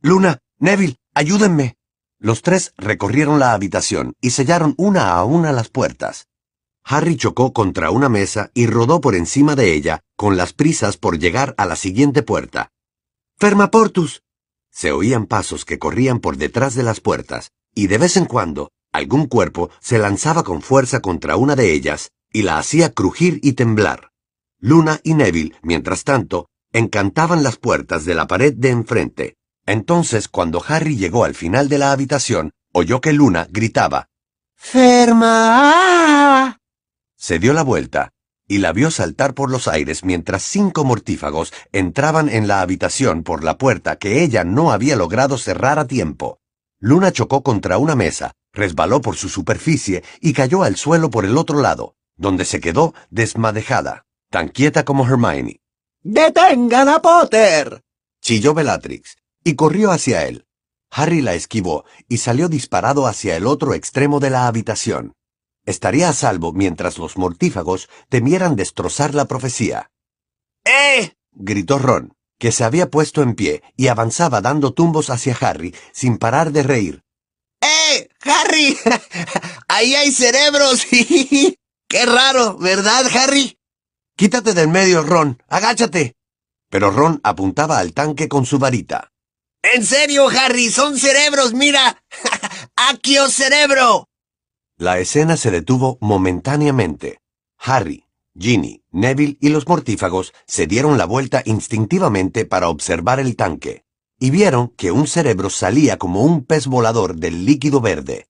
Luna, 0.00 0.38
Neville, 0.60 0.98
ayúdenme. 1.14 1.74
Los 2.20 2.42
tres 2.42 2.74
recorrieron 2.76 3.40
la 3.40 3.54
habitación 3.54 4.14
y 4.20 4.30
sellaron 4.30 4.74
una 4.78 5.10
a 5.10 5.24
una 5.24 5.50
las 5.50 5.68
puertas. 5.68 6.28
Harry 6.84 7.16
chocó 7.16 7.52
contra 7.52 7.90
una 7.90 8.08
mesa 8.08 8.52
y 8.54 8.68
rodó 8.68 9.00
por 9.00 9.16
encima 9.16 9.56
de 9.56 9.74
ella, 9.74 9.98
con 10.16 10.36
las 10.36 10.52
prisas 10.52 10.96
por 10.96 11.18
llegar 11.18 11.52
a 11.58 11.66
la 11.66 11.74
siguiente 11.74 12.22
puerta. 12.22 12.70
¡Fermaportus! 13.36 14.22
Se 14.70 14.92
oían 14.92 15.26
pasos 15.26 15.64
que 15.64 15.80
corrían 15.80 16.20
por 16.20 16.36
detrás 16.36 16.76
de 16.76 16.84
las 16.84 17.00
puertas, 17.00 17.50
y 17.74 17.88
de 17.88 17.98
vez 17.98 18.16
en 18.16 18.26
cuando 18.26 18.70
algún 18.92 19.26
cuerpo 19.26 19.70
se 19.80 19.98
lanzaba 19.98 20.44
con 20.44 20.62
fuerza 20.62 21.00
contra 21.00 21.34
una 21.34 21.56
de 21.56 21.72
ellas 21.72 22.12
y 22.32 22.42
la 22.42 22.58
hacía 22.58 22.92
crujir 22.92 23.40
y 23.42 23.52
temblar. 23.52 24.10
Luna 24.58 25.00
y 25.02 25.14
Neville, 25.14 25.54
mientras 25.62 26.04
tanto, 26.04 26.48
encantaban 26.72 27.42
las 27.42 27.56
puertas 27.56 28.04
de 28.04 28.14
la 28.14 28.26
pared 28.26 28.54
de 28.54 28.70
enfrente. 28.70 29.36
Entonces, 29.66 30.28
cuando 30.28 30.62
Harry 30.66 30.96
llegó 30.96 31.24
al 31.24 31.34
final 31.34 31.68
de 31.68 31.78
la 31.78 31.92
habitación, 31.92 32.52
oyó 32.72 33.00
que 33.00 33.12
Luna 33.12 33.46
gritaba 33.50 34.08
¡Ferma! 34.56 35.72
Se 37.16 37.38
dio 37.38 37.52
la 37.52 37.62
vuelta 37.62 38.12
y 38.48 38.58
la 38.58 38.72
vio 38.72 38.90
saltar 38.90 39.34
por 39.34 39.50
los 39.50 39.66
aires 39.66 40.04
mientras 40.04 40.42
cinco 40.42 40.84
mortífagos 40.84 41.52
entraban 41.72 42.28
en 42.28 42.48
la 42.48 42.60
habitación 42.60 43.22
por 43.22 43.44
la 43.44 43.56
puerta 43.56 43.96
que 43.96 44.22
ella 44.22 44.44
no 44.44 44.72
había 44.72 44.94
logrado 44.94 45.38
cerrar 45.38 45.78
a 45.78 45.86
tiempo. 45.86 46.38
Luna 46.78 47.12
chocó 47.12 47.42
contra 47.42 47.78
una 47.78 47.96
mesa, 47.96 48.32
resbaló 48.52 49.00
por 49.00 49.16
su 49.16 49.28
superficie 49.28 50.04
y 50.20 50.32
cayó 50.32 50.62
al 50.64 50.76
suelo 50.76 51.10
por 51.10 51.24
el 51.24 51.38
otro 51.38 51.60
lado, 51.60 51.94
donde 52.22 52.46
se 52.46 52.60
quedó 52.60 52.94
desmadejada, 53.10 54.06
tan 54.30 54.48
quieta 54.48 54.84
como 54.84 55.04
Hermione. 55.06 55.60
¡Detengan 56.02 56.88
a 56.88 57.02
Potter! 57.02 57.82
chilló 58.22 58.54
Bellatrix, 58.54 59.18
y 59.44 59.56
corrió 59.56 59.90
hacia 59.90 60.26
él. 60.26 60.46
Harry 60.90 61.20
la 61.20 61.34
esquivó 61.34 61.84
y 62.08 62.18
salió 62.18 62.48
disparado 62.48 63.06
hacia 63.06 63.36
el 63.36 63.46
otro 63.46 63.74
extremo 63.74 64.20
de 64.20 64.30
la 64.30 64.46
habitación. 64.46 65.14
Estaría 65.66 66.08
a 66.08 66.12
salvo 66.12 66.52
mientras 66.52 66.96
los 66.98 67.16
mortífagos 67.16 67.88
temieran 68.08 68.56
destrozar 68.56 69.14
la 69.14 69.26
profecía. 69.26 69.90
¡Eh! 70.64 71.14
gritó 71.32 71.78
Ron, 71.78 72.14
que 72.38 72.52
se 72.52 72.62
había 72.64 72.88
puesto 72.90 73.22
en 73.22 73.34
pie 73.34 73.62
y 73.76 73.88
avanzaba 73.88 74.40
dando 74.40 74.74
tumbos 74.74 75.10
hacia 75.10 75.36
Harry 75.40 75.74
sin 75.92 76.18
parar 76.18 76.52
de 76.52 76.62
reír. 76.62 77.02
¡Eh! 77.60 78.08
¡Harry! 78.20 78.76
¡Ahí 79.68 79.94
hay 79.94 80.12
cerebros! 80.12 80.86
¡Qué 81.92 82.06
raro! 82.06 82.56
¿Verdad, 82.56 83.04
Harry? 83.14 83.58
Quítate 84.16 84.54
del 84.54 84.68
medio, 84.68 85.02
Ron. 85.02 85.42
Agáchate. 85.46 86.16
Pero 86.70 86.90
Ron 86.90 87.20
apuntaba 87.22 87.78
al 87.78 87.92
tanque 87.92 88.30
con 88.30 88.46
su 88.46 88.58
varita. 88.58 89.12
En 89.62 89.84
serio, 89.84 90.26
Harry, 90.30 90.70
son 90.70 90.98
cerebros, 90.98 91.52
mira. 91.52 92.02
¡Aquio 92.76 93.28
cerebro! 93.28 94.08
La 94.78 95.00
escena 95.00 95.36
se 95.36 95.50
detuvo 95.50 95.98
momentáneamente. 96.00 97.18
Harry, 97.58 98.06
Ginny, 98.38 98.82
Neville 98.90 99.36
y 99.38 99.50
los 99.50 99.68
mortífagos 99.68 100.32
se 100.46 100.66
dieron 100.66 100.96
la 100.96 101.04
vuelta 101.04 101.42
instintivamente 101.44 102.46
para 102.46 102.70
observar 102.70 103.20
el 103.20 103.36
tanque, 103.36 103.84
y 104.18 104.30
vieron 104.30 104.68
que 104.78 104.92
un 104.92 105.06
cerebro 105.06 105.50
salía 105.50 105.98
como 105.98 106.22
un 106.22 106.46
pez 106.46 106.68
volador 106.68 107.16
del 107.16 107.44
líquido 107.44 107.82
verde. 107.82 108.28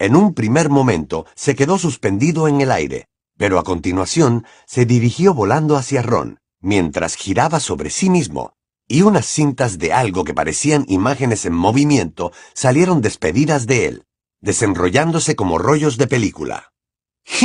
En 0.00 0.16
un 0.16 0.34
primer 0.34 0.70
momento 0.70 1.26
se 1.36 1.54
quedó 1.54 1.78
suspendido 1.78 2.48
en 2.48 2.60
el 2.60 2.72
aire, 2.72 3.06
pero 3.36 3.60
a 3.60 3.62
continuación 3.62 4.44
se 4.66 4.84
dirigió 4.86 5.34
volando 5.34 5.76
hacia 5.76 6.02
Ron, 6.02 6.40
mientras 6.60 7.14
giraba 7.14 7.60
sobre 7.60 7.90
sí 7.90 8.10
mismo, 8.10 8.54
y 8.88 9.02
unas 9.02 9.26
cintas 9.26 9.78
de 9.78 9.92
algo 9.92 10.24
que 10.24 10.34
parecían 10.34 10.86
imágenes 10.88 11.44
en 11.44 11.52
movimiento 11.52 12.32
salieron 12.54 13.00
despedidas 13.02 13.66
de 13.66 13.86
él 13.86 14.06
desenrollándose 14.40 15.36
como 15.36 15.58
rollos 15.58 15.96
de 15.96 16.06
película. 16.06 16.72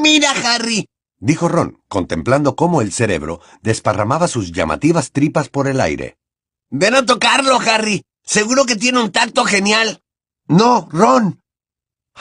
¡Mira, 0.00 0.30
Harry! 0.44 0.86
dijo 1.18 1.48
Ron, 1.48 1.82
contemplando 1.88 2.56
cómo 2.56 2.80
el 2.80 2.92
cerebro 2.92 3.40
desparramaba 3.60 4.26
sus 4.26 4.52
llamativas 4.52 5.12
tripas 5.12 5.50
por 5.50 5.68
el 5.68 5.80
aire. 5.80 6.16
Ven 6.70 6.94
a 6.94 7.04
tocarlo, 7.04 7.58
Harry. 7.60 8.02
Seguro 8.24 8.64
que 8.64 8.76
tiene 8.76 9.02
un 9.02 9.12
tacto 9.12 9.44
genial. 9.44 10.00
No, 10.46 10.88
Ron. 10.90 11.42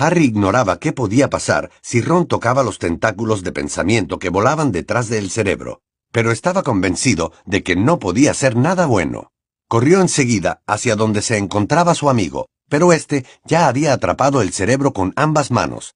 Harry 0.01 0.23
ignoraba 0.23 0.79
qué 0.79 0.93
podía 0.93 1.29
pasar 1.29 1.71
si 1.81 1.99
Ron 1.99 2.25
tocaba 2.25 2.63
los 2.63 2.79
tentáculos 2.79 3.43
de 3.43 3.51
pensamiento 3.51 4.17
que 4.17 4.29
volaban 4.29 4.71
detrás 4.71 5.09
del 5.09 5.29
cerebro, 5.29 5.81
pero 6.13 6.31
estaba 6.31 6.63
convencido 6.63 7.33
de 7.45 7.63
que 7.63 7.75
no 7.75 7.99
podía 7.99 8.33
ser 8.33 8.55
nada 8.55 8.85
bueno. 8.85 9.33
Corrió 9.67 9.99
enseguida 9.99 10.61
hacia 10.65 10.95
donde 10.95 11.21
se 11.21 11.37
encontraba 11.37 11.95
su 11.95 12.09
amigo, 12.09 12.47
pero 12.69 12.93
éste 12.93 13.25
ya 13.43 13.67
había 13.67 13.91
atrapado 13.91 14.41
el 14.41 14.53
cerebro 14.53 14.93
con 14.93 15.11
ambas 15.17 15.51
manos. 15.51 15.95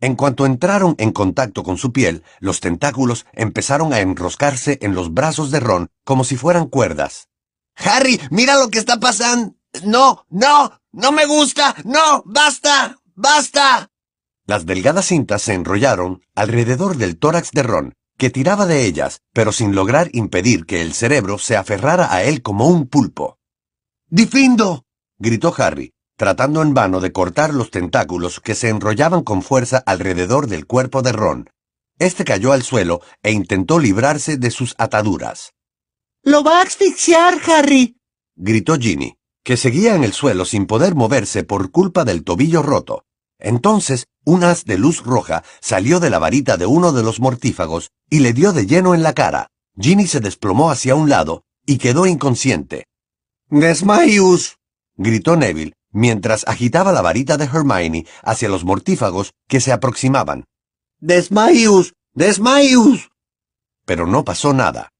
En 0.00 0.16
cuanto 0.16 0.44
entraron 0.44 0.96
en 0.98 1.12
contacto 1.12 1.62
con 1.62 1.78
su 1.78 1.92
piel, 1.92 2.24
los 2.40 2.58
tentáculos 2.58 3.24
empezaron 3.32 3.92
a 3.92 4.00
enroscarse 4.00 4.80
en 4.82 4.96
los 4.96 5.14
brazos 5.14 5.52
de 5.52 5.60
Ron 5.60 5.90
como 6.04 6.24
si 6.24 6.36
fueran 6.36 6.66
cuerdas. 6.66 7.28
Harry, 7.76 8.20
mira 8.32 8.58
lo 8.58 8.68
que 8.68 8.80
está 8.80 8.98
pasando. 8.98 9.54
No, 9.84 10.26
no, 10.28 10.80
no 10.90 11.12
me 11.12 11.26
gusta. 11.26 11.76
No, 11.84 12.24
basta, 12.26 12.98
basta. 13.18 13.90
Las 14.46 14.64
delgadas 14.64 15.06
cintas 15.06 15.42
se 15.42 15.52
enrollaron 15.52 16.22
alrededor 16.34 16.96
del 16.96 17.18
tórax 17.18 17.50
de 17.50 17.62
Ron, 17.62 17.94
que 18.16 18.30
tiraba 18.30 18.66
de 18.66 18.86
ellas, 18.86 19.20
pero 19.32 19.52
sin 19.52 19.74
lograr 19.74 20.08
impedir 20.12 20.64
que 20.64 20.82
el 20.82 20.94
cerebro 20.94 21.38
se 21.38 21.56
aferrara 21.56 22.12
a 22.12 22.22
él 22.22 22.42
como 22.42 22.68
un 22.68 22.86
pulpo. 22.86 23.38
¡Difindo! 24.08 24.84
gritó 25.18 25.52
Harry, 25.58 25.92
tratando 26.16 26.62
en 26.62 26.74
vano 26.74 27.00
de 27.00 27.12
cortar 27.12 27.52
los 27.52 27.70
tentáculos 27.70 28.40
que 28.40 28.54
se 28.54 28.68
enrollaban 28.68 29.22
con 29.22 29.42
fuerza 29.42 29.82
alrededor 29.84 30.46
del 30.46 30.66
cuerpo 30.66 31.02
de 31.02 31.12
Ron. 31.12 31.50
Este 31.98 32.24
cayó 32.24 32.52
al 32.52 32.62
suelo 32.62 33.00
e 33.22 33.32
intentó 33.32 33.80
librarse 33.80 34.36
de 34.36 34.50
sus 34.50 34.74
ataduras. 34.78 35.54
¡Lo 36.22 36.44
va 36.44 36.60
a 36.60 36.62
asfixiar, 36.62 37.38
Harry! 37.46 37.96
gritó 38.36 38.76
Ginny, 38.76 39.18
que 39.44 39.56
seguía 39.56 39.94
en 39.94 40.04
el 40.04 40.12
suelo 40.12 40.44
sin 40.44 40.66
poder 40.66 40.94
moverse 40.94 41.42
por 41.42 41.70
culpa 41.70 42.04
del 42.04 42.22
tobillo 42.22 42.62
roto. 42.62 43.04
Entonces, 43.38 44.06
un 44.24 44.44
haz 44.44 44.64
de 44.64 44.78
luz 44.78 45.04
roja 45.04 45.44
salió 45.60 46.00
de 46.00 46.10
la 46.10 46.18
varita 46.18 46.56
de 46.56 46.66
uno 46.66 46.92
de 46.92 47.02
los 47.02 47.20
mortífagos 47.20 47.90
y 48.10 48.20
le 48.20 48.32
dio 48.32 48.52
de 48.52 48.66
lleno 48.66 48.94
en 48.94 49.02
la 49.02 49.12
cara. 49.12 49.48
Ginny 49.78 50.06
se 50.06 50.20
desplomó 50.20 50.70
hacia 50.70 50.94
un 50.94 51.08
lado 51.08 51.44
y 51.64 51.78
quedó 51.78 52.06
inconsciente. 52.06 52.86
Desmayus. 53.48 54.56
gritó 54.96 55.36
Neville, 55.36 55.74
mientras 55.92 56.46
agitaba 56.48 56.92
la 56.92 57.02
varita 57.02 57.36
de 57.36 57.44
Hermione 57.44 58.06
hacia 58.22 58.48
los 58.48 58.64
mortífagos 58.64 59.32
que 59.46 59.60
se 59.60 59.72
aproximaban. 59.72 60.44
Desmayus. 61.00 61.94
Desmayus. 62.14 63.10
Pero 63.84 64.06
no 64.06 64.24
pasó 64.24 64.52
nada. 64.52 64.90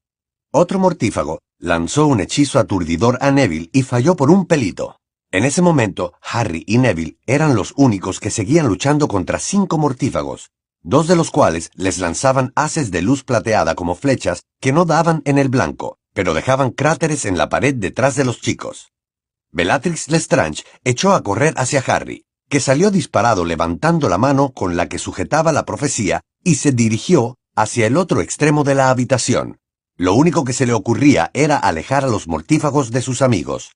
Otro 0.51 0.79
mortífago 0.79 1.39
lanzó 1.59 2.07
un 2.07 2.21
hechizo 2.21 2.57
aturdidor 2.57 3.17
a 3.21 3.31
Neville 3.31 3.69
y 3.73 3.83
falló 3.83 4.15
por 4.15 4.31
un 4.31 4.45
pelito. 4.45 4.98
En 5.31 5.45
ese 5.45 5.61
momento, 5.61 6.13
Harry 6.23 6.63
y 6.65 6.79
Neville 6.79 7.19
eran 7.27 7.53
los 7.53 7.73
únicos 7.77 8.19
que 8.19 8.31
seguían 8.31 8.67
luchando 8.67 9.07
contra 9.07 9.37
cinco 9.37 9.77
mortífagos, 9.77 10.49
dos 10.81 11.07
de 11.07 11.15
los 11.15 11.29
cuales 11.29 11.69
les 11.75 11.99
lanzaban 11.99 12.51
haces 12.55 12.89
de 12.89 13.03
luz 13.03 13.23
plateada 13.23 13.75
como 13.75 13.93
flechas 13.93 14.41
que 14.59 14.73
no 14.73 14.85
daban 14.85 15.21
en 15.25 15.37
el 15.37 15.49
blanco, 15.49 15.99
pero 16.15 16.33
dejaban 16.33 16.71
cráteres 16.71 17.25
en 17.25 17.37
la 17.37 17.47
pared 17.47 17.75
detrás 17.75 18.15
de 18.15 18.25
los 18.25 18.41
chicos. 18.41 18.91
Bellatrix 19.51 20.07
Lestrange 20.07 20.63
echó 20.83 21.13
a 21.13 21.21
correr 21.21 21.53
hacia 21.57 21.83
Harry, 21.85 22.25
que 22.49 22.59
salió 22.59 22.89
disparado 22.89 23.45
levantando 23.45 24.09
la 24.09 24.17
mano 24.17 24.49
con 24.49 24.75
la 24.75 24.89
que 24.89 24.97
sujetaba 24.97 25.51
la 25.51 25.63
profecía 25.63 26.21
y 26.43 26.55
se 26.55 26.71
dirigió 26.71 27.37
hacia 27.55 27.85
el 27.85 27.97
otro 27.97 28.21
extremo 28.21 28.63
de 28.63 28.73
la 28.73 28.89
habitación. 28.89 29.59
Lo 29.95 30.15
único 30.15 30.43
que 30.43 30.53
se 30.53 30.65
le 30.65 30.73
ocurría 30.73 31.29
era 31.35 31.57
alejar 31.57 32.03
a 32.03 32.07
los 32.07 32.27
mortífagos 32.27 32.89
de 32.89 33.03
sus 33.03 33.21
amigos. 33.21 33.73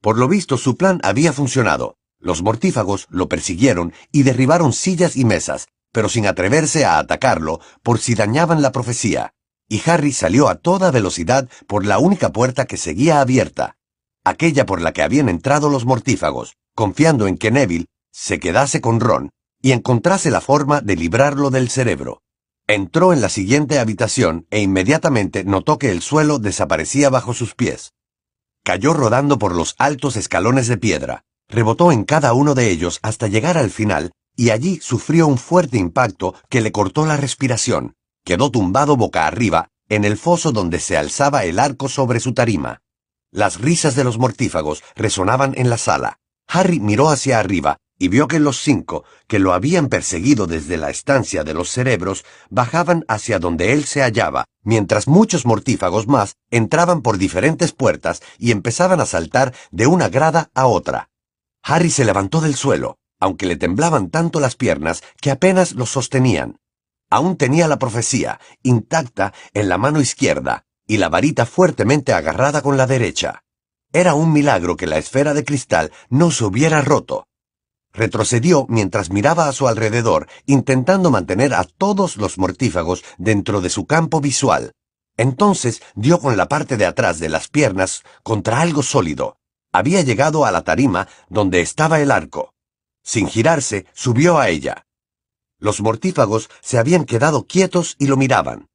Por 0.00 0.18
lo 0.18 0.28
visto 0.28 0.58
su 0.58 0.76
plan 0.76 1.00
había 1.02 1.32
funcionado. 1.32 1.96
Los 2.20 2.42
mortífagos 2.42 3.06
lo 3.10 3.28
persiguieron 3.28 3.92
y 4.12 4.22
derribaron 4.22 4.72
sillas 4.72 5.16
y 5.16 5.24
mesas, 5.24 5.68
pero 5.92 6.08
sin 6.08 6.26
atreverse 6.26 6.84
a 6.84 6.98
atacarlo 6.98 7.60
por 7.82 7.98
si 7.98 8.14
dañaban 8.14 8.62
la 8.62 8.72
profecía. 8.72 9.34
Y 9.68 9.82
Harry 9.86 10.12
salió 10.12 10.48
a 10.48 10.56
toda 10.56 10.90
velocidad 10.90 11.48
por 11.66 11.84
la 11.84 11.98
única 11.98 12.32
puerta 12.32 12.64
que 12.64 12.76
seguía 12.76 13.20
abierta, 13.20 13.76
aquella 14.24 14.66
por 14.66 14.80
la 14.80 14.92
que 14.92 15.02
habían 15.02 15.28
entrado 15.28 15.68
los 15.68 15.84
mortífagos, 15.84 16.56
confiando 16.74 17.26
en 17.26 17.36
que 17.36 17.50
Neville 17.50 17.86
se 18.12 18.38
quedase 18.38 18.80
con 18.80 19.00
Ron 19.00 19.30
y 19.60 19.72
encontrase 19.72 20.30
la 20.30 20.40
forma 20.40 20.80
de 20.80 20.96
librarlo 20.96 21.50
del 21.50 21.68
cerebro. 21.68 22.22
Entró 22.66 23.12
en 23.12 23.20
la 23.20 23.28
siguiente 23.28 23.78
habitación 23.78 24.46
e 24.50 24.60
inmediatamente 24.60 25.44
notó 25.44 25.78
que 25.78 25.90
el 25.90 26.02
suelo 26.02 26.38
desaparecía 26.38 27.10
bajo 27.10 27.34
sus 27.34 27.54
pies. 27.54 27.92
Cayó 28.64 28.92
rodando 28.92 29.38
por 29.38 29.54
los 29.54 29.74
altos 29.78 30.16
escalones 30.16 30.68
de 30.68 30.76
piedra, 30.76 31.24
rebotó 31.48 31.92
en 31.92 32.04
cada 32.04 32.32
uno 32.32 32.54
de 32.54 32.70
ellos 32.70 32.98
hasta 33.02 33.28
llegar 33.28 33.56
al 33.58 33.70
final, 33.70 34.12
y 34.36 34.50
allí 34.50 34.78
sufrió 34.80 35.26
un 35.26 35.38
fuerte 35.38 35.78
impacto 35.78 36.34
que 36.48 36.60
le 36.60 36.72
cortó 36.72 37.06
la 37.06 37.16
respiración. 37.16 37.94
Quedó 38.24 38.50
tumbado 38.50 38.96
boca 38.96 39.26
arriba 39.26 39.68
en 39.88 40.04
el 40.04 40.18
foso 40.18 40.52
donde 40.52 40.80
se 40.80 40.96
alzaba 40.96 41.44
el 41.44 41.58
arco 41.58 41.88
sobre 41.88 42.20
su 42.20 42.34
tarima. 42.34 42.82
Las 43.30 43.60
risas 43.60 43.94
de 43.94 44.04
los 44.04 44.18
mortífagos 44.18 44.82
resonaban 44.94 45.54
en 45.56 45.70
la 45.70 45.78
sala. 45.78 46.18
Harry 46.46 46.78
miró 46.78 47.08
hacia 47.08 47.38
arriba 47.38 47.78
y 47.98 48.08
vio 48.08 48.28
que 48.28 48.38
los 48.38 48.60
cinco, 48.62 49.04
que 49.26 49.38
lo 49.38 49.52
habían 49.52 49.88
perseguido 49.88 50.46
desde 50.46 50.76
la 50.76 50.90
estancia 50.90 51.42
de 51.42 51.52
los 51.52 51.68
cerebros, 51.70 52.24
bajaban 52.48 53.04
hacia 53.08 53.38
donde 53.38 53.72
él 53.72 53.84
se 53.84 54.02
hallaba, 54.02 54.44
mientras 54.62 55.08
muchos 55.08 55.44
mortífagos 55.44 56.06
más 56.06 56.36
entraban 56.50 57.02
por 57.02 57.18
diferentes 57.18 57.72
puertas 57.72 58.22
y 58.38 58.52
empezaban 58.52 59.00
a 59.00 59.06
saltar 59.06 59.52
de 59.72 59.86
una 59.86 60.08
grada 60.08 60.50
a 60.54 60.66
otra. 60.66 61.10
Harry 61.62 61.90
se 61.90 62.04
levantó 62.04 62.40
del 62.40 62.54
suelo, 62.54 62.96
aunque 63.20 63.46
le 63.46 63.56
temblaban 63.56 64.10
tanto 64.10 64.38
las 64.38 64.54
piernas 64.54 65.02
que 65.20 65.30
apenas 65.30 65.72
lo 65.72 65.86
sostenían. 65.86 66.60
Aún 67.10 67.36
tenía 67.36 67.66
la 67.68 67.78
profecía, 67.78 68.38
intacta 68.62 69.32
en 69.54 69.68
la 69.68 69.78
mano 69.78 70.00
izquierda, 70.00 70.64
y 70.86 70.98
la 70.98 71.08
varita 71.08 71.46
fuertemente 71.46 72.12
agarrada 72.12 72.62
con 72.62 72.76
la 72.76 72.86
derecha. 72.86 73.42
Era 73.92 74.14
un 74.14 74.32
milagro 74.32 74.76
que 74.76 74.86
la 74.86 74.98
esfera 74.98 75.34
de 75.34 75.44
cristal 75.44 75.90
no 76.10 76.30
se 76.30 76.44
hubiera 76.44 76.82
roto, 76.82 77.27
Retrocedió 77.98 78.64
mientras 78.68 79.10
miraba 79.10 79.48
a 79.48 79.52
su 79.52 79.66
alrededor, 79.66 80.28
intentando 80.46 81.10
mantener 81.10 81.52
a 81.52 81.64
todos 81.64 82.16
los 82.16 82.38
mortífagos 82.38 83.02
dentro 83.18 83.60
de 83.60 83.70
su 83.70 83.86
campo 83.86 84.20
visual. 84.20 84.70
Entonces 85.16 85.82
dio 85.96 86.20
con 86.20 86.36
la 86.36 86.46
parte 86.46 86.76
de 86.76 86.86
atrás 86.86 87.18
de 87.18 87.28
las 87.28 87.48
piernas 87.48 88.04
contra 88.22 88.60
algo 88.60 88.84
sólido. 88.84 89.38
Había 89.72 90.00
llegado 90.02 90.44
a 90.44 90.52
la 90.52 90.62
tarima 90.62 91.08
donde 91.28 91.60
estaba 91.60 91.98
el 91.98 92.12
arco. 92.12 92.54
Sin 93.02 93.26
girarse, 93.26 93.84
subió 93.94 94.38
a 94.38 94.48
ella. 94.48 94.86
Los 95.58 95.80
mortífagos 95.80 96.50
se 96.60 96.78
habían 96.78 97.04
quedado 97.04 97.48
quietos 97.48 97.96
y 97.98 98.06
lo 98.06 98.16
miraban. 98.16 98.68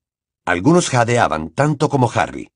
Algunos 0.43 0.89
jadeaban 0.89 1.49
tanto 1.49 1.87
como 1.87 2.11
Harry. 2.13 2.51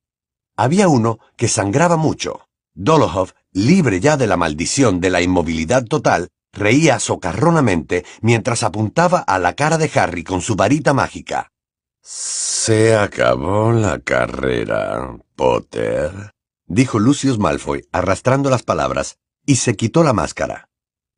Había 0.58 0.90
uno 0.90 1.20
que 1.38 1.48
sangraba 1.48 1.96
mucho. 1.96 2.42
Dolohov, 2.74 3.32
libre 3.54 4.02
ya 4.02 4.18
de 4.18 4.28
la 4.28 4.36
maldición 4.36 5.00
de 5.00 5.12
la 5.12 5.22
inmovilidad 5.22 5.86
total, 5.86 6.28
reía 6.54 7.00
socarronamente 7.00 8.06
mientras 8.22 8.64
apuntaba 8.64 9.20
a 9.20 9.40
la 9.40 9.54
cara 9.54 9.78
de 9.78 9.92
Harry 9.96 10.24
con 10.24 10.42
su 10.42 10.56
varita 10.56 10.94
mágica. 10.94 11.52
Se 12.02 12.96
acabó 12.96 13.72
la 13.72 14.00
carrera, 14.00 15.18
Potter, 15.36 16.32
dijo 16.66 17.00
Lucius 17.00 17.38
Malfoy, 17.40 17.88
arrastrando 17.92 18.50
las 18.50 18.64
palabras, 18.64 19.18
y 19.46 19.58
se 19.58 19.76
quitó 19.76 20.04
la 20.04 20.14
máscara. 20.14 20.70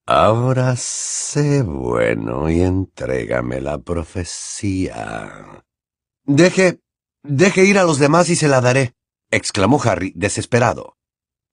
Ahora 0.06 0.76
sé 0.76 1.62
bueno 1.62 2.50
y 2.50 2.62
entrégame 2.62 3.62
la 3.62 3.78
profecía. 3.78 5.64
Deje. 6.26 6.80
deje 7.24 7.66
ir 7.66 7.78
a 7.78 7.84
los 7.84 8.00
demás 8.00 8.30
y 8.30 8.36
se 8.36 8.48
la 8.48 8.60
daré, 8.60 8.96
exclamó 9.30 9.80
Harry, 9.84 10.12
desesperado. 10.16 10.98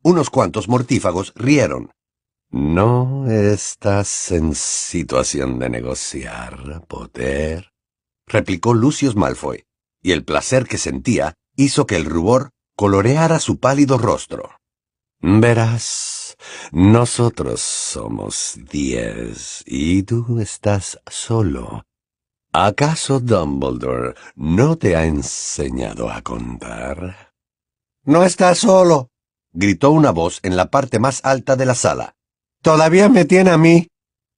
Unos 0.03 0.31
cuantos 0.31 0.69
mortífagos 0.69 1.35
rieron. 1.37 1.91
No 2.51 3.29
estás 3.29 4.31
en 4.31 4.55
situación 4.55 5.59
de 5.59 5.69
negociar, 5.69 6.85
Potter, 6.87 7.73
replicó 8.27 8.73
Lucius 8.73 9.17
Malfoy, 9.17 9.65
y 10.01 10.13
el 10.13 10.25
placer 10.25 10.67
que 10.67 10.79
sentía 10.79 11.35
hizo 11.57 11.87
que 11.87 11.97
el 11.97 12.05
rubor 12.05 12.51
coloreara 12.77 13.41
su 13.41 13.59
pálido 13.59 13.99
rostro. 13.99 14.51
Verás, 15.21 16.37
nosotros 16.73 17.61
somos 17.61 18.59
diez 18.71 19.65
y 19.67 20.03
tú 20.05 20.39
estás 20.41 21.01
solo. 21.11 21.85
¿Acaso 22.53 23.21
Dumbledore 23.21 24.15
no 24.35 24.77
te 24.77 24.95
ha 24.95 25.05
enseñado 25.05 26.11
a 26.11 26.23
contar? 26.23 27.33
No 28.05 28.23
estás 28.23 28.59
solo, 28.59 29.11
gritó 29.53 29.91
una 29.91 30.11
voz 30.11 30.41
en 30.43 30.57
la 30.57 30.71
parte 30.71 30.99
más 30.99 31.25
alta 31.25 31.57
de 31.57 31.67
la 31.67 31.75
sala. 31.75 32.16
Todavía 32.67 33.09
me 33.09 33.25
tiene 33.25 33.53
a 33.53 33.59
mí. 33.59 33.87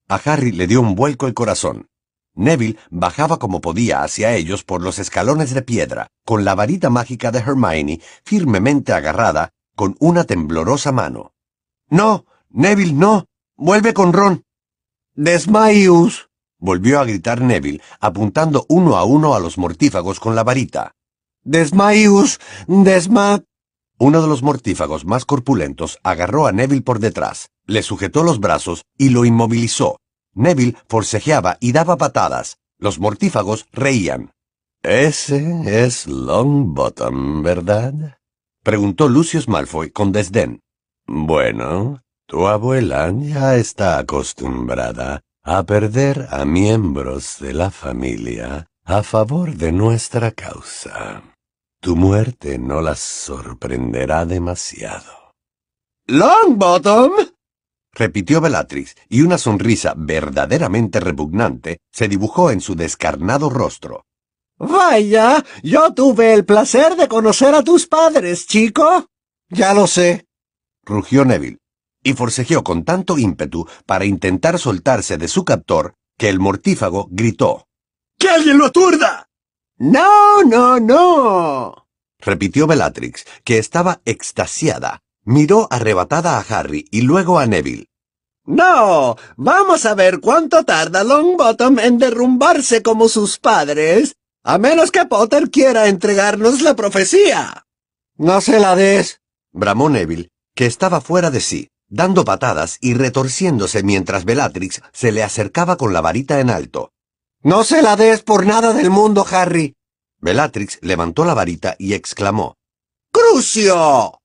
A 0.07 0.17
Harry 0.17 0.53
le 0.53 0.67
dio 0.67 0.83
un 0.83 0.95
vuelco 0.95 1.27
el 1.27 1.33
corazón. 1.33 1.89
Neville 2.35 2.79
bajaba 2.91 3.39
como 3.39 3.63
podía 3.63 4.03
hacia 4.03 4.35
ellos 4.35 4.65
por 4.65 4.83
los 4.83 4.99
escalones 4.99 5.55
de 5.55 5.63
piedra, 5.63 6.09
con 6.27 6.45
la 6.45 6.55
varita 6.55 6.91
mágica 6.91 7.31
de 7.31 7.39
Hermione 7.39 8.03
firmemente 8.27 8.93
agarrada 8.93 9.55
con 9.75 9.97
una 9.99 10.25
temblorosa 10.25 10.93
mano. 10.93 11.33
No, 11.89 12.27
Neville, 12.51 12.93
no. 12.93 13.25
Vuelve 13.57 13.95
con 13.95 14.13
Ron. 14.13 14.45
Desmayus. 15.15 16.29
volvió 16.59 17.01
a 17.01 17.07
gritar 17.07 17.41
Neville, 17.41 17.81
apuntando 17.99 18.67
uno 18.69 18.99
a 18.99 19.05
uno 19.05 19.35
a 19.37 19.41
los 19.41 19.57
mortífagos 19.57 20.21
con 20.21 20.37
la 20.37 20.45
varita. 20.45 20.95
Desmayus. 21.45 22.41
Desma. 22.67 23.43
Uno 24.01 24.23
de 24.23 24.29
los 24.29 24.43
mortífagos 24.45 25.05
más 25.05 25.25
corpulentos 25.25 25.99
agarró 26.05 26.47
a 26.47 26.53
Neville 26.53 26.83
por 26.83 27.01
detrás, 27.01 27.51
le 27.67 27.83
sujetó 27.83 28.23
los 28.23 28.39
brazos 28.39 28.85
y 28.97 29.09
lo 29.09 29.25
inmovilizó. 29.25 29.99
Neville 30.35 30.77
forcejeaba 30.89 31.57
y 31.61 31.73
daba 31.73 31.97
patadas. 31.97 32.59
Los 32.79 33.01
mortífagos 33.01 33.67
reían. 33.73 34.31
Ese 34.85 35.85
es 35.85 36.07
Longbottom, 36.07 37.43
¿verdad? 37.43 38.19
preguntó 38.63 39.09
Lucius 39.09 39.49
Malfoy 39.49 39.91
con 39.91 40.13
desdén. 40.13 40.61
Bueno, 41.09 42.03
tu 42.27 42.47
abuela 42.47 43.13
ya 43.13 43.57
está 43.57 43.99
acostumbrada 43.99 45.23
a 45.43 45.65
perder 45.65 46.29
a 46.31 46.45
miembros 46.45 47.39
de 47.41 47.53
la 47.53 47.73
familia 47.73 48.69
a 48.85 49.03
favor 49.03 49.55
de 49.57 49.73
nuestra 49.73 50.31
causa. 50.31 51.23
Tu 51.81 51.95
muerte 51.95 52.59
no 52.59 52.81
las 52.81 52.99
sorprenderá 52.99 54.25
demasiado. 54.27 55.33
¿Longbottom? 56.07 57.13
repitió 57.93 58.41
Bellatrix, 58.41 58.97
y 59.09 59.23
una 59.23 59.39
sonrisa 59.39 59.95
verdaderamente 59.97 61.01
repugnante 61.01 61.79
se 61.93 62.09
dibujó 62.09 62.51
en 62.51 62.61
su 62.61 62.75
descarnado 62.75 63.49
rostro. 63.49 64.05
Vaya, 64.59 65.45
yo 65.63 65.95
tuve 65.95 66.35
el 66.35 66.45
placer 66.45 66.97
de 66.97 67.07
conocer 67.07 67.55
a 67.55 67.63
tus 67.63 67.87
padres, 67.87 68.47
chico. 68.47 69.07
Ya 69.49 69.73
lo 69.73 69.87
sé, 69.87 70.27
rugió 70.85 71.25
Neville. 71.25 71.59
y 72.03 72.15
forcejeó 72.15 72.65
con 72.65 72.85
tanto 72.85 73.19
ímpetu 73.19 73.67
para 73.87 74.05
intentar 74.05 74.59
soltarse 74.59 75.17
de 75.17 75.29
su 75.29 75.45
captor 75.45 75.95
que 76.17 76.29
el 76.29 76.41
mortífago 76.41 77.09
gritó. 77.11 77.67
¡Que 78.19 78.29
alguien 78.31 78.59
lo 78.59 78.67
aturda! 78.67 79.28
No, 79.79 80.43
no, 80.45 80.81
no. 80.81 81.87
repitió 82.19 82.67
Bellatrix, 82.67 83.25
que 83.45 83.59
estaba 83.59 84.01
extasiada. 84.05 85.01
Miró 85.25 85.69
arrebatada 85.71 86.39
a 86.39 86.41
Harry 86.41 86.87
y 86.91 87.03
luego 87.03 87.39
a 87.39 87.47
Neville. 87.47 87.87
No, 88.45 89.17
vamos 89.37 89.85
a 89.85 89.95
ver 89.95 90.21
cuánto 90.21 90.65
tarda 90.65 91.05
Longbottom 91.05 91.79
en 91.79 91.99
derrumbarse 91.99 92.83
como 92.83 93.09
sus 93.09 93.39
padres, 93.39 94.17
a 94.43 94.59
menos 94.59 94.91
que 94.91 95.05
Potter 95.07 95.51
quiera 95.51 95.87
entregarnos 95.87 96.63
la 96.63 96.75
profecía. 96.75 97.67
No 98.17 98.41
se 98.41 98.59
la 98.59 98.75
des, 98.75 99.21
bramó 99.53 99.91
Neville, 99.91 100.31
que 100.55 100.67
estaba 100.67 101.01
fuera 101.01 101.31
de 101.31 101.41
sí 101.41 101.69
dando 101.89 102.25
patadas 102.25 102.79
y 102.81 102.95
retorciéndose 102.95 103.83
mientras 103.83 104.25
Bellatrix 104.25 104.83
se 104.93 105.13
le 105.13 105.23
acercaba 105.23 105.77
con 105.77 105.93
la 105.93 106.01
varita 106.01 106.41
en 106.41 106.51
alto. 106.51 106.93
No 107.45 107.63
se 107.63 107.83
la 107.83 107.95
des 107.95 108.23
por 108.23 108.47
nada 108.47 108.73
del 108.73 108.91
mundo, 108.91 109.25
Harry. 109.31 109.77
Bellatrix 110.21 110.81
levantó 110.83 111.25
la 111.25 111.35
varita 111.35 111.77
y 111.79 111.95
exclamó. 111.95 112.57
¡Crucio! 113.13 114.19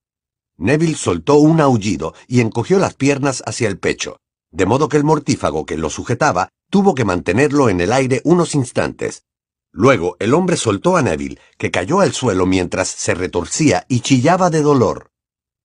Neville 0.57 0.95
soltó 0.95 1.36
un 1.36 1.61
aullido 1.61 2.16
y 2.28 2.41
encogió 2.41 2.80
las 2.80 2.95
piernas 2.95 3.43
hacia 3.45 3.68
el 3.68 3.78
pecho, 3.78 4.18
de 4.49 4.66
modo 4.66 4.89
que 4.89 4.97
el 4.97 5.03
mortífago 5.03 5.68
que 5.68 5.78
lo 5.78 5.91
sujetaba 5.91 6.49
tuvo 6.72 6.95
que 6.95 7.05
mantenerlo 7.05 7.70
en 7.70 7.82
el 7.82 7.93
aire 7.93 8.22
unos 8.24 8.55
instantes. 8.55 9.26
Luego 9.72 10.16
el 10.20 10.34
hombre 10.34 10.57
soltó 10.57 10.97
a 10.97 11.03
Neville, 11.03 11.39
que 11.59 11.70
cayó 11.70 11.99
al 11.99 12.14
suelo 12.14 12.47
mientras 12.47 12.88
se 12.88 13.14
retorcía 13.14 13.86
y 13.88 13.99
chillaba 13.99 14.49
de 14.49 14.64
dolor. 14.64 15.11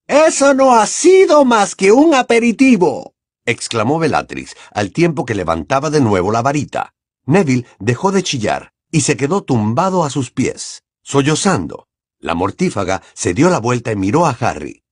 Eso 0.07 0.53
no 0.53 0.75
ha 0.75 0.87
sido 0.87 1.47
más 1.47 1.75
que 1.75 1.93
un 1.93 2.15
aperitivo, 2.15 3.15
exclamó 3.47 3.99
Bellatrix 3.99 4.55
al 4.71 4.93
tiempo 4.93 5.25
que 5.25 5.35
levantaba 5.35 5.89
de 5.89 6.03
nuevo 6.03 6.31
la 6.31 6.43
varita. 6.43 6.93
Neville 7.29 7.67
dejó 7.79 8.11
de 8.11 8.23
chillar 8.23 8.73
y 8.91 9.03
se 9.03 9.19
quedó 9.19 9.43
tumbado 9.43 10.03
a 10.03 10.09
sus 10.09 10.31
pies, 10.31 10.83
sollozando. 11.03 11.87
La 12.19 12.35
mortífaga 12.35 13.03
se 13.13 13.35
dio 13.35 13.51
la 13.51 13.61
vuelta 13.61 13.93
y 13.93 13.97
miró 13.97 14.25
a 14.25 14.31
Harry. 14.31 14.83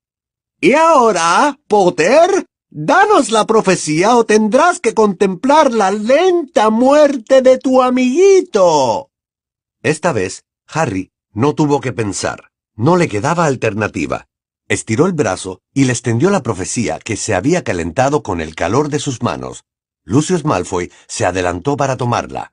¿Y 0.60 0.74
ahora, 0.74 1.58
Potter? 1.66 2.44
Danos 2.68 3.30
la 3.30 3.46
profecía 3.46 4.16
o 4.16 4.26
tendrás 4.26 4.80
que 4.80 4.92
contemplar 4.92 5.72
la 5.72 5.90
lenta 5.90 6.68
muerte 6.68 7.40
de 7.40 7.56
tu 7.56 7.80
amiguito. 7.80 9.10
Esta 9.82 10.12
vez, 10.12 10.44
Harry 10.68 11.12
no 11.32 11.54
tuvo 11.54 11.80
que 11.80 11.94
pensar. 11.94 12.50
No 12.74 12.96
le 12.96 13.08
quedaba 13.08 13.46
alternativa. 13.46 14.26
Estiró 14.68 15.06
el 15.06 15.14
brazo 15.14 15.62
y 15.72 15.84
le 15.84 15.92
extendió 15.92 16.28
la 16.28 16.42
profecía 16.42 16.98
que 16.98 17.16
se 17.16 17.34
había 17.34 17.64
calentado 17.64 18.22
con 18.22 18.42
el 18.42 18.54
calor 18.54 18.90
de 18.90 18.98
sus 18.98 19.22
manos. 19.22 19.64
Lucius 20.06 20.44
Malfoy 20.44 20.92
se 21.08 21.26
adelantó 21.26 21.76
para 21.76 21.96
tomarla. 21.96 22.52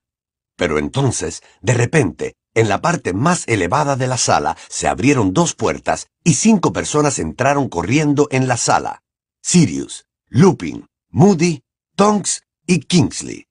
Pero 0.58 0.80
entonces, 0.80 1.44
de 1.62 1.76
repente, 1.76 2.36
en 2.56 2.68
la 2.68 2.82
parte 2.82 3.14
más 3.14 3.48
elevada 3.48 3.96
de 3.96 4.08
la 4.08 4.18
sala 4.18 4.58
se 4.70 4.88
abrieron 4.88 5.34
dos 5.34 5.54
puertas 5.54 6.08
y 6.24 6.34
cinco 6.34 6.74
personas 6.74 7.20
entraron 7.20 7.70
corriendo 7.70 8.28
en 8.32 8.48
la 8.48 8.58
sala. 8.58 9.04
Sirius, 9.44 10.06
Lupin, 10.30 10.88
Moody, 11.10 11.62
Tonks 11.96 12.42
y 12.66 12.80
Kingsley. 12.80 13.46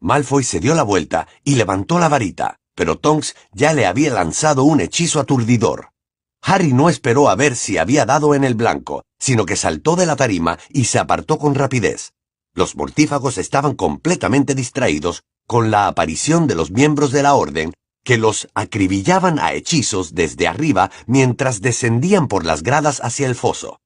Malfoy 0.00 0.42
se 0.42 0.58
dio 0.58 0.74
la 0.74 0.82
vuelta 0.82 1.28
y 1.44 1.54
levantó 1.54 2.00
la 2.00 2.08
varita, 2.08 2.58
pero 2.74 2.98
Tonks 2.98 3.36
ya 3.52 3.72
le 3.72 3.86
había 3.86 4.12
lanzado 4.12 4.64
un 4.64 4.80
hechizo 4.80 5.20
aturdidor. 5.20 5.90
Harry 6.42 6.72
no 6.72 6.88
esperó 6.88 7.28
a 7.28 7.36
ver 7.36 7.54
si 7.54 7.78
había 7.78 8.04
dado 8.06 8.34
en 8.34 8.42
el 8.42 8.54
blanco, 8.54 9.04
sino 9.20 9.46
que 9.46 9.54
saltó 9.54 9.94
de 9.94 10.06
la 10.06 10.16
tarima 10.16 10.58
y 10.68 10.84
se 10.84 10.98
apartó 10.98 11.38
con 11.38 11.54
rapidez. 11.54 12.12
Los 12.56 12.74
mortífagos 12.74 13.36
estaban 13.36 13.74
completamente 13.74 14.54
distraídos 14.54 15.24
con 15.46 15.70
la 15.70 15.88
aparición 15.88 16.46
de 16.46 16.54
los 16.54 16.70
miembros 16.70 17.12
de 17.12 17.22
la 17.22 17.34
orden, 17.34 17.74
que 18.02 18.16
los 18.16 18.48
acribillaban 18.54 19.38
a 19.38 19.52
hechizos 19.52 20.14
desde 20.14 20.48
arriba 20.48 20.90
mientras 21.06 21.60
descendían 21.60 22.28
por 22.28 22.46
las 22.46 22.62
gradas 22.62 23.00
hacia 23.04 23.26
el 23.26 23.34
foso. 23.34 23.78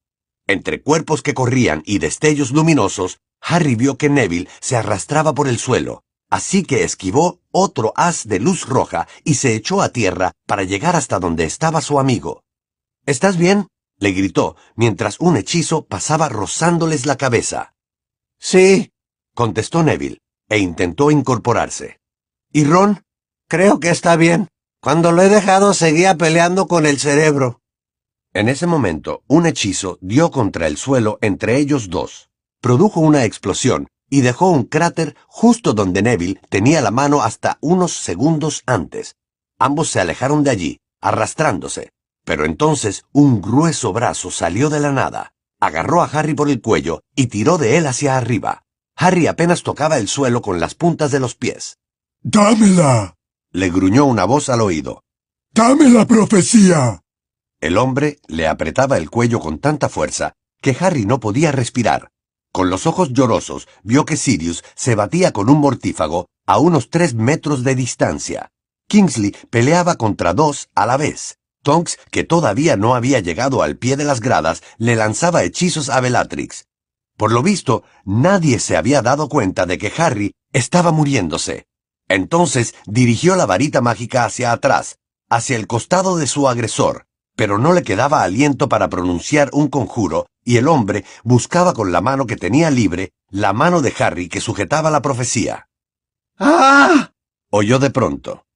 Entre 0.46 0.82
cuerpos 0.82 1.20
que 1.20 1.34
corrían 1.34 1.82
y 1.84 1.98
destellos 1.98 2.52
luminosos, 2.52 3.18
Harry 3.40 3.74
vio 3.74 3.98
que 3.98 4.08
Neville 4.08 4.48
se 4.60 4.76
arrastraba 4.76 5.34
por 5.34 5.48
el 5.48 5.58
suelo, 5.58 6.04
así 6.30 6.62
que 6.62 6.84
esquivó 6.84 7.40
otro 7.50 7.92
haz 7.96 8.28
de 8.28 8.38
luz 8.38 8.68
roja 8.68 9.08
y 9.24 9.34
se 9.34 9.56
echó 9.56 9.82
a 9.82 9.88
tierra 9.88 10.30
para 10.46 10.62
llegar 10.62 10.94
hasta 10.94 11.18
donde 11.18 11.42
estaba 11.42 11.80
su 11.80 11.98
amigo. 11.98 12.44
¿Estás 13.04 13.36
bien? 13.36 13.66
le 13.98 14.12
gritó, 14.12 14.54
mientras 14.76 15.18
un 15.18 15.36
hechizo 15.36 15.86
pasaba 15.86 16.28
rozándoles 16.28 17.04
la 17.04 17.16
cabeza. 17.16 17.74
Sí, 18.40 18.90
contestó 19.34 19.82
Neville, 19.82 20.18
e 20.48 20.58
intentó 20.58 21.10
incorporarse. 21.10 22.00
¿Y 22.50 22.64
Ron? 22.64 23.02
Creo 23.48 23.78
que 23.80 23.90
está 23.90 24.16
bien. 24.16 24.48
Cuando 24.80 25.12
lo 25.12 25.22
he 25.22 25.28
dejado 25.28 25.74
seguía 25.74 26.16
peleando 26.16 26.66
con 26.66 26.86
el 26.86 26.98
cerebro. 26.98 27.60
En 28.32 28.48
ese 28.48 28.66
momento, 28.66 29.22
un 29.26 29.44
hechizo 29.44 29.98
dio 30.00 30.30
contra 30.30 30.66
el 30.66 30.78
suelo 30.78 31.18
entre 31.20 31.58
ellos 31.58 31.90
dos. 31.90 32.30
Produjo 32.62 33.00
una 33.00 33.24
explosión 33.24 33.88
y 34.08 34.22
dejó 34.22 34.50
un 34.50 34.64
cráter 34.64 35.16
justo 35.26 35.74
donde 35.74 36.02
Neville 36.02 36.40
tenía 36.48 36.80
la 36.80 36.90
mano 36.90 37.22
hasta 37.22 37.58
unos 37.60 37.92
segundos 37.92 38.62
antes. 38.64 39.16
Ambos 39.58 39.90
se 39.90 40.00
alejaron 40.00 40.44
de 40.44 40.50
allí, 40.50 40.80
arrastrándose, 41.02 41.90
pero 42.24 42.46
entonces 42.46 43.04
un 43.12 43.42
grueso 43.42 43.92
brazo 43.92 44.30
salió 44.30 44.70
de 44.70 44.80
la 44.80 44.92
nada, 44.92 45.34
agarró 45.60 46.02
a 46.02 46.06
Harry 46.06 46.34
por 46.34 46.48
el 46.48 46.60
cuello 46.60 47.02
y 47.14 47.26
tiró 47.28 47.58
de 47.58 47.76
él 47.76 47.86
hacia 47.86 48.16
arriba. 48.16 48.64
Harry 48.96 49.26
apenas 49.26 49.62
tocaba 49.62 49.98
el 49.98 50.08
suelo 50.08 50.42
con 50.42 50.60
las 50.60 50.74
puntas 50.74 51.10
de 51.10 51.20
los 51.20 51.34
pies. 51.34 51.78
¡Dámela! 52.22 53.14
le 53.52 53.70
gruñó 53.70 54.04
una 54.04 54.24
voz 54.24 54.48
al 54.48 54.60
oído. 54.60 55.02
¡Dame 55.52 55.88
la 55.88 56.06
profecía! 56.06 57.02
El 57.60 57.76
hombre 57.78 58.18
le 58.28 58.46
apretaba 58.46 58.96
el 58.96 59.10
cuello 59.10 59.40
con 59.40 59.58
tanta 59.58 59.88
fuerza 59.88 60.34
que 60.62 60.76
Harry 60.78 61.06
no 61.06 61.20
podía 61.20 61.52
respirar. 61.52 62.10
Con 62.52 62.70
los 62.70 62.86
ojos 62.86 63.12
llorosos 63.12 63.68
vio 63.82 64.04
que 64.04 64.16
Sirius 64.16 64.64
se 64.74 64.94
batía 64.94 65.32
con 65.32 65.48
un 65.48 65.58
mortífago 65.58 66.26
a 66.46 66.58
unos 66.58 66.90
tres 66.90 67.14
metros 67.14 67.64
de 67.64 67.74
distancia. 67.74 68.50
Kingsley 68.88 69.36
peleaba 69.50 69.96
contra 69.96 70.34
dos 70.34 70.68
a 70.74 70.86
la 70.86 70.96
vez. 70.96 71.38
Tonks, 71.62 71.98
que 72.10 72.24
todavía 72.24 72.76
no 72.76 72.94
había 72.94 73.20
llegado 73.20 73.62
al 73.62 73.76
pie 73.76 73.96
de 73.96 74.04
las 74.04 74.20
gradas, 74.20 74.62
le 74.78 74.96
lanzaba 74.96 75.42
hechizos 75.42 75.90
a 75.90 76.00
Bellatrix. 76.00 76.66
Por 77.16 77.32
lo 77.32 77.42
visto, 77.42 77.84
nadie 78.04 78.58
se 78.58 78.78
había 78.78 79.02
dado 79.02 79.28
cuenta 79.28 79.66
de 79.66 79.76
que 79.76 79.92
Harry 79.98 80.32
estaba 80.52 80.90
muriéndose. 80.90 81.66
Entonces 82.08 82.74
dirigió 82.86 83.36
la 83.36 83.44
varita 83.44 83.82
mágica 83.82 84.24
hacia 84.24 84.52
atrás, 84.52 84.96
hacia 85.28 85.56
el 85.56 85.66
costado 85.66 86.16
de 86.16 86.26
su 86.26 86.48
agresor, 86.48 87.04
pero 87.36 87.58
no 87.58 87.74
le 87.74 87.82
quedaba 87.82 88.22
aliento 88.22 88.68
para 88.70 88.88
pronunciar 88.88 89.50
un 89.52 89.68
conjuro, 89.68 90.26
y 90.42 90.56
el 90.56 90.66
hombre 90.66 91.04
buscaba 91.24 91.74
con 91.74 91.92
la 91.92 92.00
mano 92.00 92.26
que 92.26 92.36
tenía 92.36 92.70
libre 92.70 93.12
la 93.28 93.52
mano 93.52 93.82
de 93.82 93.94
Harry 93.98 94.28
que 94.28 94.40
sujetaba 94.40 94.90
la 94.90 95.02
profecía. 95.02 95.68
¡Ah! 96.38 97.12
oyó 97.50 97.78
de 97.78 97.90
pronto. 97.90 98.46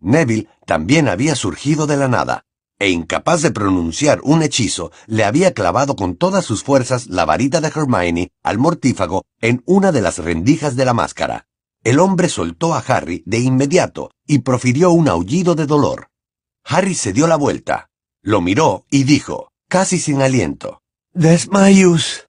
Neville 0.00 0.48
también 0.66 1.08
había 1.08 1.36
surgido 1.36 1.86
de 1.86 1.98
la 1.98 2.08
nada 2.08 2.44
e 2.84 2.90
incapaz 2.90 3.40
de 3.40 3.50
pronunciar 3.50 4.20
un 4.24 4.42
hechizo, 4.42 4.92
le 5.06 5.24
había 5.24 5.54
clavado 5.54 5.96
con 5.96 6.16
todas 6.16 6.44
sus 6.44 6.62
fuerzas 6.62 7.06
la 7.06 7.24
varita 7.24 7.62
de 7.62 7.68
Hermione 7.68 8.30
al 8.42 8.58
mortífago 8.58 9.24
en 9.40 9.62
una 9.64 9.90
de 9.90 10.02
las 10.02 10.18
rendijas 10.18 10.76
de 10.76 10.84
la 10.84 10.92
máscara. 10.92 11.46
El 11.82 11.98
hombre 11.98 12.28
soltó 12.28 12.74
a 12.74 12.80
Harry 12.80 13.22
de 13.24 13.38
inmediato 13.38 14.10
y 14.26 14.40
profirió 14.40 14.90
un 14.90 15.08
aullido 15.08 15.54
de 15.54 15.64
dolor. 15.64 16.08
Harry 16.62 16.94
se 16.94 17.14
dio 17.14 17.26
la 17.26 17.36
vuelta, 17.36 17.88
lo 18.20 18.42
miró 18.42 18.84
y 18.90 19.04
dijo, 19.04 19.48
casi 19.70 19.98
sin 19.98 20.20
aliento, 20.20 20.82
Desmayus. 21.14 22.28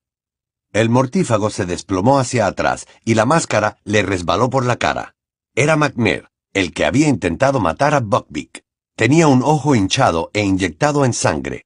El 0.72 0.90
mortífago 0.90 1.50
se 1.50 1.66
desplomó 1.66 2.18
hacia 2.18 2.48
atrás 2.48 2.88
y 3.04 3.16
la 3.16 3.26
máscara 3.26 3.78
le 3.84 4.04
resbaló 4.04 4.50
por 4.50 4.66
la 4.66 4.78
cara. 4.78 5.16
Era 5.54 5.76
McNair, 5.76 6.30
el 6.54 6.74
que 6.74 6.86
había 6.86 7.10
intentado 7.10 7.60
matar 7.60 7.94
a 7.94 8.00
Buckbeak. 8.00 8.65
Tenía 8.98 9.28
un 9.28 9.44
ojo 9.44 9.76
hinchado 9.76 10.30
e 10.32 10.42
inyectado 10.42 11.04
en 11.04 11.12
sangre. 11.12 11.66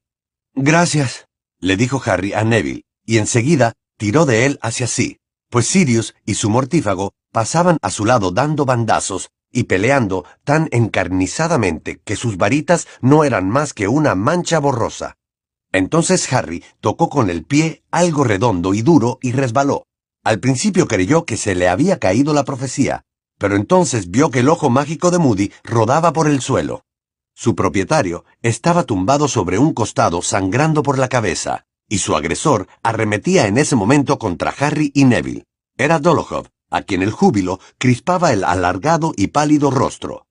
Gracias, 0.56 1.28
le 1.60 1.78
dijo 1.78 2.02
Harry 2.04 2.34
a 2.34 2.44
Neville, 2.44 2.82
y 3.06 3.20
enseguida 3.20 3.74
tiró 3.98 4.26
de 4.26 4.48
él 4.48 4.58
hacia 4.64 4.88
sí, 4.88 5.18
pues 5.52 5.68
Sirius 5.68 6.16
y 6.26 6.34
su 6.34 6.50
mortífago 6.50 7.12
pasaban 7.32 7.78
a 7.84 7.92
su 7.92 8.06
lado 8.06 8.32
dando 8.32 8.66
bandazos 8.66 9.30
y 9.52 9.66
peleando 9.66 10.26
tan 10.44 10.70
encarnizadamente 10.72 12.02
que 12.04 12.16
sus 12.16 12.38
varitas 12.38 12.88
no 13.00 13.24
eran 13.24 13.48
más 13.48 13.74
que 13.76 13.88
una 13.88 14.16
mancha 14.16 14.58
borrosa. 14.58 15.16
Entonces 15.72 16.34
Harry 16.34 16.64
tocó 16.82 17.10
con 17.10 17.30
el 17.30 17.46
pie 17.46 17.84
algo 17.92 18.24
redondo 18.24 18.74
y 18.74 18.82
duro 18.82 19.20
y 19.22 19.34
resbaló. 19.34 19.86
Al 20.24 20.40
principio 20.40 20.88
creyó 20.88 21.26
que 21.26 21.38
se 21.38 21.54
le 21.54 21.70
había 21.70 22.00
caído 22.00 22.34
la 22.34 22.44
profecía, 22.44 23.04
pero 23.38 23.56
entonces 23.56 24.10
vio 24.10 24.32
que 24.32 24.40
el 24.40 24.50
ojo 24.50 24.72
mágico 24.72 25.12
de 25.12 25.20
Moody 25.20 25.52
rodaba 25.64 26.12
por 26.12 26.28
el 26.28 26.42
suelo. 26.42 26.86
Su 27.42 27.56
propietario 27.56 28.26
estaba 28.42 28.84
tumbado 28.84 29.30
sobre 29.30 29.58
un 29.60 29.74
costado 29.74 30.22
sangrando 30.22 30.84
por 30.84 31.00
la 31.00 31.08
cabeza, 31.08 31.66
y 31.88 32.00
su 32.00 32.18
agresor 32.18 32.68
arremetía 32.84 33.48
en 33.48 33.58
ese 33.58 33.78
momento 33.78 34.20
contra 34.20 34.54
Harry 34.60 34.92
y 34.94 35.06
Neville. 35.06 35.46
Era 35.78 36.00
Dolohov, 36.00 36.50
a 36.70 36.82
quien 36.82 37.02
el 37.02 37.12
júbilo 37.12 37.62
crispaba 37.78 38.34
el 38.34 38.44
alargado 38.44 39.14
y 39.16 39.28
pálido 39.28 39.72
rostro. 39.72 40.28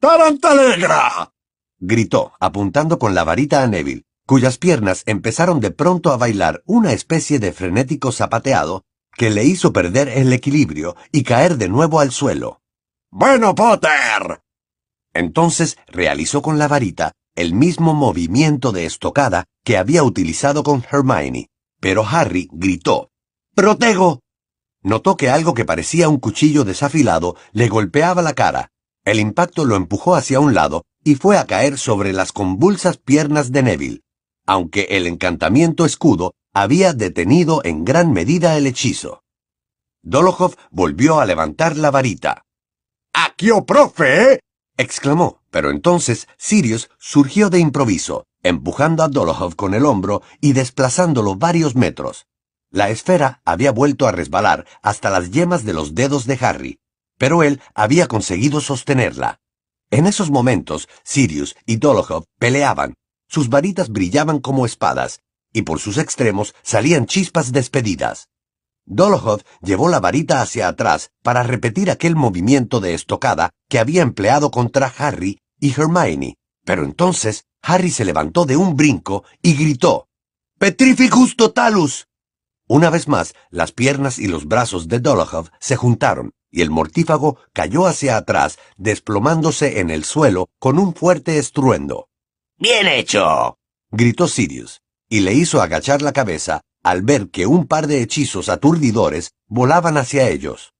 ¡Tarantalegra! 0.00 1.32
gritó, 1.78 2.32
apuntando 2.40 2.98
con 2.98 3.14
la 3.14 3.22
varita 3.22 3.62
a 3.62 3.68
Neville, 3.68 4.02
cuyas 4.26 4.58
piernas 4.58 5.04
empezaron 5.06 5.60
de 5.60 5.70
pronto 5.70 6.10
a 6.10 6.16
bailar 6.16 6.64
una 6.66 6.94
especie 6.94 7.38
de 7.38 7.52
frenético 7.52 8.10
zapateado 8.10 8.82
que 9.16 9.30
le 9.30 9.44
hizo 9.44 9.72
perder 9.72 10.08
el 10.08 10.32
equilibrio 10.32 10.96
y 11.12 11.22
caer 11.22 11.58
de 11.58 11.68
nuevo 11.68 12.00
al 12.00 12.10
suelo. 12.10 12.60
¡Bueno, 13.12 13.54
Potter! 13.54 14.43
Entonces 15.14 15.78
realizó 15.86 16.42
con 16.42 16.58
la 16.58 16.68
varita 16.68 17.12
el 17.36 17.54
mismo 17.54 17.94
movimiento 17.94 18.72
de 18.72 18.86
estocada 18.86 19.44
que 19.64 19.76
había 19.76 20.02
utilizado 20.02 20.62
con 20.62 20.84
Hermione, 20.90 21.48
pero 21.80 22.06
Harry 22.06 22.48
gritó 22.52 23.10
¡Protego! 23.54 24.20
Notó 24.82 25.16
que 25.16 25.30
algo 25.30 25.54
que 25.54 25.64
parecía 25.64 26.08
un 26.08 26.18
cuchillo 26.18 26.64
desafilado 26.64 27.36
le 27.52 27.68
golpeaba 27.68 28.20
la 28.20 28.34
cara. 28.34 28.70
El 29.04 29.18
impacto 29.18 29.64
lo 29.64 29.76
empujó 29.76 30.14
hacia 30.14 30.40
un 30.40 30.54
lado 30.54 30.84
y 31.02 31.14
fue 31.14 31.38
a 31.38 31.46
caer 31.46 31.78
sobre 31.78 32.12
las 32.12 32.32
convulsas 32.32 32.98
piernas 32.98 33.52
de 33.52 33.62
Neville, 33.62 34.00
aunque 34.46 34.88
el 34.90 35.06
encantamiento 35.06 35.84
escudo 35.84 36.34
había 36.52 36.92
detenido 36.92 37.62
en 37.64 37.84
gran 37.84 38.12
medida 38.12 38.56
el 38.56 38.66
hechizo. 38.66 39.22
Dolohov 40.02 40.54
volvió 40.70 41.20
a 41.20 41.26
levantar 41.26 41.76
la 41.76 41.90
varita. 41.90 42.44
¡Aquio, 43.12 43.64
profe! 43.64 44.40
Exclamó, 44.76 45.40
pero 45.50 45.70
entonces 45.70 46.28
Sirius 46.36 46.90
surgió 46.98 47.50
de 47.50 47.58
improviso, 47.58 48.26
empujando 48.42 49.02
a 49.02 49.08
Dolohov 49.08 49.56
con 49.56 49.74
el 49.74 49.84
hombro 49.86 50.22
y 50.40 50.52
desplazándolo 50.52 51.36
varios 51.36 51.74
metros. 51.74 52.26
La 52.70 52.90
esfera 52.90 53.40
había 53.44 53.70
vuelto 53.70 54.06
a 54.06 54.12
resbalar 54.12 54.66
hasta 54.82 55.10
las 55.10 55.30
yemas 55.30 55.64
de 55.64 55.72
los 55.72 55.94
dedos 55.94 56.26
de 56.26 56.38
Harry, 56.40 56.78
pero 57.18 57.42
él 57.42 57.60
había 57.74 58.08
conseguido 58.08 58.60
sostenerla. 58.60 59.40
En 59.90 60.06
esos 60.06 60.30
momentos, 60.30 60.88
Sirius 61.04 61.54
y 61.66 61.76
Dolohov 61.76 62.24
peleaban. 62.38 62.94
Sus 63.28 63.48
varitas 63.48 63.90
brillaban 63.90 64.40
como 64.40 64.66
espadas, 64.66 65.20
y 65.52 65.62
por 65.62 65.78
sus 65.78 65.98
extremos 65.98 66.54
salían 66.62 67.06
chispas 67.06 67.52
despedidas. 67.52 68.28
Dolohov 68.86 69.42
llevó 69.62 69.88
la 69.88 70.00
varita 70.00 70.42
hacia 70.42 70.68
atrás 70.68 71.10
para 71.22 71.42
repetir 71.42 71.90
aquel 71.90 72.16
movimiento 72.16 72.80
de 72.80 72.94
estocada 72.94 73.50
que 73.68 73.78
había 73.78 74.02
empleado 74.02 74.50
contra 74.50 74.92
Harry 74.98 75.40
y 75.58 75.72
Hermione, 75.72 76.36
pero 76.64 76.84
entonces 76.84 77.46
Harry 77.62 77.90
se 77.90 78.04
levantó 78.04 78.44
de 78.44 78.56
un 78.56 78.76
brinco 78.76 79.24
y 79.42 79.54
gritó 79.54 80.08
Petrificus 80.58 81.36
totalus. 81.36 82.08
Una 82.68 82.90
vez 82.90 83.08
más, 83.08 83.34
las 83.50 83.72
piernas 83.72 84.18
y 84.18 84.26
los 84.28 84.46
brazos 84.46 84.88
de 84.88 85.00
Dolohov 85.00 85.50
se 85.60 85.76
juntaron, 85.76 86.32
y 86.50 86.62
el 86.62 86.70
mortífago 86.70 87.38
cayó 87.52 87.86
hacia 87.86 88.16
atrás, 88.16 88.58
desplomándose 88.76 89.80
en 89.80 89.90
el 89.90 90.04
suelo 90.04 90.48
con 90.58 90.78
un 90.78 90.94
fuerte 90.94 91.38
estruendo. 91.38 92.08
¡Bien 92.56 92.86
hecho! 92.86 93.58
gritó 93.90 94.28
Sirius, 94.28 94.80
y 95.08 95.20
le 95.20 95.34
hizo 95.34 95.60
agachar 95.60 96.00
la 96.00 96.12
cabeza 96.12 96.62
al 96.84 97.02
ver 97.02 97.30
que 97.30 97.46
un 97.46 97.66
par 97.66 97.86
de 97.86 98.02
hechizos 98.02 98.48
aturdidores 98.48 99.32
volaban 99.48 99.96
hacia 99.96 100.28
ellos. 100.28 100.74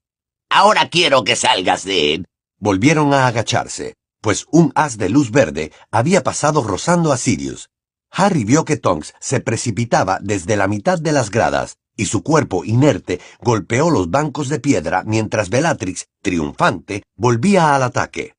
Ahora 0.51 0.89
quiero 0.89 1.25
que 1.25 1.35
salgas 1.35 1.85
de... 1.85 2.25
Volvieron 2.61 3.13
a 3.13 3.27
agacharse, 3.27 3.95
pues 4.21 4.47
un 4.53 4.71
haz 4.75 4.97
de 4.99 5.09
luz 5.09 5.31
verde 5.31 5.73
había 5.91 6.23
pasado 6.23 6.63
rozando 6.63 7.11
a 7.11 7.17
Sirius. 7.17 7.71
Harry 8.11 8.45
vio 8.45 8.65
que 8.65 8.77
Tonks 8.77 9.15
se 9.19 9.41
precipitaba 9.41 10.19
desde 10.23 10.57
la 10.57 10.69
mitad 10.69 11.01
de 11.01 11.13
las 11.13 11.31
gradas, 11.31 11.79
y 11.97 12.07
su 12.07 12.23
cuerpo 12.23 12.65
inerte 12.65 13.21
golpeó 13.41 13.91
los 13.91 14.11
bancos 14.11 14.49
de 14.49 14.61
piedra 14.61 15.03
mientras 15.05 15.49
Bellatrix, 15.51 16.07
triunfante, 16.23 17.03
volvía 17.17 17.75
al 17.75 17.83
ataque. 17.83 18.35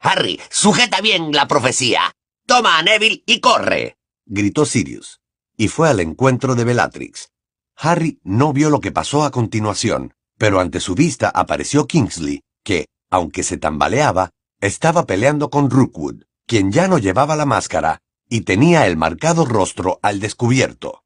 Harry, 0.00 0.38
sujeta 0.50 1.00
bien 1.00 1.32
la 1.32 1.48
profecía. 1.48 2.12
Toma 2.46 2.78
a 2.78 2.82
Neville 2.82 3.22
y 3.26 3.40
corre. 3.40 3.96
gritó 4.26 4.64
Sirius 4.64 5.19
y 5.60 5.68
fue 5.68 5.90
al 5.90 6.00
encuentro 6.00 6.54
de 6.54 6.64
Bellatrix. 6.64 7.32
Harry 7.76 8.18
no 8.24 8.54
vio 8.54 8.70
lo 8.70 8.80
que 8.80 8.92
pasó 8.92 9.24
a 9.24 9.30
continuación, 9.30 10.14
pero 10.38 10.58
ante 10.58 10.80
su 10.80 10.94
vista 10.94 11.28
apareció 11.28 11.86
Kingsley, 11.86 12.40
que, 12.64 12.86
aunque 13.10 13.42
se 13.42 13.58
tambaleaba, 13.58 14.30
estaba 14.62 15.04
peleando 15.04 15.50
con 15.50 15.68
Rookwood, 15.68 16.22
quien 16.46 16.72
ya 16.72 16.88
no 16.88 16.96
llevaba 16.96 17.36
la 17.36 17.44
máscara 17.44 18.00
y 18.26 18.40
tenía 18.40 18.86
el 18.86 18.96
marcado 18.96 19.44
rostro 19.44 20.00
al 20.00 20.18
descubierto. 20.18 21.02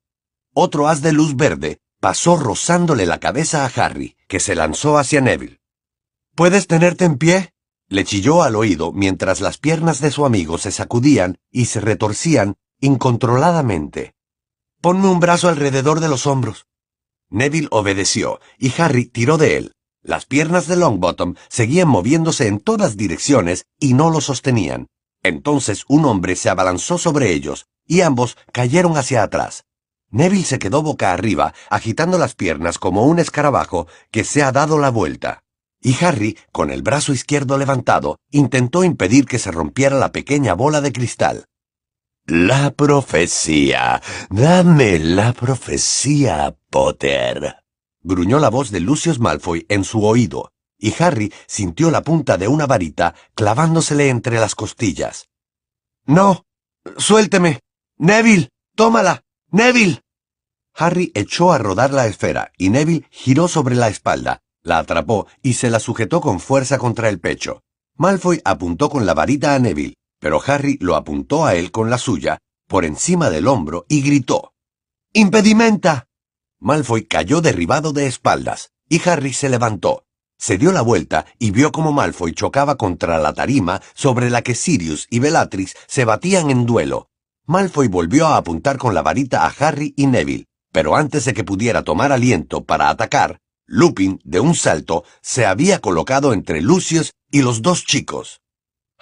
Otro 0.54 0.86
haz 0.86 1.02
de 1.02 1.10
luz 1.10 1.34
verde 1.34 1.80
pasó 1.98 2.36
rozándole 2.36 3.06
la 3.06 3.18
cabeza 3.18 3.64
a 3.64 3.72
Harry, 3.74 4.16
que 4.28 4.38
se 4.38 4.54
lanzó 4.54 4.98
hacia 4.98 5.20
Neville. 5.20 5.58
¿Puedes 6.36 6.68
tenerte 6.68 7.06
en 7.06 7.18
pie? 7.18 7.50
le 7.88 8.04
chilló 8.04 8.44
al 8.44 8.54
oído 8.54 8.92
mientras 8.92 9.40
las 9.40 9.58
piernas 9.58 10.00
de 10.00 10.12
su 10.12 10.24
amigo 10.24 10.58
se 10.58 10.70
sacudían 10.70 11.38
y 11.50 11.64
se 11.64 11.80
retorcían 11.80 12.54
incontroladamente. 12.78 14.14
Ponme 14.84 15.08
un 15.08 15.18
brazo 15.18 15.48
alrededor 15.48 16.00
de 16.00 16.10
los 16.10 16.26
hombros. 16.26 16.66
Neville 17.30 17.68
obedeció, 17.70 18.38
y 18.58 18.70
Harry 18.78 19.06
tiró 19.06 19.38
de 19.38 19.56
él. 19.56 19.72
Las 20.02 20.26
piernas 20.26 20.66
de 20.66 20.76
Longbottom 20.76 21.36
seguían 21.48 21.88
moviéndose 21.88 22.48
en 22.48 22.60
todas 22.60 22.98
direcciones 22.98 23.64
y 23.80 23.94
no 23.94 24.10
lo 24.10 24.20
sostenían. 24.20 24.88
Entonces 25.22 25.86
un 25.88 26.04
hombre 26.04 26.36
se 26.36 26.50
abalanzó 26.50 26.98
sobre 26.98 27.32
ellos, 27.32 27.64
y 27.86 28.02
ambos 28.02 28.36
cayeron 28.52 28.98
hacia 28.98 29.22
atrás. 29.22 29.64
Neville 30.10 30.44
se 30.44 30.58
quedó 30.58 30.82
boca 30.82 31.14
arriba, 31.14 31.54
agitando 31.70 32.18
las 32.18 32.34
piernas 32.34 32.76
como 32.76 33.06
un 33.06 33.18
escarabajo 33.18 33.86
que 34.10 34.22
se 34.22 34.42
ha 34.42 34.52
dado 34.52 34.78
la 34.78 34.90
vuelta. 34.90 35.44
Y 35.80 35.96
Harry, 36.04 36.36
con 36.52 36.70
el 36.70 36.82
brazo 36.82 37.14
izquierdo 37.14 37.56
levantado, 37.56 38.18
intentó 38.30 38.84
impedir 38.84 39.24
que 39.24 39.38
se 39.38 39.50
rompiera 39.50 39.96
la 39.96 40.12
pequeña 40.12 40.52
bola 40.52 40.82
de 40.82 40.92
cristal. 40.92 41.46
La 42.26 42.70
profecía. 42.70 44.00
Dame 44.30 44.98
la 44.98 45.34
profecía, 45.34 46.56
Potter. 46.70 47.56
Gruñó 48.00 48.38
la 48.38 48.48
voz 48.48 48.70
de 48.70 48.80
Lucius 48.80 49.20
Malfoy 49.20 49.66
en 49.68 49.84
su 49.84 50.06
oído, 50.06 50.50
y 50.78 50.94
Harry 51.00 51.30
sintió 51.46 51.90
la 51.90 52.02
punta 52.02 52.38
de 52.38 52.48
una 52.48 52.64
varita 52.64 53.14
clavándosele 53.34 54.08
entre 54.08 54.40
las 54.40 54.54
costillas. 54.54 55.28
No. 56.06 56.46
Suélteme. 56.96 57.60
Neville. 57.98 58.48
Tómala. 58.74 59.22
Neville. 59.50 60.00
Harry 60.74 61.12
echó 61.14 61.52
a 61.52 61.58
rodar 61.58 61.92
la 61.92 62.06
esfera, 62.06 62.52
y 62.56 62.70
Neville 62.70 63.06
giró 63.10 63.48
sobre 63.48 63.74
la 63.74 63.88
espalda, 63.88 64.40
la 64.62 64.78
atrapó 64.78 65.26
y 65.42 65.54
se 65.54 65.68
la 65.68 65.78
sujetó 65.78 66.22
con 66.22 66.40
fuerza 66.40 66.78
contra 66.78 67.10
el 67.10 67.20
pecho. 67.20 67.62
Malfoy 67.96 68.40
apuntó 68.46 68.88
con 68.88 69.04
la 69.04 69.12
varita 69.12 69.54
a 69.54 69.58
Neville, 69.58 69.94
pero 70.24 70.40
Harry 70.46 70.78
lo 70.80 70.96
apuntó 70.96 71.44
a 71.44 71.54
él 71.54 71.70
con 71.70 71.90
la 71.90 71.98
suya, 71.98 72.38
por 72.66 72.86
encima 72.86 73.28
del 73.28 73.46
hombro, 73.46 73.84
y 73.90 74.00
gritó 74.00 74.54
¡Impedimenta! 75.12 76.08
Malfoy 76.58 77.04
cayó 77.04 77.42
derribado 77.42 77.92
de 77.92 78.06
espaldas, 78.06 78.70
y 78.88 79.06
Harry 79.06 79.34
se 79.34 79.50
levantó. 79.50 80.06
Se 80.38 80.56
dio 80.56 80.72
la 80.72 80.80
vuelta 80.80 81.26
y 81.38 81.50
vio 81.50 81.72
cómo 81.72 81.92
Malfoy 81.92 82.32
chocaba 82.32 82.76
contra 82.76 83.18
la 83.18 83.34
tarima 83.34 83.82
sobre 83.92 84.30
la 84.30 84.40
que 84.40 84.54
Sirius 84.54 85.08
y 85.10 85.18
Bellatrix 85.18 85.74
se 85.88 86.06
batían 86.06 86.48
en 86.48 86.64
duelo. 86.64 87.10
Malfoy 87.44 87.88
volvió 87.88 88.26
a 88.26 88.38
apuntar 88.38 88.78
con 88.78 88.94
la 88.94 89.02
varita 89.02 89.44
a 89.44 89.48
Harry 89.48 89.92
y 89.94 90.06
Neville, 90.06 90.46
pero 90.72 90.96
antes 90.96 91.26
de 91.26 91.34
que 91.34 91.44
pudiera 91.44 91.82
tomar 91.82 92.12
aliento 92.12 92.64
para 92.64 92.88
atacar, 92.88 93.40
Lupin, 93.66 94.22
de 94.24 94.40
un 94.40 94.54
salto, 94.54 95.04
se 95.20 95.44
había 95.44 95.80
colocado 95.80 96.32
entre 96.32 96.62
Lucius 96.62 97.12
y 97.30 97.42
los 97.42 97.60
dos 97.60 97.84
chicos. 97.84 98.40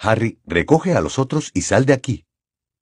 Harry, 0.03 0.37
recoge 0.45 0.93
a 0.93 1.01
los 1.01 1.17
otros 1.17 1.51
y 1.53 1.61
sal 1.61 1.85
de 1.85 1.93
aquí. 1.93 2.25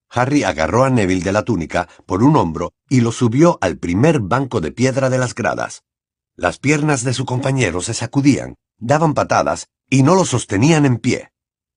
Harry 0.10 0.44
agarró 0.44 0.84
a 0.84 0.90
Neville 0.90 1.24
de 1.24 1.32
la 1.32 1.44
túnica 1.44 1.88
por 2.08 2.24
un 2.24 2.36
hombro 2.36 2.74
y 2.90 3.02
lo 3.02 3.12
subió 3.12 3.60
al 3.62 3.78
primer 3.78 4.20
banco 4.20 4.60
de 4.60 4.72
piedra 4.72 5.12
de 5.12 5.20
las 5.20 5.36
gradas. 5.36 5.84
Las 6.36 6.58
piernas 6.58 7.04
de 7.04 7.14
su 7.14 7.26
compañero 7.26 7.82
se 7.82 7.94
sacudían, 7.94 8.56
daban 8.80 9.14
patadas 9.14 9.68
y 9.88 10.02
no 10.02 10.16
lo 10.16 10.26
sostenían 10.26 10.88
en 10.88 10.98
pie. 10.98 11.32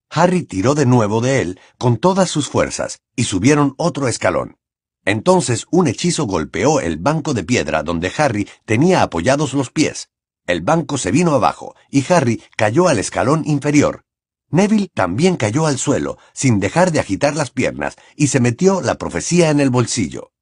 Harry 0.09 0.45
tiró 0.45 0.75
de 0.75 0.87
nuevo 0.87 1.21
de 1.21 1.43
él 1.43 1.61
con 1.77 1.99
todas 1.99 2.31
sus 2.31 2.49
fuerzas 2.49 3.01
y 3.15 3.25
subieron 3.25 3.75
otro 3.77 4.09
escalón. 4.09 4.57
Entonces 5.05 5.67
un 5.71 5.89
hechizo 5.89 6.25
golpeó 6.25 6.81
el 6.81 6.97
banco 6.97 7.35
de 7.35 7.45
piedra 7.45 7.83
donde 7.83 8.11
Harry 8.17 8.49
tenía 8.65 9.03
apoyados 9.03 9.53
los 9.53 9.71
pies. 9.71 10.09
El 10.47 10.63
banco 10.63 10.97
se 10.97 11.11
vino 11.11 11.33
abajo 11.35 11.75
y 11.91 12.03
Harry 12.11 12.43
cayó 12.57 12.89
al 12.89 12.99
escalón 12.99 13.43
inferior, 13.45 14.05
Neville 14.51 14.89
también 14.95 15.37
cayó 15.37 15.67
al 15.67 15.79
suelo, 15.79 16.19
sin 16.33 16.61
dejar 16.61 16.93
de 16.93 17.01
agitar 17.01 17.35
las 17.35 17.51
piernas, 17.51 17.97
y 18.17 18.29
se 18.29 18.41
metió 18.41 18.81
la 18.81 18.97
profecía 18.97 19.51
en 19.51 19.61
el 19.61 19.71
bolsillo. 19.71 20.33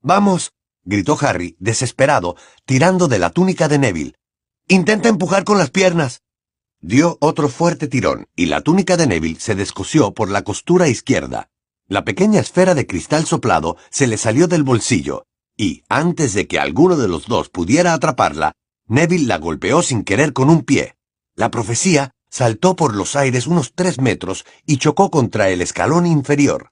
Vamos, 0.00 0.52
gritó 0.84 1.18
Harry, 1.20 1.56
desesperado, 1.58 2.36
tirando 2.64 3.08
de 3.08 3.18
la 3.18 3.30
túnica 3.30 3.68
de 3.68 3.78
Neville. 3.78 4.14
Intenta 4.68 5.08
empujar 5.08 5.44
con 5.44 5.58
las 5.58 5.70
piernas. 5.70 6.22
Dio 6.80 7.18
otro 7.20 7.48
fuerte 7.48 7.88
tirón, 7.88 8.28
y 8.34 8.46
la 8.46 8.62
túnica 8.62 8.96
de 8.96 9.06
Neville 9.06 9.40
se 9.40 9.54
descosió 9.54 10.14
por 10.14 10.30
la 10.30 10.42
costura 10.42 10.88
izquierda. 10.88 11.50
La 11.86 12.04
pequeña 12.04 12.40
esfera 12.40 12.74
de 12.74 12.86
cristal 12.86 13.26
soplado 13.26 13.76
se 13.90 14.06
le 14.06 14.16
salió 14.16 14.46
del 14.46 14.62
bolsillo, 14.62 15.26
y, 15.56 15.82
antes 15.88 16.32
de 16.32 16.46
que 16.46 16.58
alguno 16.58 16.96
de 16.96 17.08
los 17.08 17.26
dos 17.26 17.50
pudiera 17.50 17.92
atraparla, 17.92 18.52
Neville 18.86 19.26
la 19.26 19.38
golpeó 19.38 19.82
sin 19.82 20.04
querer 20.04 20.32
con 20.32 20.48
un 20.48 20.62
pie. 20.62 20.96
La 21.34 21.50
profecía 21.50 22.12
saltó 22.30 22.76
por 22.76 22.94
los 22.94 23.16
aires 23.16 23.46
unos 23.46 23.72
tres 23.74 24.00
metros 24.00 24.44
y 24.66 24.78
chocó 24.78 25.10
contra 25.10 25.50
el 25.50 25.60
escalón 25.60 26.06
inferior. 26.06 26.70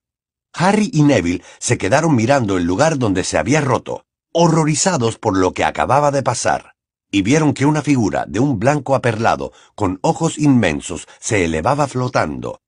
Harry 0.55 0.91
y 0.93 1.03
Neville 1.03 1.43
se 1.59 1.79
quedaron 1.79 2.17
mirando 2.17 2.57
el 2.57 2.65
lugar 2.65 2.99
donde 2.99 3.25
se 3.25 3.39
había 3.39 3.61
roto, 3.61 4.07
horrorizados 4.33 5.19
por 5.19 5.37
lo 5.37 5.53
que 5.53 5.65
acababa 5.65 6.11
de 6.11 6.23
pasar, 6.23 6.75
y 7.11 7.23
vieron 7.23 7.55
que 7.55 7.67
una 7.67 7.83
figura 7.83 8.25
de 8.27 8.41
un 8.41 8.59
blanco 8.59 8.95
aperlado, 8.95 9.53
con 9.75 9.99
ojos 10.03 10.39
inmensos, 10.39 11.07
se 11.21 11.45
elevaba 11.45 11.87
flotando. 11.87 12.61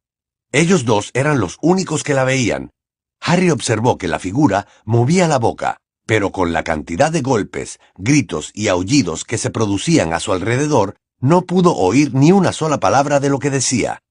Ellos 0.52 0.84
dos 0.84 1.10
eran 1.14 1.40
los 1.40 1.58
únicos 1.62 2.02
que 2.02 2.14
la 2.14 2.24
veían. 2.24 2.70
Harry 3.20 3.50
observó 3.50 3.98
que 3.98 4.08
la 4.08 4.18
figura 4.18 4.66
movía 4.84 5.28
la 5.28 5.38
boca, 5.38 5.78
pero 6.06 6.32
con 6.32 6.52
la 6.52 6.64
cantidad 6.64 7.12
de 7.12 7.20
golpes, 7.20 7.78
gritos 7.96 8.50
y 8.54 8.68
aullidos 8.68 9.24
que 9.24 9.38
se 9.38 9.50
producían 9.50 10.12
a 10.12 10.20
su 10.20 10.32
alrededor, 10.32 10.96
no 11.20 11.42
pudo 11.42 11.76
oír 11.76 12.14
ni 12.14 12.32
una 12.32 12.52
sola 12.52 12.80
palabra 12.80 13.20
de 13.20 13.28
lo 13.28 13.38
que 13.38 13.50
decía. 13.50 14.02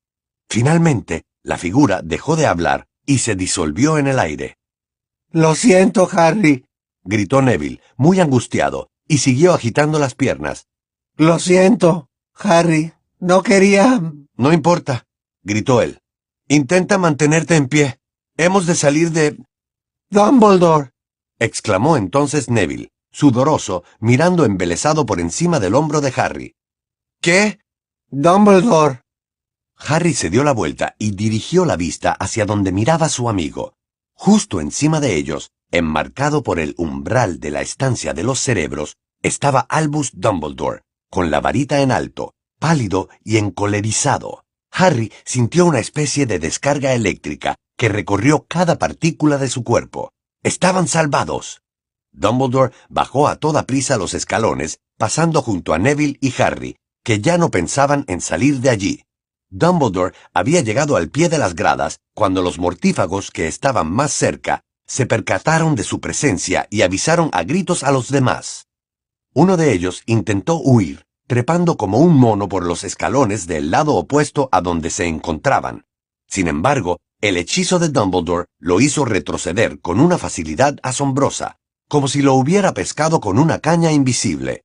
Finalmente, 0.47 1.23
la 1.43 1.57
figura 1.57 2.01
dejó 2.03 2.35
de 2.35 2.45
hablar 2.45 2.87
y 3.05 3.19
se 3.19 3.35
disolvió 3.35 3.97
en 3.97 4.07
el 4.07 4.19
aire. 4.19 4.57
Lo 5.31 5.55
siento, 5.55 6.07
Harry, 6.11 6.65
gritó 7.03 7.41
Neville, 7.41 7.81
muy 7.97 8.19
angustiado, 8.19 8.89
y 9.07 9.19
siguió 9.19 9.53
agitando 9.53 9.99
las 9.99 10.15
piernas. 10.15 10.67
Lo 11.17 11.39
siento, 11.39 12.09
Harry. 12.35 12.93
No 13.19 13.43
quería... 13.43 14.01
No 14.37 14.53
importa, 14.53 15.05
gritó 15.43 15.81
él. 15.81 15.99
Intenta 16.47 16.97
mantenerte 16.97 17.55
en 17.55 17.67
pie. 17.67 17.99
Hemos 18.37 18.65
de 18.65 18.75
salir 18.75 19.11
de... 19.11 19.37
Dumbledore, 20.09 20.91
exclamó 21.37 21.97
entonces 21.97 22.49
Neville, 22.49 22.91
sudoroso, 23.11 23.83
mirando 23.99 24.45
embelesado 24.45 25.05
por 25.05 25.19
encima 25.19 25.59
del 25.59 25.75
hombro 25.75 26.01
de 26.01 26.13
Harry. 26.15 26.55
¿Qué? 27.21 27.59
Dumbledore. 28.09 29.01
Harry 29.75 30.13
se 30.13 30.29
dio 30.29 30.45
la 30.45 30.53
vuelta 30.53 30.95
y 30.97 31.11
dirigió 31.11 31.65
la 31.65 31.75
vista 31.75 32.13
hacia 32.13 32.45
donde 32.45 32.71
miraba 32.71 33.09
su 33.09 33.27
amigo. 33.27 33.73
Justo 34.13 34.61
encima 34.61 35.01
de 35.01 35.17
ellos, 35.17 35.51
enmarcado 35.69 36.43
por 36.43 36.59
el 36.59 36.75
umbral 36.77 37.41
de 37.41 37.51
la 37.51 37.59
estancia 37.61 38.13
de 38.13 38.23
los 38.23 38.39
cerebros, 38.39 38.95
estaba 39.21 39.59
Albus 39.59 40.11
Dumbledore, 40.13 40.83
con 41.09 41.29
la 41.29 41.41
varita 41.41 41.81
en 41.81 41.91
alto, 41.91 42.35
pálido 42.57 43.09
y 43.25 43.35
encolerizado. 43.35 44.45
Harry 44.71 45.11
sintió 45.25 45.65
una 45.65 45.79
especie 45.79 46.25
de 46.25 46.39
descarga 46.39 46.93
eléctrica 46.93 47.55
que 47.77 47.89
recorrió 47.89 48.45
cada 48.47 48.77
partícula 48.77 49.37
de 49.37 49.49
su 49.49 49.65
cuerpo. 49.65 50.13
Estaban 50.41 50.87
salvados. 50.87 51.63
Dumbledore 52.13 52.73
bajó 52.87 53.27
a 53.27 53.35
toda 53.35 53.65
prisa 53.65 53.97
los 53.97 54.13
escalones, 54.13 54.79
pasando 54.97 55.41
junto 55.41 55.73
a 55.73 55.79
Neville 55.79 56.17
y 56.21 56.33
Harry, 56.41 56.78
que 57.09 57.21
ya 57.21 57.39
no 57.39 57.49
pensaban 57.49 58.05
en 58.07 58.21
salir 58.21 58.59
de 58.59 58.69
allí. 58.69 59.03
Dumbledore 59.49 60.13
había 60.31 60.61
llegado 60.61 60.95
al 60.95 61.09
pie 61.09 61.27
de 61.27 61.39
las 61.39 61.55
gradas 61.55 61.97
cuando 62.13 62.43
los 62.43 62.59
mortífagos 62.59 63.31
que 63.31 63.47
estaban 63.47 63.91
más 63.91 64.13
cerca 64.13 64.61
se 64.85 65.07
percataron 65.07 65.73
de 65.73 65.81
su 65.81 66.01
presencia 66.01 66.67
y 66.69 66.83
avisaron 66.83 67.31
a 67.33 67.41
gritos 67.41 67.83
a 67.83 67.91
los 67.91 68.11
demás. 68.11 68.67
Uno 69.33 69.57
de 69.57 69.73
ellos 69.73 70.03
intentó 70.05 70.61
huir, 70.61 71.07
trepando 71.25 71.77
como 71.77 71.97
un 71.97 72.15
mono 72.15 72.47
por 72.47 72.63
los 72.63 72.83
escalones 72.83 73.47
del 73.47 73.71
lado 73.71 73.95
opuesto 73.95 74.47
a 74.51 74.61
donde 74.61 74.91
se 74.91 75.07
encontraban. 75.07 75.87
Sin 76.27 76.47
embargo, 76.47 76.99
el 77.21 77.37
hechizo 77.37 77.79
de 77.79 77.89
Dumbledore 77.89 78.45
lo 78.59 78.81
hizo 78.81 79.03
retroceder 79.03 79.81
con 79.81 79.99
una 79.99 80.19
facilidad 80.19 80.77
asombrosa, 80.83 81.57
como 81.87 82.07
si 82.07 82.21
lo 82.21 82.35
hubiera 82.35 82.75
pescado 82.75 83.19
con 83.19 83.39
una 83.39 83.57
caña 83.57 83.91
invisible. 83.91 84.61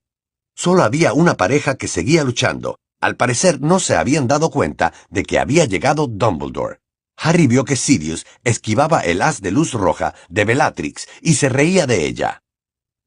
Solo 0.54 0.82
había 0.82 1.12
una 1.12 1.34
pareja 1.34 1.76
que 1.76 1.88
seguía 1.88 2.24
luchando. 2.24 2.78
Al 3.00 3.16
parecer 3.16 3.60
no 3.60 3.80
se 3.80 3.96
habían 3.96 4.28
dado 4.28 4.50
cuenta 4.50 4.92
de 5.10 5.24
que 5.24 5.38
había 5.38 5.64
llegado 5.64 6.06
Dumbledore. 6.06 6.80
Harry 7.16 7.46
vio 7.46 7.64
que 7.64 7.76
Sirius 7.76 8.26
esquivaba 8.42 9.00
el 9.00 9.22
haz 9.22 9.40
de 9.40 9.50
luz 9.50 9.72
roja 9.72 10.14
de 10.28 10.44
Bellatrix 10.44 11.06
y 11.20 11.34
se 11.34 11.48
reía 11.48 11.86
de 11.86 12.06
ella. 12.06 12.42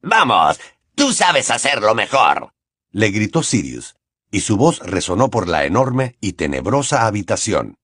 Vamos, 0.02 0.60
tú 0.96 1.12
sabes 1.14 1.50
hacerlo 1.50 1.96
mejor, 1.96 2.52
le 2.92 3.10
gritó 3.12 3.44
Sirius, 3.44 3.96
y 4.32 4.42
su 4.42 4.58
voz 4.58 4.80
resonó 4.80 5.30
por 5.30 5.48
la 5.48 5.66
enorme 5.66 6.18
y 6.22 6.34
tenebrosa 6.34 7.06
habitación. 7.06 7.76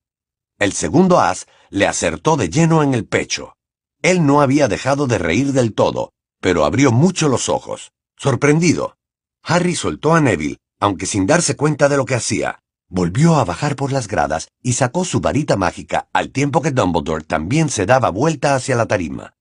El 0.59 0.73
segundo 0.73 1.19
as 1.19 1.47
le 1.69 1.87
acertó 1.87 2.37
de 2.37 2.49
lleno 2.49 2.83
en 2.83 2.93
el 2.93 3.05
pecho. 3.05 3.55
Él 4.01 4.25
no 4.25 4.41
había 4.41 4.67
dejado 4.67 5.07
de 5.07 5.17
reír 5.17 5.51
del 5.53 5.73
todo, 5.73 6.13
pero 6.39 6.65
abrió 6.65 6.91
mucho 6.91 7.27
los 7.27 7.49
ojos, 7.49 7.91
sorprendido. 8.17 8.97
Harry 9.43 9.75
soltó 9.75 10.15
a 10.15 10.21
Neville, 10.21 10.57
aunque 10.79 11.05
sin 11.05 11.27
darse 11.27 11.55
cuenta 11.55 11.89
de 11.89 11.97
lo 11.97 12.05
que 12.05 12.15
hacía. 12.15 12.59
Volvió 12.89 13.35
a 13.35 13.45
bajar 13.45 13.75
por 13.75 13.91
las 13.91 14.07
gradas 14.07 14.47
y 14.61 14.73
sacó 14.73 15.03
su 15.03 15.19
varita 15.19 15.57
mágica 15.57 16.07
al 16.13 16.29
tiempo 16.31 16.61
que 16.61 16.71
Dumbledore 16.71 17.23
también 17.23 17.69
se 17.69 17.85
daba 17.85 18.09
vuelta 18.09 18.55
hacia 18.55 18.75
la 18.75 18.85
tarima. 18.85 19.33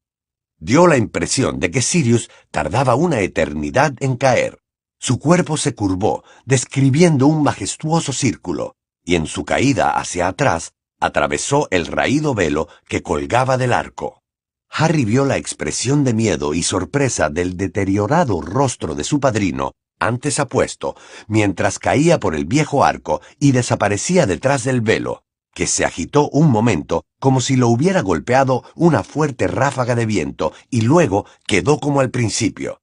Dio 0.59 0.87
la 0.87 0.97
impresión 0.97 1.61
de 1.61 1.71
que 1.71 1.83
Sirius 1.83 2.31
tardaba 2.51 2.95
una 2.95 3.21
eternidad 3.21 3.95
en 4.01 4.17
caer. 4.17 4.59
Su 4.99 5.19
cuerpo 5.19 5.57
se 5.57 5.75
curvó, 5.75 6.25
describiendo 6.45 7.27
un 7.27 7.43
majestuoso 7.43 8.13
círculo, 8.13 8.77
y 9.05 9.17
en 9.17 9.27
su 9.27 9.45
caída 9.45 9.91
hacia 9.91 10.29
atrás 10.29 10.73
atravesó 11.01 11.67
el 11.71 11.87
raído 11.87 12.35
velo 12.35 12.69
que 12.89 13.03
colgaba 13.03 13.59
del 13.59 13.73
arco. 13.73 14.23
Harry 14.71 15.05
vio 15.05 15.25
la 15.25 15.37
expresión 15.37 16.05
de 16.05 16.15
miedo 16.15 16.55
y 16.55 16.63
sorpresa 16.63 17.29
del 17.29 17.57
deteriorado 17.57 18.41
rostro 18.41 18.95
de 18.95 19.05
su 19.05 19.21
padrino, 19.21 19.73
antes 20.07 20.41
apuesto, 20.41 20.95
mientras 21.29 21.79
caía 21.79 22.19
por 22.19 22.35
el 22.35 22.45
viejo 22.45 22.85
arco 22.85 23.21
y 23.39 23.53
desaparecía 23.53 24.27
detrás 24.27 24.65
del 24.65 24.81
velo, 24.81 25.25
que 25.55 25.67
se 25.67 25.85
agitó 25.85 26.29
un 26.31 26.51
momento 26.51 27.05
como 27.21 27.41
si 27.41 27.57
lo 27.57 27.69
hubiera 27.69 28.01
golpeado 28.01 28.65
una 28.75 29.03
fuerte 29.03 29.47
ráfaga 29.47 29.95
de 29.95 30.07
viento 30.07 30.53
y 30.71 30.83
luego 30.83 31.27
quedó 31.47 31.79
como 31.79 32.01
al 32.01 32.11
principio. 32.11 32.81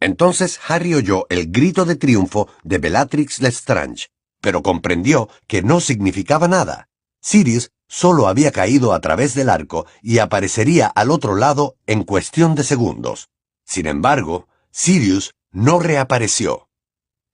Entonces 0.00 0.60
Harry 0.68 0.94
oyó 0.94 1.26
el 1.30 1.50
grito 1.50 1.84
de 1.84 1.96
triunfo 1.96 2.48
de 2.62 2.78
Bellatrix 2.78 3.40
Lestrange, 3.40 4.08
pero 4.40 4.62
comprendió 4.62 5.28
que 5.46 5.62
no 5.62 5.80
significaba 5.80 6.48
nada. 6.48 6.88
Sirius 7.20 7.70
solo 7.88 8.28
había 8.28 8.52
caído 8.52 8.92
a 8.92 9.00
través 9.00 9.34
del 9.34 9.48
arco 9.48 9.86
y 10.02 10.18
aparecería 10.18 10.86
al 10.88 11.10
otro 11.10 11.36
lado 11.36 11.76
en 11.86 12.04
cuestión 12.04 12.54
de 12.54 12.64
segundos. 12.64 13.28
Sin 13.64 13.86
embargo, 13.86 14.46
Sirius 14.70 15.34
no 15.54 15.78
reapareció. 15.78 16.68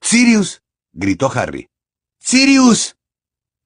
¡Sirius! 0.03 0.63
gritó 0.93 1.33
Harry. 1.35 1.69
¡Sirius! 2.21 2.97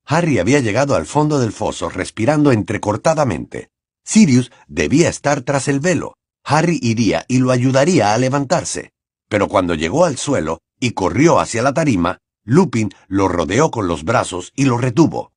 Harry 0.06 0.38
había 0.38 0.60
llegado 0.60 0.94
al 0.94 1.06
fondo 1.06 1.40
del 1.40 1.52
foso 1.52 1.88
respirando 1.90 2.52
entrecortadamente. 2.52 3.70
Sirius 4.04 4.52
debía 4.68 5.08
estar 5.08 5.42
tras 5.42 5.66
el 5.66 5.80
velo. 5.80 6.14
Harry 6.44 6.78
iría 6.82 7.24
y 7.26 7.38
lo 7.38 7.50
ayudaría 7.50 8.14
a 8.14 8.18
levantarse. 8.18 8.92
Pero 9.28 9.48
cuando 9.48 9.74
llegó 9.74 10.04
al 10.04 10.18
suelo 10.18 10.60
y 10.78 10.92
corrió 10.92 11.40
hacia 11.40 11.62
la 11.62 11.74
tarima, 11.74 12.18
Lupin 12.44 12.90
lo 13.08 13.26
rodeó 13.26 13.72
con 13.72 13.88
los 13.88 14.04
brazos 14.04 14.52
y 14.54 14.66
lo 14.66 14.78
retuvo. 14.78 15.32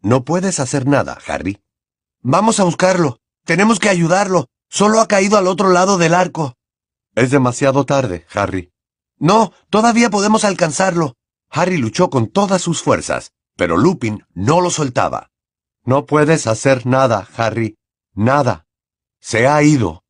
No 0.00 0.24
puedes 0.24 0.60
hacer 0.60 0.86
nada, 0.86 1.18
Harry. 1.26 1.60
Vamos 2.22 2.60
a 2.60 2.64
buscarlo. 2.64 3.18
Tenemos 3.44 3.80
que 3.80 3.88
ayudarlo. 3.88 4.46
Solo 4.68 5.00
ha 5.00 5.08
caído 5.08 5.38
al 5.38 5.48
otro 5.48 5.70
lado 5.70 5.98
del 5.98 6.14
arco. 6.14 6.54
Es 7.14 7.30
demasiado 7.30 7.84
tarde, 7.84 8.26
Harry. 8.32 8.72
No, 9.18 9.52
todavía 9.68 10.10
podemos 10.10 10.44
alcanzarlo. 10.44 11.16
Harry 11.50 11.76
luchó 11.76 12.10
con 12.10 12.28
todas 12.28 12.62
sus 12.62 12.82
fuerzas, 12.82 13.32
pero 13.56 13.76
Lupin 13.76 14.24
no 14.32 14.60
lo 14.60 14.70
soltaba. 14.70 15.30
No 15.84 16.06
puedes 16.06 16.46
hacer 16.46 16.86
nada, 16.86 17.28
Harry. 17.36 17.76
Nada. 18.14 18.66
Se 19.20 19.48
ha 19.48 19.62
ido. 19.62 20.04